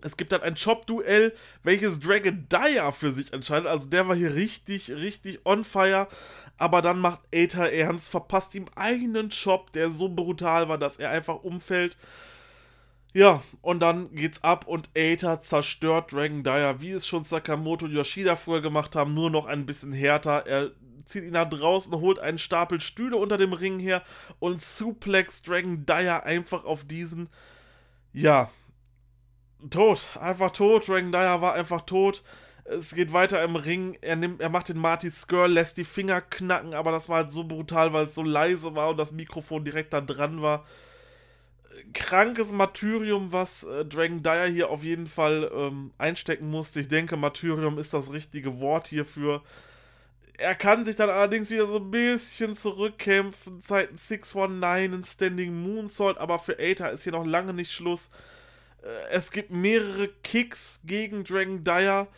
Es 0.00 0.16
gibt 0.16 0.30
dann 0.30 0.42
ein 0.42 0.54
Chop-Duell, 0.54 1.34
welches 1.64 1.98
Dragon 1.98 2.46
Dyer 2.48 2.92
für 2.92 3.10
sich 3.10 3.32
entscheidet. 3.32 3.66
Also 3.66 3.88
der 3.88 4.06
war 4.06 4.14
hier 4.14 4.34
richtig, 4.34 4.90
richtig 4.90 5.44
on 5.44 5.64
fire. 5.64 6.06
Aber 6.56 6.82
dann 6.82 7.00
macht 7.00 7.22
Aether 7.32 7.72
ernst, 7.72 8.08
verpasst 8.08 8.54
ihm 8.54 8.66
einen 8.76 9.30
Chop, 9.30 9.72
der 9.72 9.90
so 9.90 10.08
brutal 10.08 10.68
war, 10.68 10.78
dass 10.78 10.98
er 10.98 11.10
einfach 11.10 11.42
umfällt. 11.42 11.96
Ja, 13.18 13.42
und 13.62 13.80
dann 13.80 14.14
geht's 14.14 14.44
ab 14.44 14.68
und 14.68 14.90
Aether 14.94 15.40
zerstört 15.40 16.12
Dragon 16.12 16.44
Dyer, 16.44 16.80
wie 16.80 16.92
es 16.92 17.04
schon 17.04 17.24
Sakamoto 17.24 17.86
und 17.86 17.90
Yoshida 17.90 18.36
früher 18.36 18.60
gemacht 18.60 18.94
haben, 18.94 19.12
nur 19.12 19.28
noch 19.28 19.46
ein 19.46 19.66
bisschen 19.66 19.92
härter. 19.92 20.46
Er 20.46 20.70
zieht 21.04 21.24
ihn 21.24 21.32
nach 21.32 21.50
draußen, 21.50 21.92
holt 21.92 22.20
einen 22.20 22.38
Stapel 22.38 22.80
Stühle 22.80 23.16
unter 23.16 23.36
dem 23.36 23.52
Ring 23.52 23.80
her 23.80 24.04
und 24.38 24.62
suplex 24.62 25.42
Dragon 25.42 25.84
Dyer 25.84 26.22
einfach 26.22 26.64
auf 26.64 26.84
diesen, 26.84 27.28
ja, 28.12 28.52
tot. 29.68 30.16
Einfach 30.20 30.52
tot. 30.52 30.86
Dragon 30.86 31.10
Dyer 31.10 31.40
war 31.40 31.54
einfach 31.54 31.80
tot. 31.80 32.22
Es 32.66 32.94
geht 32.94 33.12
weiter 33.12 33.42
im 33.42 33.56
Ring. 33.56 33.98
Er, 34.00 34.14
nimmt, 34.14 34.40
er 34.40 34.48
macht 34.48 34.68
den 34.68 34.78
Marty 34.78 35.10
Skirl, 35.10 35.50
lässt 35.50 35.76
die 35.76 35.84
Finger 35.84 36.20
knacken, 36.20 36.72
aber 36.72 36.92
das 36.92 37.08
war 37.08 37.16
halt 37.24 37.32
so 37.32 37.42
brutal, 37.42 37.92
weil 37.92 38.06
es 38.06 38.14
so 38.14 38.22
leise 38.22 38.76
war 38.76 38.90
und 38.90 38.96
das 38.96 39.10
Mikrofon 39.10 39.64
direkt 39.64 39.92
da 39.92 40.00
dran 40.00 40.40
war. 40.40 40.64
Krankes 41.94 42.52
Martyrium, 42.52 43.32
was 43.32 43.64
äh, 43.64 43.84
Dragon 43.84 44.22
Dyer 44.22 44.46
hier 44.46 44.70
auf 44.70 44.82
jeden 44.82 45.06
Fall 45.06 45.50
ähm, 45.54 45.92
einstecken 45.98 46.50
musste. 46.50 46.80
Ich 46.80 46.88
denke, 46.88 47.16
Martyrium 47.16 47.78
ist 47.78 47.94
das 47.94 48.12
richtige 48.12 48.60
Wort 48.60 48.88
hierfür. 48.88 49.42
Er 50.36 50.54
kann 50.54 50.84
sich 50.84 50.96
dann 50.96 51.10
allerdings 51.10 51.50
wieder 51.50 51.66
so 51.66 51.78
ein 51.78 51.90
bisschen 51.90 52.54
zurückkämpfen. 52.54 53.60
Zeiten 53.62 53.96
619 53.96 54.92
in 54.92 55.04
Standing 55.04 55.62
Moonsault, 55.62 56.18
aber 56.18 56.38
für 56.38 56.58
Aether 56.58 56.92
ist 56.92 57.02
hier 57.02 57.12
noch 57.12 57.26
lange 57.26 57.52
nicht 57.52 57.72
Schluss. 57.72 58.10
Äh, 58.82 59.10
es 59.10 59.30
gibt 59.30 59.50
mehrere 59.50 60.08
Kicks 60.22 60.80
gegen 60.84 61.24
Dragon 61.24 61.64
Dyer. 61.64 62.08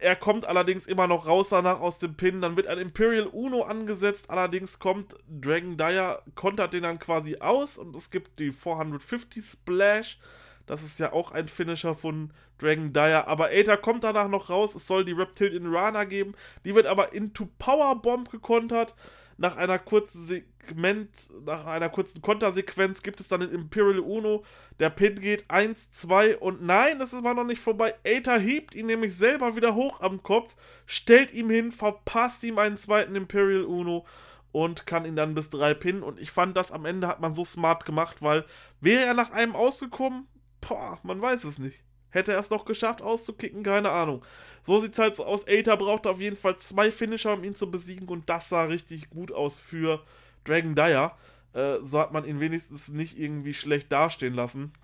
Er 0.00 0.16
kommt 0.16 0.46
allerdings 0.46 0.86
immer 0.86 1.06
noch 1.06 1.26
raus 1.26 1.48
danach 1.48 1.80
aus 1.80 1.98
dem 1.98 2.14
Pin. 2.16 2.40
Dann 2.40 2.56
wird 2.56 2.66
ein 2.66 2.78
Imperial 2.78 3.26
Uno 3.26 3.62
angesetzt. 3.62 4.30
Allerdings 4.30 4.78
kommt 4.78 5.16
Dragon 5.28 5.76
Dyer, 5.76 6.22
kontert 6.34 6.74
den 6.74 6.82
dann 6.82 6.98
quasi 6.98 7.38
aus. 7.38 7.78
Und 7.78 7.96
es 7.96 8.10
gibt 8.10 8.38
die 8.38 8.52
450 8.52 9.44
Splash. 9.44 10.18
Das 10.66 10.82
ist 10.82 11.00
ja 11.00 11.12
auch 11.12 11.32
ein 11.32 11.48
Finisher 11.48 11.94
von 11.94 12.32
Dragon 12.58 12.92
Dyer. 12.92 13.26
Aber 13.28 13.48
Aether 13.48 13.76
kommt 13.76 14.04
danach 14.04 14.28
noch 14.28 14.50
raus. 14.50 14.74
Es 14.74 14.86
soll 14.86 15.04
die 15.04 15.12
Reptilian 15.12 15.74
Rana 15.74 16.04
geben. 16.04 16.34
Die 16.64 16.74
wird 16.74 16.86
aber 16.86 17.12
into 17.12 17.48
Powerbomb 17.58 18.30
gekontert. 18.30 18.94
Nach 19.42 19.56
einer 19.56 19.80
kurzen 19.80 20.24
Segment, 20.24 21.10
nach 21.44 21.66
einer 21.66 21.88
kurzen 21.88 22.22
Kontersequenz 22.22 23.02
gibt 23.02 23.18
es 23.18 23.26
dann 23.26 23.40
den 23.40 23.50
Imperial 23.50 23.98
Uno. 23.98 24.44
Der 24.78 24.88
Pin 24.88 25.20
geht 25.20 25.50
1, 25.50 25.90
2 25.90 26.38
und 26.38 26.62
nein, 26.62 27.00
das 27.00 27.20
mal 27.22 27.34
noch 27.34 27.42
nicht 27.42 27.60
vorbei. 27.60 27.92
Aether 28.04 28.38
hebt 28.38 28.72
ihn 28.72 28.86
nämlich 28.86 29.16
selber 29.16 29.56
wieder 29.56 29.74
hoch 29.74 30.00
am 30.00 30.22
Kopf, 30.22 30.54
stellt 30.86 31.34
ihm 31.34 31.50
hin, 31.50 31.72
verpasst 31.72 32.44
ihm 32.44 32.56
einen 32.56 32.76
zweiten 32.76 33.16
Imperial 33.16 33.64
Uno 33.64 34.06
und 34.52 34.86
kann 34.86 35.04
ihn 35.04 35.16
dann 35.16 35.34
bis 35.34 35.50
3 35.50 35.74
pinnen. 35.74 36.04
Und 36.04 36.20
ich 36.20 36.30
fand 36.30 36.56
das 36.56 36.70
am 36.70 36.84
Ende 36.84 37.08
hat 37.08 37.18
man 37.18 37.34
so 37.34 37.42
smart 37.42 37.84
gemacht, 37.84 38.22
weil 38.22 38.44
wäre 38.80 39.04
er 39.04 39.14
nach 39.14 39.32
einem 39.32 39.56
ausgekommen, 39.56 40.28
boah, 40.60 41.00
man 41.02 41.20
weiß 41.20 41.42
es 41.42 41.58
nicht. 41.58 41.82
Hätte 42.12 42.32
er 42.32 42.38
es 42.38 42.50
noch 42.50 42.66
geschafft 42.66 43.00
auszukicken? 43.00 43.62
Keine 43.62 43.90
Ahnung. 43.90 44.22
So 44.62 44.78
sieht 44.78 44.92
es 44.92 44.98
halt 44.98 45.16
so 45.16 45.24
aus. 45.24 45.46
Aether 45.48 45.78
brauchte 45.78 46.10
auf 46.10 46.20
jeden 46.20 46.36
Fall 46.36 46.58
zwei 46.58 46.92
Finisher, 46.92 47.32
um 47.32 47.42
ihn 47.42 47.54
zu 47.54 47.70
besiegen. 47.70 48.06
Und 48.08 48.28
das 48.28 48.50
sah 48.50 48.64
richtig 48.64 49.08
gut 49.08 49.32
aus 49.32 49.58
für 49.58 50.04
Dragon 50.44 50.74
Dyer. 50.74 51.16
Äh, 51.54 51.78
so 51.80 51.98
hat 51.98 52.12
man 52.12 52.26
ihn 52.26 52.38
wenigstens 52.38 52.88
nicht 52.88 53.18
irgendwie 53.18 53.54
schlecht 53.54 53.90
dastehen 53.90 54.34
lassen. 54.34 54.74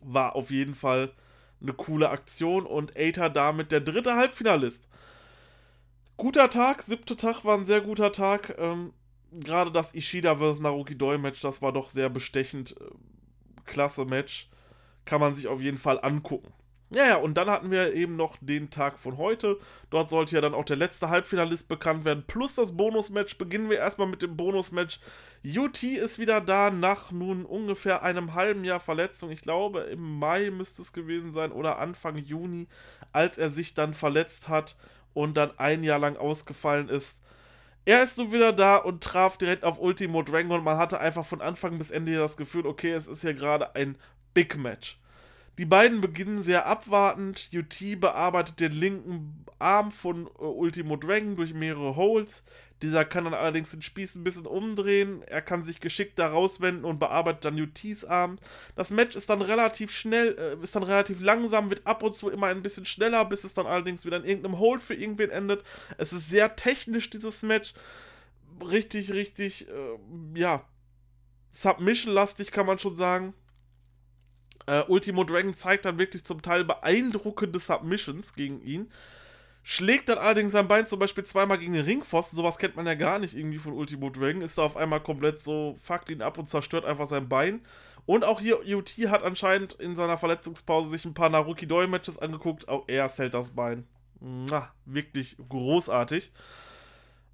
War 0.00 0.34
auf 0.34 0.50
jeden 0.50 0.74
Fall 0.74 1.12
eine 1.62 1.72
coole 1.72 2.10
Aktion. 2.10 2.66
Und 2.66 2.96
Aether 2.96 3.30
damit 3.30 3.70
der 3.70 3.80
dritte 3.80 4.16
Halbfinalist. 4.16 4.88
Guter 6.16 6.50
Tag, 6.50 6.82
siebter 6.82 7.16
Tag 7.16 7.44
war 7.44 7.56
ein 7.56 7.64
sehr 7.64 7.80
guter 7.80 8.10
Tag. 8.10 8.56
Ähm, 8.58 8.92
Gerade 9.30 9.70
das 9.70 9.94
Ishida 9.94 10.36
vs. 10.36 10.58
Naruki 10.58 10.96
Doi 10.96 11.16
Match, 11.18 11.42
das 11.42 11.62
war 11.62 11.72
doch 11.72 11.90
sehr 11.90 12.08
bestechend. 12.08 12.74
Äh, 12.80 12.90
klasse 13.66 14.04
Match 14.04 14.48
kann 15.08 15.20
man 15.20 15.34
sich 15.34 15.48
auf 15.48 15.60
jeden 15.60 15.78
Fall 15.78 15.98
angucken. 16.02 16.52
Ja, 16.90 17.06
ja, 17.06 17.16
und 17.16 17.34
dann 17.34 17.50
hatten 17.50 17.70
wir 17.70 17.92
eben 17.92 18.16
noch 18.16 18.36
den 18.40 18.70
Tag 18.70 18.98
von 18.98 19.18
heute. 19.18 19.58
Dort 19.90 20.08
sollte 20.08 20.34
ja 20.34 20.40
dann 20.40 20.54
auch 20.54 20.64
der 20.64 20.76
letzte 20.76 21.10
Halbfinalist 21.10 21.68
bekannt 21.68 22.06
werden, 22.06 22.24
plus 22.26 22.54
das 22.54 22.78
Bonusmatch. 22.78 23.36
Beginnen 23.36 23.68
wir 23.68 23.76
erstmal 23.78 24.06
mit 24.06 24.22
dem 24.22 24.38
Bonusmatch. 24.38 25.00
UT 25.44 25.82
ist 25.82 26.18
wieder 26.18 26.40
da 26.40 26.70
nach 26.70 27.10
nun 27.10 27.44
ungefähr 27.44 28.02
einem 28.02 28.32
halben 28.32 28.64
Jahr 28.64 28.80
Verletzung. 28.80 29.30
Ich 29.30 29.42
glaube, 29.42 29.80
im 29.80 30.18
Mai 30.18 30.50
müsste 30.50 30.80
es 30.80 30.94
gewesen 30.94 31.32
sein 31.32 31.52
oder 31.52 31.78
Anfang 31.78 32.16
Juni, 32.16 32.68
als 33.12 33.36
er 33.36 33.50
sich 33.50 33.74
dann 33.74 33.92
verletzt 33.92 34.48
hat 34.48 34.76
und 35.12 35.36
dann 35.36 35.58
ein 35.58 35.84
Jahr 35.84 35.98
lang 35.98 36.16
ausgefallen 36.16 36.88
ist. 36.88 37.20
Er 37.84 38.02
ist 38.02 38.18
nun 38.18 38.32
wieder 38.32 38.52
da 38.52 38.76
und 38.76 39.02
traf 39.02 39.38
direkt 39.38 39.64
auf 39.64 39.78
Ultimo 39.78 40.22
Dragon 40.22 40.62
man 40.62 40.76
hatte 40.76 41.00
einfach 41.00 41.24
von 41.24 41.40
Anfang 41.40 41.78
bis 41.78 41.90
Ende 41.90 42.16
das 42.16 42.36
Gefühl, 42.36 42.66
okay, 42.66 42.92
es 42.92 43.06
ist 43.06 43.22
hier 43.22 43.32
gerade 43.34 43.74
ein 43.74 43.96
Big 44.34 44.56
Match. 44.56 44.98
Die 45.58 45.64
beiden 45.64 46.00
beginnen 46.00 46.40
sehr 46.40 46.66
abwartend. 46.66 47.50
UT 47.52 48.00
bearbeitet 48.00 48.60
den 48.60 48.72
linken 48.72 49.44
Arm 49.58 49.90
von 49.90 50.26
äh, 50.26 50.44
Ultimo 50.44 50.96
Dragon 50.96 51.34
durch 51.34 51.52
mehrere 51.52 51.96
Holes. 51.96 52.44
Dieser 52.80 53.04
kann 53.04 53.24
dann 53.24 53.34
allerdings 53.34 53.72
den 53.72 53.82
Spieß 53.82 54.14
ein 54.14 54.22
bisschen 54.22 54.46
umdrehen. 54.46 55.22
Er 55.26 55.42
kann 55.42 55.64
sich 55.64 55.80
geschickt 55.80 56.16
da 56.20 56.28
rauswenden 56.28 56.84
und 56.84 57.00
bearbeitet 57.00 57.44
dann 57.44 57.60
UTs 57.60 58.04
Arm. 58.04 58.38
Das 58.76 58.90
Match 58.90 59.16
ist 59.16 59.30
dann 59.30 59.42
relativ 59.42 59.90
schnell, 59.90 60.38
äh, 60.38 60.62
ist 60.62 60.76
dann 60.76 60.84
relativ 60.84 61.20
langsam, 61.20 61.70
wird 61.70 61.84
ab 61.88 62.04
und 62.04 62.14
zu 62.14 62.30
immer 62.30 62.46
ein 62.46 62.62
bisschen 62.62 62.86
schneller, 62.86 63.24
bis 63.24 63.42
es 63.42 63.54
dann 63.54 63.66
allerdings 63.66 64.06
wieder 64.06 64.18
in 64.18 64.24
irgendeinem 64.24 64.60
Hold 64.60 64.80
für 64.80 64.94
irgendwen 64.94 65.30
endet. 65.30 65.64
Es 65.96 66.12
ist 66.12 66.30
sehr 66.30 66.54
technisch, 66.54 67.10
dieses 67.10 67.42
Match. 67.42 67.74
Richtig, 68.64 69.12
richtig, 69.12 69.68
äh, 69.68 70.38
ja, 70.38 70.64
Submission-lastig 71.50 72.52
kann 72.52 72.66
man 72.66 72.78
schon 72.78 72.94
sagen. 72.94 73.34
Äh, 74.68 74.84
Ultimo 74.86 75.24
Dragon 75.24 75.54
zeigt 75.54 75.86
dann 75.86 75.96
wirklich 75.96 76.24
zum 76.24 76.42
Teil 76.42 76.62
beeindruckende 76.62 77.58
Submissions 77.58 78.34
gegen 78.34 78.60
ihn. 78.62 78.90
Schlägt 79.62 80.10
dann 80.10 80.18
allerdings 80.18 80.52
sein 80.52 80.68
Bein 80.68 80.86
zum 80.86 80.98
Beispiel 80.98 81.24
zweimal 81.24 81.58
gegen 81.58 81.72
den 81.72 81.86
Ringpfosten. 81.86 82.36
Sowas 82.36 82.58
kennt 82.58 82.76
man 82.76 82.86
ja 82.86 82.94
gar 82.94 83.18
nicht 83.18 83.34
irgendwie 83.34 83.58
von 83.58 83.72
Ultimo 83.72 84.10
Dragon. 84.10 84.42
Ist 84.42 84.58
da 84.58 84.62
auf 84.62 84.76
einmal 84.76 85.00
komplett 85.00 85.40
so, 85.40 85.78
fuckt 85.82 86.10
ihn 86.10 86.20
ab 86.20 86.36
und 86.36 86.50
zerstört 86.50 86.84
einfach 86.84 87.06
sein 87.06 87.30
Bein. 87.30 87.62
Und 88.04 88.24
auch 88.24 88.40
hier, 88.40 88.60
UT 88.66 88.90
hat 89.08 89.22
anscheinend 89.22 89.72
in 89.74 89.96
seiner 89.96 90.18
Verletzungspause 90.18 90.90
sich 90.90 91.06
ein 91.06 91.14
paar 91.14 91.30
Naruki 91.30 91.66
Doi-Matches 91.66 92.18
angeguckt. 92.18 92.68
Auch 92.68 92.84
er 92.88 93.08
zählt 93.08 93.32
das 93.32 93.50
Bein. 93.50 93.86
Mua, 94.20 94.70
wirklich 94.84 95.36
großartig. 95.48 96.30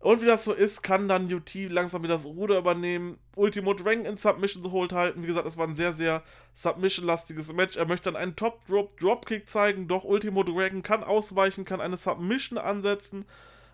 Und 0.04 0.20
wie 0.20 0.26
das 0.26 0.44
so 0.44 0.52
ist, 0.52 0.82
kann 0.82 1.08
dann 1.08 1.32
UT 1.32 1.54
langsam 1.54 2.02
wieder 2.02 2.16
das 2.16 2.26
Ruder 2.26 2.58
übernehmen. 2.58 3.16
Ultimo 3.36 3.72
Dragon 3.72 4.04
in 4.04 4.18
Submission 4.18 4.62
so 4.62 4.70
holt 4.70 4.92
halten. 4.92 5.22
Wie 5.22 5.26
gesagt, 5.26 5.48
es 5.48 5.56
war 5.56 5.66
ein 5.66 5.76
sehr, 5.76 5.94
sehr 5.94 6.22
Submission-lastiges 6.52 7.54
Match. 7.54 7.78
Er 7.78 7.86
möchte 7.86 8.12
dann 8.12 8.20
einen 8.20 8.36
Top-Drop-Dropkick 8.36 9.48
zeigen, 9.48 9.88
doch 9.88 10.04
Ultimo 10.04 10.42
Dragon 10.42 10.82
kann 10.82 11.02
ausweichen, 11.02 11.64
kann 11.64 11.80
eine 11.80 11.96
Submission 11.96 12.58
ansetzen. 12.58 13.24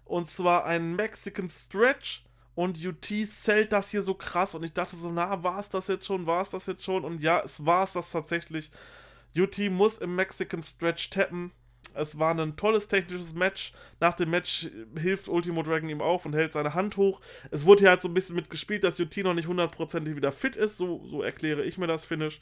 Und 0.04 0.28
zwar 0.28 0.66
einen 0.66 0.94
Mexican 0.94 1.50
Stretch. 1.50 2.22
Und 2.54 2.78
UT 2.86 3.06
zählt 3.06 3.72
das 3.72 3.90
hier 3.90 4.02
so 4.02 4.14
krass. 4.14 4.54
Und 4.54 4.62
ich 4.62 4.72
dachte 4.72 4.94
so, 4.94 5.10
na, 5.10 5.42
war 5.42 5.58
es 5.58 5.68
das 5.68 5.88
jetzt 5.88 6.06
schon? 6.06 6.26
War 6.26 6.42
es 6.42 6.50
das 6.50 6.66
jetzt 6.66 6.84
schon? 6.84 7.04
Und 7.04 7.20
ja, 7.20 7.40
es 7.40 7.66
war 7.66 7.82
es 7.82 7.94
das 7.94 8.12
tatsächlich. 8.12 8.70
UT 9.36 9.58
muss 9.70 9.98
im 9.98 10.14
Mexican 10.14 10.62
Stretch 10.62 11.10
tappen. 11.10 11.50
Es 11.94 12.18
war 12.18 12.34
ein 12.34 12.56
tolles 12.56 12.88
technisches 12.88 13.34
Match. 13.34 13.72
Nach 14.00 14.14
dem 14.14 14.30
Match 14.30 14.68
hilft 14.98 15.28
Ultimo 15.28 15.62
Dragon 15.62 15.88
ihm 15.88 16.00
auf 16.00 16.26
und 16.26 16.34
hält 16.34 16.52
seine 16.52 16.74
Hand 16.74 16.96
hoch. 16.96 17.20
Es 17.50 17.66
wurde 17.66 17.80
hier 17.80 17.90
halt 17.90 18.02
so 18.02 18.08
ein 18.08 18.14
bisschen 18.14 18.36
mitgespielt, 18.36 18.84
dass 18.84 19.00
UT 19.00 19.16
noch 19.18 19.34
nicht 19.34 19.48
hundertprozentig 19.48 20.16
wieder 20.16 20.32
fit 20.32 20.56
ist. 20.56 20.76
So, 20.76 21.04
so 21.06 21.22
erkläre 21.22 21.64
ich 21.64 21.78
mir 21.78 21.86
das 21.86 22.04
Finish. 22.04 22.40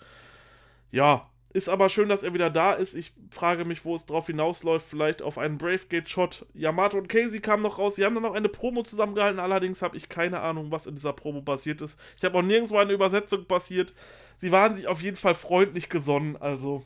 Ja, 0.90 1.28
ist 1.50 1.70
aber 1.70 1.88
schön, 1.88 2.10
dass 2.10 2.22
er 2.22 2.34
wieder 2.34 2.50
da 2.50 2.74
ist. 2.74 2.94
Ich 2.94 3.14
frage 3.30 3.64
mich, 3.64 3.84
wo 3.84 3.94
es 3.94 4.04
drauf 4.04 4.26
hinausläuft. 4.26 4.86
Vielleicht 4.86 5.22
auf 5.22 5.38
einen 5.38 5.56
Bravegate-Shot. 5.56 6.44
Yamato 6.52 6.98
und 6.98 7.08
Casey 7.08 7.40
kamen 7.40 7.62
noch 7.62 7.78
raus. 7.78 7.96
Sie 7.96 8.04
haben 8.04 8.14
dann 8.14 8.22
noch 8.22 8.34
eine 8.34 8.50
Promo 8.50 8.82
zusammengehalten. 8.82 9.40
Allerdings 9.40 9.80
habe 9.80 9.96
ich 9.96 10.10
keine 10.10 10.40
Ahnung, 10.40 10.70
was 10.70 10.86
in 10.86 10.94
dieser 10.94 11.14
Promo 11.14 11.40
passiert 11.40 11.80
ist. 11.80 11.98
Ich 12.18 12.24
habe 12.24 12.36
auch 12.36 12.42
nirgendwo 12.42 12.76
eine 12.76 12.92
Übersetzung 12.92 13.46
passiert. 13.46 13.94
Sie 14.36 14.52
waren 14.52 14.74
sich 14.74 14.88
auf 14.88 15.00
jeden 15.00 15.16
Fall 15.16 15.34
freundlich 15.34 15.88
gesonnen. 15.88 16.36
Also, 16.36 16.84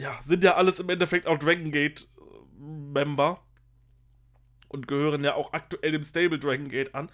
ja, 0.00 0.18
sind 0.22 0.44
ja 0.44 0.56
alles 0.56 0.80
im 0.80 0.88
Endeffekt 0.88 1.26
auch 1.26 1.38
Dragon 1.38 1.70
Gate-Member 1.70 3.40
äh, 3.40 4.66
und 4.68 4.88
gehören 4.88 5.24
ja 5.24 5.34
auch 5.34 5.52
aktuell 5.52 5.92
dem 5.92 6.02
Stable 6.02 6.38
Dragon 6.38 6.68
Gate 6.68 6.94
an. 6.94 7.10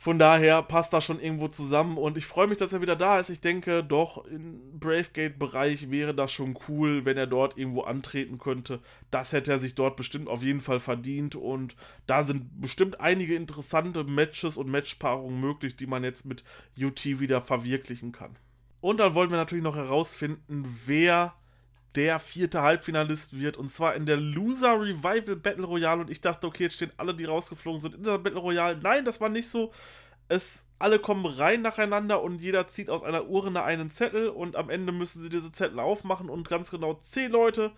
Von 0.00 0.20
daher 0.20 0.62
passt 0.62 0.92
das 0.92 1.04
schon 1.04 1.20
irgendwo 1.20 1.48
zusammen 1.48 1.98
und 1.98 2.16
ich 2.16 2.24
freue 2.24 2.46
mich, 2.46 2.56
dass 2.56 2.72
er 2.72 2.80
wieder 2.80 2.94
da 2.94 3.18
ist. 3.18 3.30
Ich 3.30 3.40
denke, 3.40 3.82
doch 3.82 4.24
im 4.26 4.78
Bravegate-Bereich 4.78 5.90
wäre 5.90 6.14
das 6.14 6.32
schon 6.32 6.56
cool, 6.68 7.04
wenn 7.04 7.16
er 7.16 7.26
dort 7.26 7.58
irgendwo 7.58 7.80
antreten 7.80 8.38
könnte. 8.38 8.80
Das 9.10 9.32
hätte 9.32 9.50
er 9.50 9.58
sich 9.58 9.74
dort 9.74 9.96
bestimmt 9.96 10.28
auf 10.28 10.40
jeden 10.44 10.60
Fall 10.60 10.78
verdient 10.78 11.34
und 11.34 11.74
da 12.06 12.22
sind 12.22 12.60
bestimmt 12.60 13.00
einige 13.00 13.34
interessante 13.34 14.04
Matches 14.04 14.56
und 14.56 14.70
Matchpaarungen 14.70 15.40
möglich, 15.40 15.74
die 15.74 15.88
man 15.88 16.04
jetzt 16.04 16.26
mit 16.26 16.44
UT 16.80 17.04
wieder 17.04 17.42
verwirklichen 17.42 18.12
kann. 18.12 18.36
Und 18.80 18.98
dann 18.98 19.14
wollen 19.14 19.30
wir 19.30 19.36
natürlich 19.36 19.64
noch 19.64 19.76
herausfinden, 19.76 20.78
wer 20.86 21.34
der 21.98 22.20
vierte 22.20 22.62
Halbfinalist 22.62 23.36
wird. 23.36 23.56
Und 23.56 23.72
zwar 23.72 23.96
in 23.96 24.06
der 24.06 24.16
Loser 24.16 24.80
Revival 24.80 25.34
Battle 25.34 25.64
Royale. 25.64 26.02
Und 26.02 26.10
ich 26.10 26.20
dachte, 26.20 26.46
okay, 26.46 26.62
jetzt 26.62 26.76
stehen 26.76 26.92
alle, 26.96 27.12
die 27.12 27.24
rausgeflogen 27.24 27.80
sind, 27.80 27.96
in 27.96 28.04
der 28.04 28.18
Battle 28.18 28.38
Royale. 28.38 28.78
Nein, 28.80 29.04
das 29.04 29.20
war 29.20 29.28
nicht 29.28 29.48
so. 29.48 29.72
Es, 30.28 30.64
alle 30.78 31.00
kommen 31.00 31.26
rein 31.26 31.62
nacheinander 31.62 32.22
und 32.22 32.40
jeder 32.40 32.68
zieht 32.68 32.88
aus 32.88 33.02
einer 33.02 33.28
Urne 33.28 33.64
einen 33.64 33.90
Zettel 33.90 34.28
und 34.28 34.54
am 34.54 34.70
Ende 34.70 34.92
müssen 34.92 35.20
sie 35.20 35.28
diese 35.28 35.50
Zettel 35.50 35.80
aufmachen 35.80 36.28
und 36.28 36.48
ganz 36.48 36.70
genau 36.70 36.94
zehn 36.94 37.32
Leute, 37.32 37.72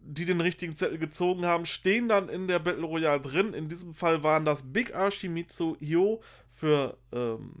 die 0.00 0.26
den 0.26 0.42
richtigen 0.42 0.74
Zettel 0.74 0.98
gezogen 0.98 1.46
haben, 1.46 1.64
stehen 1.64 2.08
dann 2.08 2.28
in 2.28 2.46
der 2.46 2.58
Battle 2.58 2.84
Royale 2.84 3.22
drin. 3.22 3.54
In 3.54 3.70
diesem 3.70 3.94
Fall 3.94 4.22
waren 4.22 4.44
das 4.44 4.70
Big 4.70 4.94
Archimitsu 4.94 5.76
Hyo 5.80 6.20
für 6.50 6.98
ähm, 7.12 7.52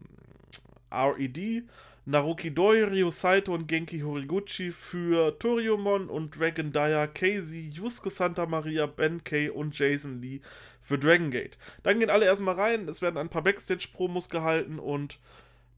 RED, 0.90 1.64
Naruki 2.06 2.54
Doi, 2.54 2.84
Ryo 2.84 3.10
Saito 3.10 3.54
und 3.54 3.66
Genki 3.66 4.00
Horiguchi 4.00 4.72
für 4.72 5.38
Toriumon 5.38 6.10
und 6.10 6.38
Dragon 6.38 6.70
Dyer, 6.70 7.08
Casey, 7.08 7.70
Yusuke 7.70 8.10
Santa 8.10 8.44
Maria, 8.44 8.86
Ben 8.86 9.24
Kay 9.24 9.48
und 9.48 9.78
Jason 9.78 10.20
Lee 10.20 10.40
für 10.82 10.98
Dragon 10.98 11.30
Gate. 11.30 11.56
Dann 11.82 11.98
gehen 11.98 12.10
alle 12.10 12.26
erstmal 12.26 12.56
rein, 12.56 12.88
es 12.88 13.00
werden 13.00 13.16
ein 13.16 13.30
paar 13.30 13.42
Backstage-Promos 13.42 14.28
gehalten 14.28 14.78
und 14.78 15.18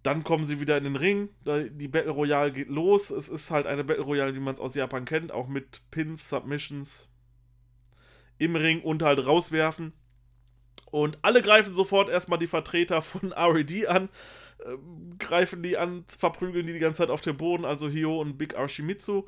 dann 0.03 0.24
kommen 0.24 0.45
sie 0.45 0.61
wieder 0.61 0.77
in 0.79 0.85
den 0.85 0.97
Ring. 0.97 1.29
Die 1.45 1.89
Battle 1.89 2.12
Royale 2.12 2.53
geht 2.53 2.68
los. 2.68 3.11
Es 3.11 3.29
ist 3.29 3.51
halt 3.51 3.66
eine 3.66 3.83
Battle 3.85 4.05
Royale, 4.05 4.35
wie 4.35 4.41
man 4.41 4.55
es 4.55 4.61
aus 4.61 4.74
Japan 4.74 5.05
kennt, 5.05 5.33
auch 5.33 5.49
mit 5.49 5.83
Pins, 5.91 6.29
Submissions 6.29 7.09
im 8.39 8.55
Ring 8.55 8.83
und 8.83 9.03
halt 9.03 9.24
rauswerfen. 9.27 9.93
Und 10.93 11.18
alle 11.22 11.43
greifen 11.43 11.74
sofort 11.74 12.09
erstmal 12.09 12.39
die 12.39 12.47
Vertreter 12.47 13.03
von 13.03 13.33
RED 13.33 13.87
an, 13.89 14.09
äh, 14.66 14.76
greifen 15.18 15.62
die 15.62 15.76
an, 15.76 16.04
verprügeln 16.06 16.66
die 16.66 16.72
die 16.72 16.78
ganze 16.78 16.98
Zeit 16.98 17.10
auf 17.10 17.20
dem 17.20 17.36
Boden, 17.36 17.64
also 17.64 17.88
Hio 17.88 18.20
und 18.20 18.38
Big 18.38 18.56
Arshimitsu. 18.56 19.24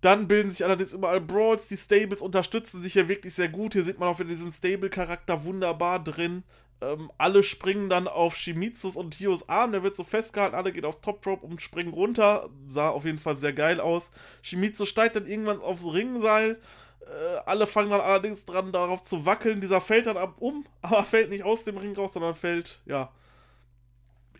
Dann 0.00 0.28
bilden 0.28 0.50
sich 0.50 0.64
allerdings 0.64 0.92
überall 0.92 1.20
Brawls, 1.20 1.68
die 1.68 1.78
Stables 1.78 2.20
unterstützen 2.20 2.82
sich 2.82 2.94
ja 2.94 3.08
wirklich 3.08 3.34
sehr 3.34 3.48
gut. 3.48 3.72
Hier 3.72 3.84
sieht 3.84 3.98
man 3.98 4.08
auch 4.08 4.18
wieder 4.18 4.28
diesen 4.28 4.50
Stable-Charakter 4.50 5.44
wunderbar 5.44 6.02
drin. 6.02 6.42
Ähm, 6.82 7.10
alle 7.16 7.42
springen 7.42 7.88
dann 7.88 8.06
auf 8.06 8.36
Shimitsus 8.36 8.96
und 8.96 9.14
Hios 9.14 9.48
Arm, 9.48 9.72
der 9.72 9.82
wird 9.82 9.96
so 9.96 10.04
festgehalten, 10.04 10.56
alle 10.56 10.72
gehen 10.72 10.84
aufs 10.84 11.00
Top 11.00 11.26
Rope 11.26 11.46
und 11.46 11.62
springen 11.62 11.94
runter. 11.94 12.50
Sah 12.66 12.90
auf 12.90 13.06
jeden 13.06 13.18
Fall 13.18 13.36
sehr 13.36 13.54
geil 13.54 13.80
aus. 13.80 14.10
Shimizu 14.42 14.84
steigt 14.84 15.16
dann 15.16 15.26
irgendwann 15.26 15.60
aufs 15.60 15.86
Ringseil 15.86 16.60
äh, 17.06 17.36
alle 17.46 17.66
fangen 17.66 17.90
dann 17.90 18.00
allerdings 18.00 18.44
dran, 18.44 18.72
darauf 18.72 19.02
zu 19.02 19.26
wackeln. 19.26 19.60
Dieser 19.60 19.80
fällt 19.80 20.06
dann 20.06 20.16
ab 20.16 20.36
um, 20.38 20.66
aber 20.82 21.02
fällt 21.04 21.30
nicht 21.30 21.44
aus 21.44 21.64
dem 21.64 21.76
Ring 21.76 21.94
raus, 21.94 22.12
sondern 22.12 22.34
fällt, 22.34 22.80
ja, 22.86 23.12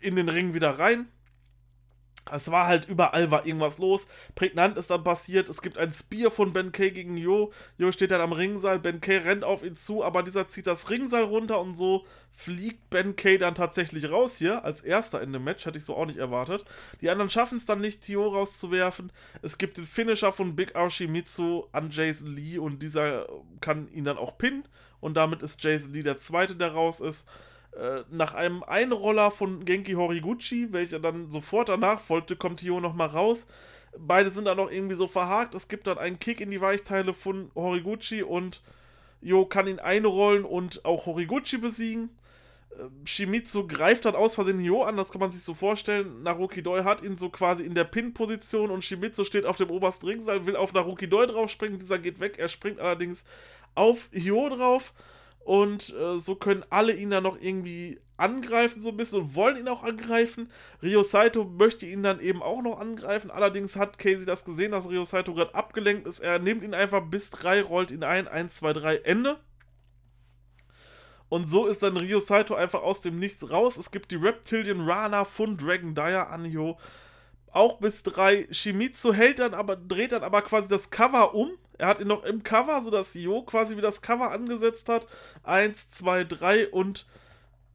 in 0.01 0.15
den 0.15 0.29
Ring 0.29 0.53
wieder 0.53 0.79
rein. 0.79 1.07
Es 2.31 2.49
war 2.49 2.65
halt 2.65 2.89
überall 2.89 3.29
war 3.29 3.45
irgendwas 3.45 3.77
los. 3.77 4.07
Prägnant 4.33 4.77
ist 4.77 4.89
dann 4.89 5.03
passiert. 5.03 5.47
Es 5.47 5.61
gibt 5.61 5.77
ein 5.77 5.93
Spear 5.93 6.31
von 6.31 6.53
Ben 6.53 6.71
Kay 6.71 6.89
gegen 6.89 7.17
Jo. 7.17 7.51
Jo 7.77 7.91
steht 7.91 8.09
dann 8.09 8.21
am 8.21 8.31
Ringseil. 8.31 8.79
Ben 8.79 8.99
Kay 8.99 9.17
rennt 9.17 9.43
auf 9.43 9.63
ihn 9.63 9.75
zu, 9.75 10.03
aber 10.03 10.23
dieser 10.23 10.47
zieht 10.47 10.65
das 10.65 10.89
Ringseil 10.89 11.23
runter 11.23 11.59
und 11.59 11.77
so 11.77 12.05
fliegt 12.35 12.89
Ben 12.89 13.15
Kay 13.15 13.37
dann 13.37 13.53
tatsächlich 13.53 14.09
raus 14.09 14.37
hier. 14.37 14.65
Als 14.65 14.81
erster 14.81 15.21
in 15.21 15.33
dem 15.33 15.43
Match. 15.43 15.67
Hätte 15.67 15.77
ich 15.77 15.85
so 15.85 15.95
auch 15.95 16.07
nicht 16.07 16.17
erwartet. 16.17 16.65
Die 16.99 17.11
anderen 17.11 17.29
schaffen 17.29 17.59
es 17.59 17.67
dann 17.67 17.79
nicht, 17.79 18.01
Tio 18.01 18.27
rauszuwerfen. 18.27 19.11
Es 19.43 19.59
gibt 19.59 19.77
den 19.77 19.85
Finisher 19.85 20.33
von 20.33 20.55
Big 20.55 20.75
Arshimitsu 20.75 21.65
an 21.73 21.91
Jason 21.91 22.35
Lee 22.35 22.57
und 22.57 22.81
dieser 22.81 23.27
kann 23.61 23.87
ihn 23.91 24.03
dann 24.03 24.17
auch 24.17 24.39
pinnen. 24.39 24.67
Und 24.99 25.15
damit 25.15 25.43
ist 25.43 25.63
Jason 25.63 25.93
Lee 25.93 26.01
der 26.01 26.17
Zweite, 26.17 26.55
der 26.55 26.69
raus 26.69 27.01
ist. 27.01 27.27
Äh, 27.75 28.03
nach 28.09 28.33
einem 28.33 28.63
Einroller 28.63 29.31
von 29.31 29.65
Genki 29.65 29.93
Horiguchi, 29.93 30.71
welcher 30.71 30.99
dann 30.99 31.29
sofort 31.29 31.67
danach 31.67 31.99
folgte, 31.99 32.37
kommt 32.37 32.61
Hio 32.61 32.79
nochmal 32.79 33.09
raus. 33.09 33.47
Beide 33.97 34.29
sind 34.29 34.45
dann 34.45 34.57
noch 34.57 34.71
irgendwie 34.71 34.95
so 34.95 35.07
verhakt. 35.07 35.55
Es 35.55 35.67
gibt 35.67 35.87
dann 35.87 35.97
einen 35.97 36.19
Kick 36.19 36.39
in 36.39 36.51
die 36.51 36.61
Weichteile 36.61 37.13
von 37.13 37.51
Horiguchi 37.53 38.23
und 38.23 38.61
Jo 39.21 39.45
kann 39.45 39.67
ihn 39.67 39.79
einrollen 39.79 40.45
und 40.45 40.85
auch 40.85 41.05
Horiguchi 41.05 41.57
besiegen. 41.57 42.11
Äh, 42.71 42.83
Shimizu 43.05 43.67
greift 43.67 44.05
dann 44.05 44.15
aus 44.15 44.35
Versehen 44.35 44.59
Hyo 44.59 44.83
an, 44.83 44.95
das 44.95 45.11
kann 45.11 45.19
man 45.19 45.31
sich 45.31 45.43
so 45.43 45.53
vorstellen. 45.53 46.23
Naruki 46.23 46.63
Doi 46.63 46.83
hat 46.83 47.01
ihn 47.01 47.17
so 47.17 47.29
quasi 47.29 47.65
in 47.65 47.75
der 47.75 47.83
Pin-Position 47.83 48.71
und 48.71 48.85
Shimizu 48.85 49.25
steht 49.25 49.45
auf 49.45 49.57
dem 49.57 49.69
obersten 49.69 50.05
Ringseil, 50.05 50.45
will 50.45 50.55
auf 50.55 50.71
Naruki 50.71 51.09
Doi 51.09 51.25
draufspringen. 51.25 51.79
Dieser 51.79 51.99
geht 51.99 52.21
weg, 52.21 52.35
er 52.37 52.47
springt 52.47 52.79
allerdings 52.79 53.25
auf 53.73 54.09
Hyo 54.13 54.47
drauf. 54.47 54.93
Und 55.45 55.93
äh, 55.93 56.17
so 56.17 56.33
können 56.33 56.65
alle 56.71 56.93
ihn 56.93 57.11
dann 57.11 57.21
noch 57.21 57.39
irgendwie 57.39 58.01
angreifen, 58.17 58.81
so 58.81 58.89
ein 58.89 58.97
bisschen, 58.97 59.21
und 59.21 59.35
wollen 59.35 59.57
ihn 59.57 59.67
auch 59.67 59.83
angreifen. 59.83 60.49
Rio 60.81 61.03
Saito 61.03 61.43
möchte 61.43 61.85
ihn 61.85 62.01
dann 62.01 62.19
eben 62.19 62.41
auch 62.41 62.63
noch 62.63 62.79
angreifen. 62.79 63.29
Allerdings 63.29 63.75
hat 63.75 63.99
Casey 63.99 64.25
das 64.25 64.43
gesehen, 64.43 64.71
dass 64.71 64.89
Rio 64.89 65.05
Saito 65.05 65.35
gerade 65.35 65.53
abgelenkt 65.53 66.07
ist. 66.07 66.17
Er 66.17 66.39
nimmt 66.39 66.63
ihn 66.63 66.73
einfach 66.73 67.05
bis 67.05 67.29
3, 67.29 67.61
rollt 67.61 67.91
ihn 67.91 68.03
ein. 68.03 68.27
1, 68.27 68.55
2, 68.55 68.73
3, 68.73 68.95
Ende. 68.97 69.39
Und 71.29 71.47
so 71.47 71.67
ist 71.67 71.83
dann 71.83 71.95
Rio 71.95 72.19
Saito 72.19 72.55
einfach 72.55 72.81
aus 72.81 73.01
dem 73.01 73.19
Nichts 73.19 73.51
raus. 73.51 73.77
Es 73.77 73.91
gibt 73.91 74.09
die 74.09 74.15
Reptilian 74.15 74.81
Rana 74.81 75.25
von 75.25 75.57
Dragon 75.57 75.93
Dyer 75.93 76.31
Anjo. 76.31 76.79
Auch 77.55 77.79
bis 77.79 78.03
3. 78.03 78.49
Shimizu 78.51 79.13
hält 79.13 79.39
dann 79.39 79.53
aber, 79.53 79.75
dreht 79.75 80.11
dann 80.11 80.23
aber 80.23 80.41
quasi 80.41 80.67
das 80.67 80.89
Cover 80.89 81.33
um 81.33 81.57
er 81.77 81.87
hat 81.87 81.99
ihn 81.99 82.07
noch 82.07 82.23
im 82.23 82.43
Cover, 82.43 82.81
sodass 82.81 83.13
Jo 83.13 83.41
quasi 83.43 83.75
wie 83.75 83.81
das 83.81 84.01
Cover 84.01 84.31
angesetzt 84.31 84.89
hat. 84.89 85.07
Eins, 85.43 85.89
zwei, 85.89 86.23
drei 86.23 86.69
und 86.69 87.05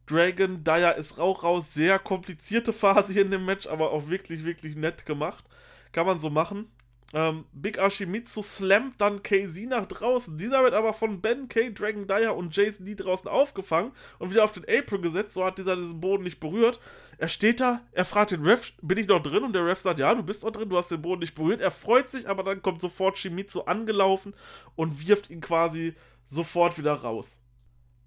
Dragon 0.07 0.65
Dyer 0.65 0.97
ist 0.97 1.19
Rauch 1.19 1.45
raus. 1.45 1.75
Sehr 1.75 1.99
komplizierte 1.99 2.73
Phase 2.73 3.13
hier 3.13 3.23
in 3.23 3.31
dem 3.31 3.45
Match, 3.45 3.67
aber 3.67 3.93
auch 3.93 4.09
wirklich, 4.09 4.45
wirklich 4.45 4.77
nett 4.77 5.07
gemacht. 5.07 5.45
Kann 5.93 6.07
man 6.07 6.19
so 6.19 6.31
machen. 6.31 6.71
Ähm, 7.13 7.45
Big 7.53 7.79
Ashimitsu 7.79 8.41
slammt 8.43 9.01
dann 9.01 9.23
KZ 9.23 9.67
nach 9.69 9.87
draußen. 9.87 10.39
Dieser 10.39 10.63
wird 10.63 10.75
aber 10.75 10.93
von 10.93 11.21
Ben 11.21 11.49
K, 11.49 11.71
Dragon 11.71 12.07
Dyer 12.07 12.37
und 12.37 12.55
Jason 12.55 12.87
Lee 12.87 12.95
draußen 12.95 13.29
aufgefangen 13.29 13.93
und 14.21 14.31
wieder 14.31 14.45
auf 14.45 14.53
den 14.53 14.65
Apron 14.69 15.03
gesetzt. 15.03 15.35
So 15.35 15.45
hat 15.45 15.59
dieser 15.59 15.77
diesen 15.77 16.01
Boden 16.01 16.23
nicht 16.23 16.39
berührt. 16.39 16.79
Er 17.19 17.29
steht 17.29 17.61
da, 17.61 17.81
er 17.93 18.05
fragt 18.05 18.31
den 18.31 18.47
Ref, 18.47 18.73
bin 18.81 18.99
ich 18.99 19.09
noch 19.09 19.23
drin? 19.23 19.43
Und 19.43 19.55
der 19.55 19.67
Ref 19.67 19.81
sagt, 19.81 19.99
ja, 19.99 20.15
du 20.15 20.23
bist 20.23 20.45
noch 20.45 20.53
drin, 20.53 20.69
du 20.69 20.79
hast 20.79 20.91
den 20.91 21.03
Boden 21.03 21.21
nicht 21.21 21.35
berührt. 21.35 21.61
Er 21.61 21.73
freut 21.73 22.11
sich, 22.11 22.29
aber 22.29 22.45
dann 22.45 22.63
kommt 22.63 22.81
sofort 22.81 23.19
Shimizu 23.19 23.67
angelaufen 23.67 24.33
und 24.77 25.07
wirft 25.07 25.31
ihn 25.31 25.41
quasi 25.41 25.95
sofort 26.25 26.79
wieder 26.79 26.95
raus. 26.95 27.40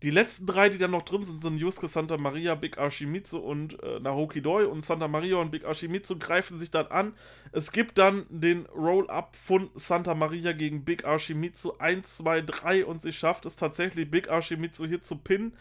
Die 0.04 0.12
letzten 0.12 0.46
drei, 0.46 0.68
die 0.68 0.78
dann 0.78 0.92
noch 0.92 1.04
drin 1.04 1.24
sind, 1.24 1.42
sind 1.42 1.58
Yusuke 1.58 1.88
Santa 1.88 2.18
Maria, 2.18 2.56
Big 2.56 2.78
Ashimitsu 2.78 3.38
und 3.38 3.82
äh, 3.82 4.02
Naoki 4.02 4.42
Doi. 4.42 4.66
Und 4.66 4.84
Santa 4.84 5.08
Maria 5.08 5.38
und 5.38 5.50
Big 5.50 5.64
Ashimitsu 5.64 6.20
greifen 6.20 6.60
sich 6.60 6.72
dann 6.72 6.88
an. 6.88 7.14
Es 7.54 7.72
gibt 7.72 7.98
dann 7.98 8.26
den 8.28 8.66
Roll-Up 8.66 9.34
von 9.38 9.70
Santa 9.76 10.14
Maria 10.14 10.52
gegen 10.52 10.84
Big 10.84 11.06
Ashimitsu 11.06 11.76
1, 11.80 12.18
2, 12.18 12.42
3 12.42 12.86
und 12.86 13.02
sie 13.02 13.14
schafft 13.14 13.46
es 13.46 13.56
tatsächlich, 13.56 14.12
Big 14.12 14.30
Ashimitsu 14.30 14.86
hier 14.86 15.02
zu 15.02 15.16
pinnen. 15.16 15.54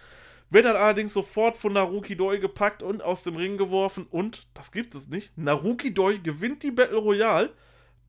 Wird 0.50 0.64
dann 0.64 0.74
allerdings 0.74 1.12
sofort 1.12 1.56
von 1.56 1.74
Naruki 1.74 2.16
Doi 2.16 2.38
gepackt 2.38 2.82
und 2.82 3.00
aus 3.00 3.22
dem 3.22 3.36
Ring 3.36 3.56
geworfen. 3.56 4.08
Und, 4.10 4.48
das 4.54 4.72
gibt 4.72 4.96
es 4.96 5.06
nicht, 5.06 5.38
Naruki 5.38 5.94
Doi 5.94 6.18
gewinnt 6.18 6.64
die 6.64 6.72
Battle 6.72 6.98
Royale, 6.98 7.52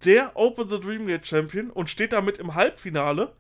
der 0.04 0.32
Open 0.36 0.68
the 0.68 0.80
Dreamgate 0.80 1.28
Champion 1.28 1.70
und 1.70 1.92
steht 1.92 2.12
damit 2.12 2.40
im 2.40 2.56
Halbfinale 2.56 3.36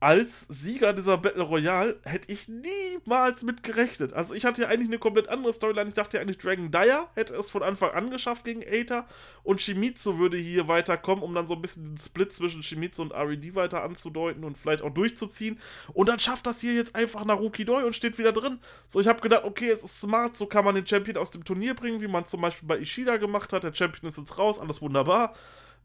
als 0.00 0.42
Sieger 0.48 0.92
dieser 0.92 1.16
Battle 1.16 1.42
Royale 1.42 1.98
hätte 2.04 2.30
ich 2.30 2.46
niemals 2.46 3.42
mit 3.42 3.62
gerechnet. 3.62 4.12
Also 4.12 4.34
ich 4.34 4.44
hatte 4.44 4.62
ja 4.62 4.68
eigentlich 4.68 4.88
eine 4.88 4.98
komplett 4.98 5.28
andere 5.28 5.52
Storyline. 5.52 5.88
Ich 5.88 5.94
dachte 5.94 6.16
ja 6.16 6.20
eigentlich, 6.20 6.38
Dragon 6.38 6.70
Dyer 6.70 7.08
hätte 7.14 7.34
es 7.34 7.50
von 7.50 7.62
Anfang 7.62 7.92
an 7.92 8.10
geschafft 8.10 8.44
gegen 8.44 8.62
Aether 8.62 9.06
und 9.42 9.62
Shimizu 9.62 10.18
würde 10.18 10.36
hier 10.36 10.68
weiterkommen, 10.68 11.24
um 11.24 11.34
dann 11.34 11.46
so 11.46 11.54
ein 11.54 11.62
bisschen 11.62 11.84
den 11.86 11.96
Split 11.96 12.32
zwischen 12.32 12.62
Shimizu 12.62 13.02
und 13.02 13.12
RED 13.12 13.54
weiter 13.54 13.82
anzudeuten 13.82 14.44
und 14.44 14.58
vielleicht 14.58 14.82
auch 14.82 14.92
durchzuziehen. 14.92 15.58
Und 15.94 16.08
dann 16.08 16.18
schafft 16.18 16.46
das 16.46 16.60
hier 16.60 16.74
jetzt 16.74 16.94
einfach 16.94 17.24
Naruki 17.24 17.64
Doi 17.64 17.84
und 17.84 17.96
steht 17.96 18.18
wieder 18.18 18.32
drin. 18.32 18.58
So, 18.86 19.00
ich 19.00 19.08
habe 19.08 19.22
gedacht, 19.22 19.44
okay, 19.44 19.70
es 19.70 19.82
ist 19.82 20.00
smart, 20.00 20.36
so 20.36 20.46
kann 20.46 20.64
man 20.64 20.74
den 20.74 20.86
Champion 20.86 21.16
aus 21.16 21.30
dem 21.30 21.44
Turnier 21.44 21.74
bringen, 21.74 22.02
wie 22.02 22.08
man 22.08 22.24
es 22.24 22.28
zum 22.30 22.42
Beispiel 22.42 22.68
bei 22.68 22.78
Ishida 22.78 23.16
gemacht 23.16 23.52
hat. 23.54 23.64
Der 23.64 23.74
Champion 23.74 24.08
ist 24.08 24.18
jetzt 24.18 24.38
raus, 24.38 24.58
alles 24.58 24.82
wunderbar 24.82 25.34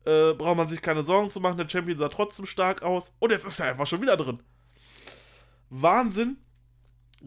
äh, 0.05 0.33
braucht 0.33 0.57
man 0.57 0.67
sich 0.67 0.81
keine 0.81 1.03
Sorgen 1.03 1.29
zu 1.29 1.39
machen. 1.39 1.57
Der 1.57 1.69
Champion 1.69 1.97
sah 1.97 2.09
trotzdem 2.09 2.45
stark 2.45 2.81
aus. 2.81 3.11
Und 3.19 3.31
jetzt 3.31 3.45
ist 3.45 3.59
er 3.59 3.67
einfach 3.67 3.87
schon 3.87 4.01
wieder 4.01 4.17
drin. 4.17 4.39
Wahnsinn. 5.69 6.37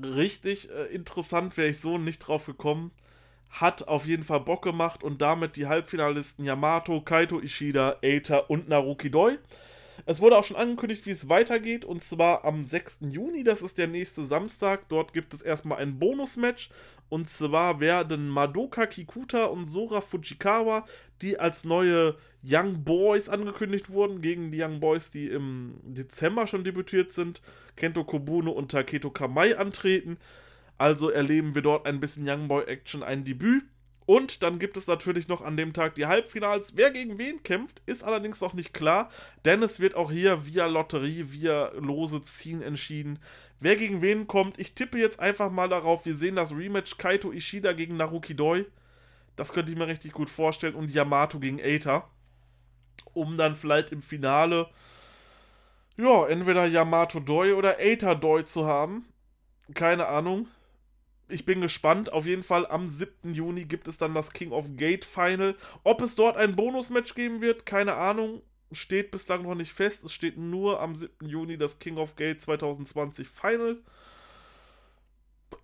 Richtig 0.02 0.70
äh, 0.70 0.84
interessant, 0.86 1.56
wäre 1.56 1.68
ich 1.68 1.80
so 1.80 1.98
nicht 1.98 2.18
drauf 2.20 2.46
gekommen. 2.46 2.92
Hat 3.50 3.86
auf 3.88 4.06
jeden 4.06 4.24
Fall 4.24 4.40
Bock 4.40 4.62
gemacht 4.62 5.02
und 5.04 5.20
damit 5.20 5.56
die 5.56 5.66
Halbfinalisten 5.66 6.46
Yamato, 6.46 7.02
Kaito 7.02 7.40
Ishida, 7.40 7.98
Eita 8.02 8.38
und 8.38 8.68
Naruki 8.68 9.10
Doi. 9.10 9.38
Es 10.07 10.20
wurde 10.20 10.36
auch 10.36 10.45
schon 10.45 10.57
angekündigt, 10.57 11.07
wie 11.07 11.11
es 11.11 11.28
weitergeht, 11.28 11.84
und 11.84 12.03
zwar 12.03 12.45
am 12.45 12.62
6. 12.64 13.01
Juni, 13.11 13.45
das 13.45 13.62
ist 13.62 13.78
der 13.78 13.88
nächste 13.88 14.24
Samstag. 14.24 14.88
Dort 14.88 15.12
gibt 15.12 15.34
es 15.34 15.43
erstmal 15.43 15.78
ein 15.78 15.99
Bonusmatch, 15.99 16.70
und 17.09 17.28
zwar 17.28 17.78
werden 17.80 18.28
Madoka 18.28 18.86
Kikuta 18.86 19.45
und 19.45 19.66
Sora 19.66 20.01
Fujikawa, 20.01 20.86
die 21.20 21.38
als 21.38 21.64
neue 21.64 22.16
Young 22.43 22.84
Boys 22.84 23.28
angekündigt 23.28 23.90
wurden, 23.90 24.22
gegen 24.22 24.51
die 24.51 24.62
Young 24.62 24.80
Boys, 24.80 25.11
die 25.11 25.28
im 25.28 25.74
Dezember 25.82 26.47
schon 26.47 26.64
debütiert 26.64 27.12
sind, 27.12 27.43
Kento 27.76 28.05
Kobuno 28.05 28.51
und 28.51 28.70
Taketo 28.70 29.11
Kamai 29.11 29.57
antreten. 29.57 30.16
Also 30.78 31.11
erleben 31.11 31.55
wir 31.55 31.62
dort 31.62 31.86
ein 31.86 32.01
bisschen 32.01 32.28
Young 32.28 32.49
Boy 32.49 32.64
Action, 32.64 33.03
ein 33.03 33.24
Debüt. 33.24 33.64
Und 34.05 34.42
dann 34.42 34.59
gibt 34.59 34.76
es 34.76 34.86
natürlich 34.86 35.28
noch 35.28 35.42
an 35.42 35.57
dem 35.57 35.72
Tag 35.72 35.94
die 35.94 36.07
Halbfinals. 36.07 36.76
Wer 36.76 36.90
gegen 36.90 37.18
wen 37.18 37.42
kämpft, 37.42 37.80
ist 37.86 38.03
allerdings 38.03 38.40
noch 38.40 38.53
nicht 38.53 38.74
klar, 38.74 39.11
denn 39.44 39.62
es 39.62 39.80
wird 39.80 39.94
auch 39.94 40.11
hier 40.11 40.46
via 40.46 40.66
Lotterie, 40.66 41.30
via 41.30 41.70
Lose 41.74 42.20
ziehen 42.22 42.62
entschieden, 42.62 43.20
wer 43.61 43.76
gegen 43.76 44.03
wen 44.03 44.26
kommt. 44.26 44.59
Ich 44.59 44.74
tippe 44.74 44.98
jetzt 44.98 45.20
einfach 45.20 45.50
mal 45.50 45.68
darauf, 45.68 46.05
wir 46.05 46.16
sehen 46.16 46.36
das 46.36 46.53
Rematch 46.53 46.98
Kaito 46.98 47.32
Ishida 47.32 47.72
gegen 47.72 47.96
Naruki 47.96 48.34
Doi. 48.34 48.64
Das 49.36 49.53
könnte 49.53 49.72
ich 49.72 49.78
mir 49.78 49.86
richtig 49.86 50.12
gut 50.12 50.28
vorstellen. 50.28 50.74
Und 50.74 50.90
Yamato 50.90 51.38
gegen 51.38 51.61
Eita. 51.61 52.09
Um 53.14 53.36
dann 53.36 53.57
vielleicht 53.57 53.90
im 53.92 54.03
Finale, 54.03 54.68
ja, 55.96 56.26
entweder 56.26 56.66
Yamato 56.66 57.20
Doi 57.20 57.55
oder 57.55 57.78
Eita 57.78 58.14
Doi 58.14 58.42
zu 58.42 58.66
haben. 58.66 59.07
Keine 59.74 60.07
Ahnung 60.07 60.48
ich 61.28 61.44
bin 61.44 61.60
gespannt. 61.60 62.12
Auf 62.12 62.26
jeden 62.26 62.42
Fall 62.42 62.66
am 62.66 62.88
7. 62.88 63.34
Juni 63.34 63.64
gibt 63.64 63.88
es 63.88 63.98
dann 63.98 64.14
das 64.14 64.32
King 64.32 64.52
of 64.52 64.66
Gate 64.76 65.04
Final. 65.04 65.56
Ob 65.84 66.00
es 66.00 66.14
dort 66.14 66.36
ein 66.36 66.56
Bonusmatch 66.56 67.14
geben 67.14 67.40
wird, 67.40 67.66
keine 67.66 67.94
Ahnung. 67.94 68.42
Steht 68.72 69.10
bislang 69.10 69.42
noch 69.42 69.54
nicht 69.54 69.72
fest. 69.72 70.04
Es 70.04 70.12
steht 70.12 70.38
nur 70.38 70.80
am 70.80 70.94
7. 70.94 71.26
Juni 71.26 71.58
das 71.58 71.78
King 71.78 71.98
of 71.98 72.16
Gate 72.16 72.40
2020 72.40 73.28
Final. 73.28 73.78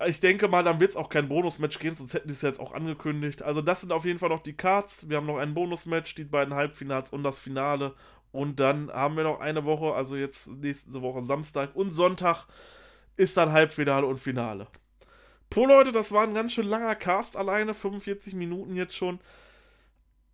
Ich 0.05 0.19
denke 0.19 0.47
mal, 0.47 0.63
dann 0.63 0.79
wird 0.79 0.91
es 0.91 0.95
auch 0.95 1.09
kein 1.09 1.27
Bonusmatch 1.27 1.79
geben, 1.79 1.95
sonst 1.95 2.13
hätten 2.13 2.27
die 2.27 2.33
es 2.33 2.43
jetzt 2.43 2.59
auch 2.59 2.73
angekündigt. 2.73 3.41
Also, 3.41 3.61
das 3.61 3.81
sind 3.81 3.91
auf 3.91 4.05
jeden 4.05 4.19
Fall 4.19 4.29
noch 4.29 4.43
die 4.43 4.55
Cards. 4.55 5.09
Wir 5.09 5.17
haben 5.17 5.25
noch 5.25 5.37
ein 5.37 5.55
Bonusmatch, 5.55 6.13
die 6.13 6.25
beiden 6.25 6.53
Halbfinals 6.53 7.11
und 7.11 7.23
das 7.23 7.39
Finale. 7.39 7.95
Und 8.31 8.59
dann 8.59 8.91
haben 8.91 9.17
wir 9.17 9.23
noch 9.23 9.39
eine 9.39 9.65
Woche, 9.65 9.93
also 9.93 10.15
jetzt 10.15 10.47
nächste 10.47 11.01
Woche 11.01 11.23
Samstag 11.23 11.75
und 11.75 11.89
Sonntag 11.89 12.45
ist 13.17 13.35
dann 13.37 13.51
Halbfinale 13.51 14.05
und 14.05 14.19
Finale. 14.19 14.67
Po 15.49 15.65
Leute, 15.65 15.91
das 15.91 16.11
war 16.11 16.23
ein 16.23 16.33
ganz 16.33 16.53
schön 16.53 16.67
langer 16.67 16.95
Cast 16.95 17.35
alleine, 17.35 17.73
45 17.73 18.35
Minuten 18.35 18.75
jetzt 18.75 18.95
schon. 18.95 19.19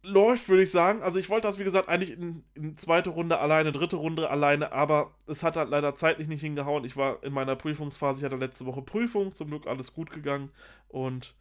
Läuft, 0.03 0.49
würde 0.49 0.63
ich 0.63 0.71
sagen. 0.71 1.01
Also 1.01 1.17
ich 1.19 1.29
wollte 1.29 1.47
das, 1.47 1.57
wie 1.57 1.63
gesagt, 1.63 1.89
eigentlich 1.89 2.11
in, 2.11 2.43
in, 2.53 2.77
zweite 2.77 3.09
Runde 3.09 3.39
alleine, 3.39 3.71
dritte 3.71 3.95
Runde 3.95 4.29
alleine, 4.29 4.71
aber 4.71 5.15
es 5.25 5.41
hat 5.41 5.57
halt 5.57 5.69
leider 5.69 5.95
zeitlich 5.95 6.27
nicht 6.27 6.41
hingehauen. 6.41 6.85
Ich 6.85 6.95
war 6.95 7.23
in 7.23 7.33
meiner 7.33 7.55
Prüfungsphase, 7.55 8.19
ich 8.19 8.25
hatte 8.25 8.35
letzte 8.35 8.65
Woche 8.65 8.83
Prüfung, 8.83 9.33
zum 9.33 9.47
Glück 9.49 9.65
alles 9.65 9.93
gut 9.93 10.11
gegangen. 10.11 10.51
Und 10.89 11.33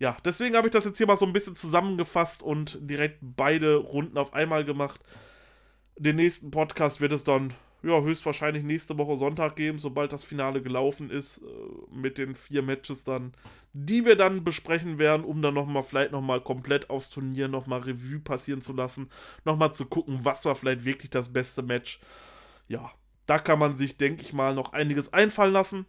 ja, 0.00 0.16
deswegen 0.24 0.56
habe 0.56 0.68
ich 0.68 0.72
das 0.72 0.84
jetzt 0.84 0.98
hier 0.98 1.06
mal 1.06 1.16
so 1.16 1.26
ein 1.26 1.32
bisschen 1.32 1.54
zusammengefasst 1.54 2.42
und 2.42 2.78
direkt 2.80 3.18
beide 3.20 3.76
Runden 3.76 4.18
auf 4.18 4.32
einmal 4.32 4.64
gemacht. 4.64 5.00
Den 5.96 6.16
nächsten 6.16 6.50
Podcast 6.50 7.00
wird 7.00 7.12
es 7.12 7.24
dann 7.24 7.52
ja, 7.82 8.00
höchstwahrscheinlich 8.00 8.64
nächste 8.64 8.98
Woche 8.98 9.16
Sonntag 9.16 9.54
geben, 9.56 9.78
sobald 9.78 10.12
das 10.12 10.24
Finale 10.24 10.62
gelaufen 10.62 11.10
ist, 11.10 11.38
äh, 11.38 11.44
mit 11.94 12.18
den 12.18 12.34
vier 12.34 12.62
Matches 12.62 13.04
dann, 13.04 13.32
die 13.72 14.04
wir 14.04 14.16
dann 14.16 14.42
besprechen 14.42 14.98
werden, 14.98 15.24
um 15.24 15.42
dann 15.42 15.54
nochmal, 15.54 15.84
vielleicht 15.84 16.12
nochmal 16.12 16.40
komplett 16.40 16.90
aufs 16.90 17.10
Turnier 17.10 17.46
nochmal 17.48 17.80
Revue 17.80 18.18
passieren 18.18 18.62
zu 18.62 18.72
lassen, 18.72 19.10
nochmal 19.44 19.74
zu 19.74 19.86
gucken, 19.86 20.24
was 20.24 20.44
war 20.44 20.56
vielleicht 20.56 20.84
wirklich 20.84 21.10
das 21.10 21.32
beste 21.32 21.62
Match. 21.62 22.00
Ja, 22.66 22.90
da 23.26 23.38
kann 23.38 23.58
man 23.58 23.76
sich, 23.76 23.96
denke 23.96 24.22
ich 24.22 24.32
mal, 24.32 24.54
noch 24.54 24.72
einiges 24.72 25.12
einfallen 25.12 25.52
lassen. 25.52 25.86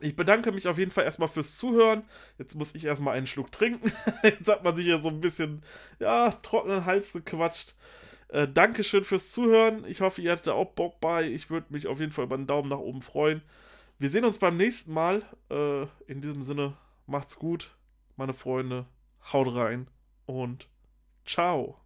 Ich 0.00 0.16
bedanke 0.16 0.52
mich 0.52 0.66
auf 0.66 0.78
jeden 0.78 0.90
Fall 0.90 1.04
erstmal 1.04 1.28
fürs 1.28 1.56
Zuhören. 1.56 2.04
Jetzt 2.38 2.54
muss 2.54 2.74
ich 2.74 2.84
erstmal 2.84 3.16
einen 3.16 3.26
Schluck 3.26 3.52
trinken. 3.52 3.92
Jetzt 4.22 4.48
hat 4.48 4.64
man 4.64 4.74
sich 4.76 4.86
ja 4.86 5.00
so 5.00 5.08
ein 5.08 5.20
bisschen, 5.20 5.62
ja, 5.98 6.30
trockenen 6.30 6.86
Hals 6.86 7.12
gequatscht. 7.12 7.74
Äh, 8.32 8.48
Dankeschön 8.48 9.04
fürs 9.04 9.32
Zuhören. 9.32 9.84
Ich 9.86 10.00
hoffe, 10.00 10.20
ihr 10.20 10.32
hattet 10.32 10.48
auch 10.50 10.72
Bock 10.72 11.00
bei. 11.00 11.28
Ich 11.28 11.50
würde 11.50 11.66
mich 11.70 11.86
auf 11.86 12.00
jeden 12.00 12.12
Fall 12.12 12.24
über 12.24 12.36
einen 12.36 12.46
Daumen 12.46 12.68
nach 12.68 12.78
oben 12.78 13.02
freuen. 13.02 13.42
Wir 13.98 14.08
sehen 14.08 14.24
uns 14.24 14.38
beim 14.38 14.56
nächsten 14.56 14.92
Mal. 14.92 15.22
Äh, 15.50 15.82
in 16.06 16.20
diesem 16.20 16.42
Sinne, 16.42 16.74
macht's 17.06 17.36
gut, 17.36 17.74
meine 18.16 18.34
Freunde. 18.34 18.86
Haut 19.32 19.54
rein 19.54 19.88
und 20.26 20.68
ciao. 21.24 21.79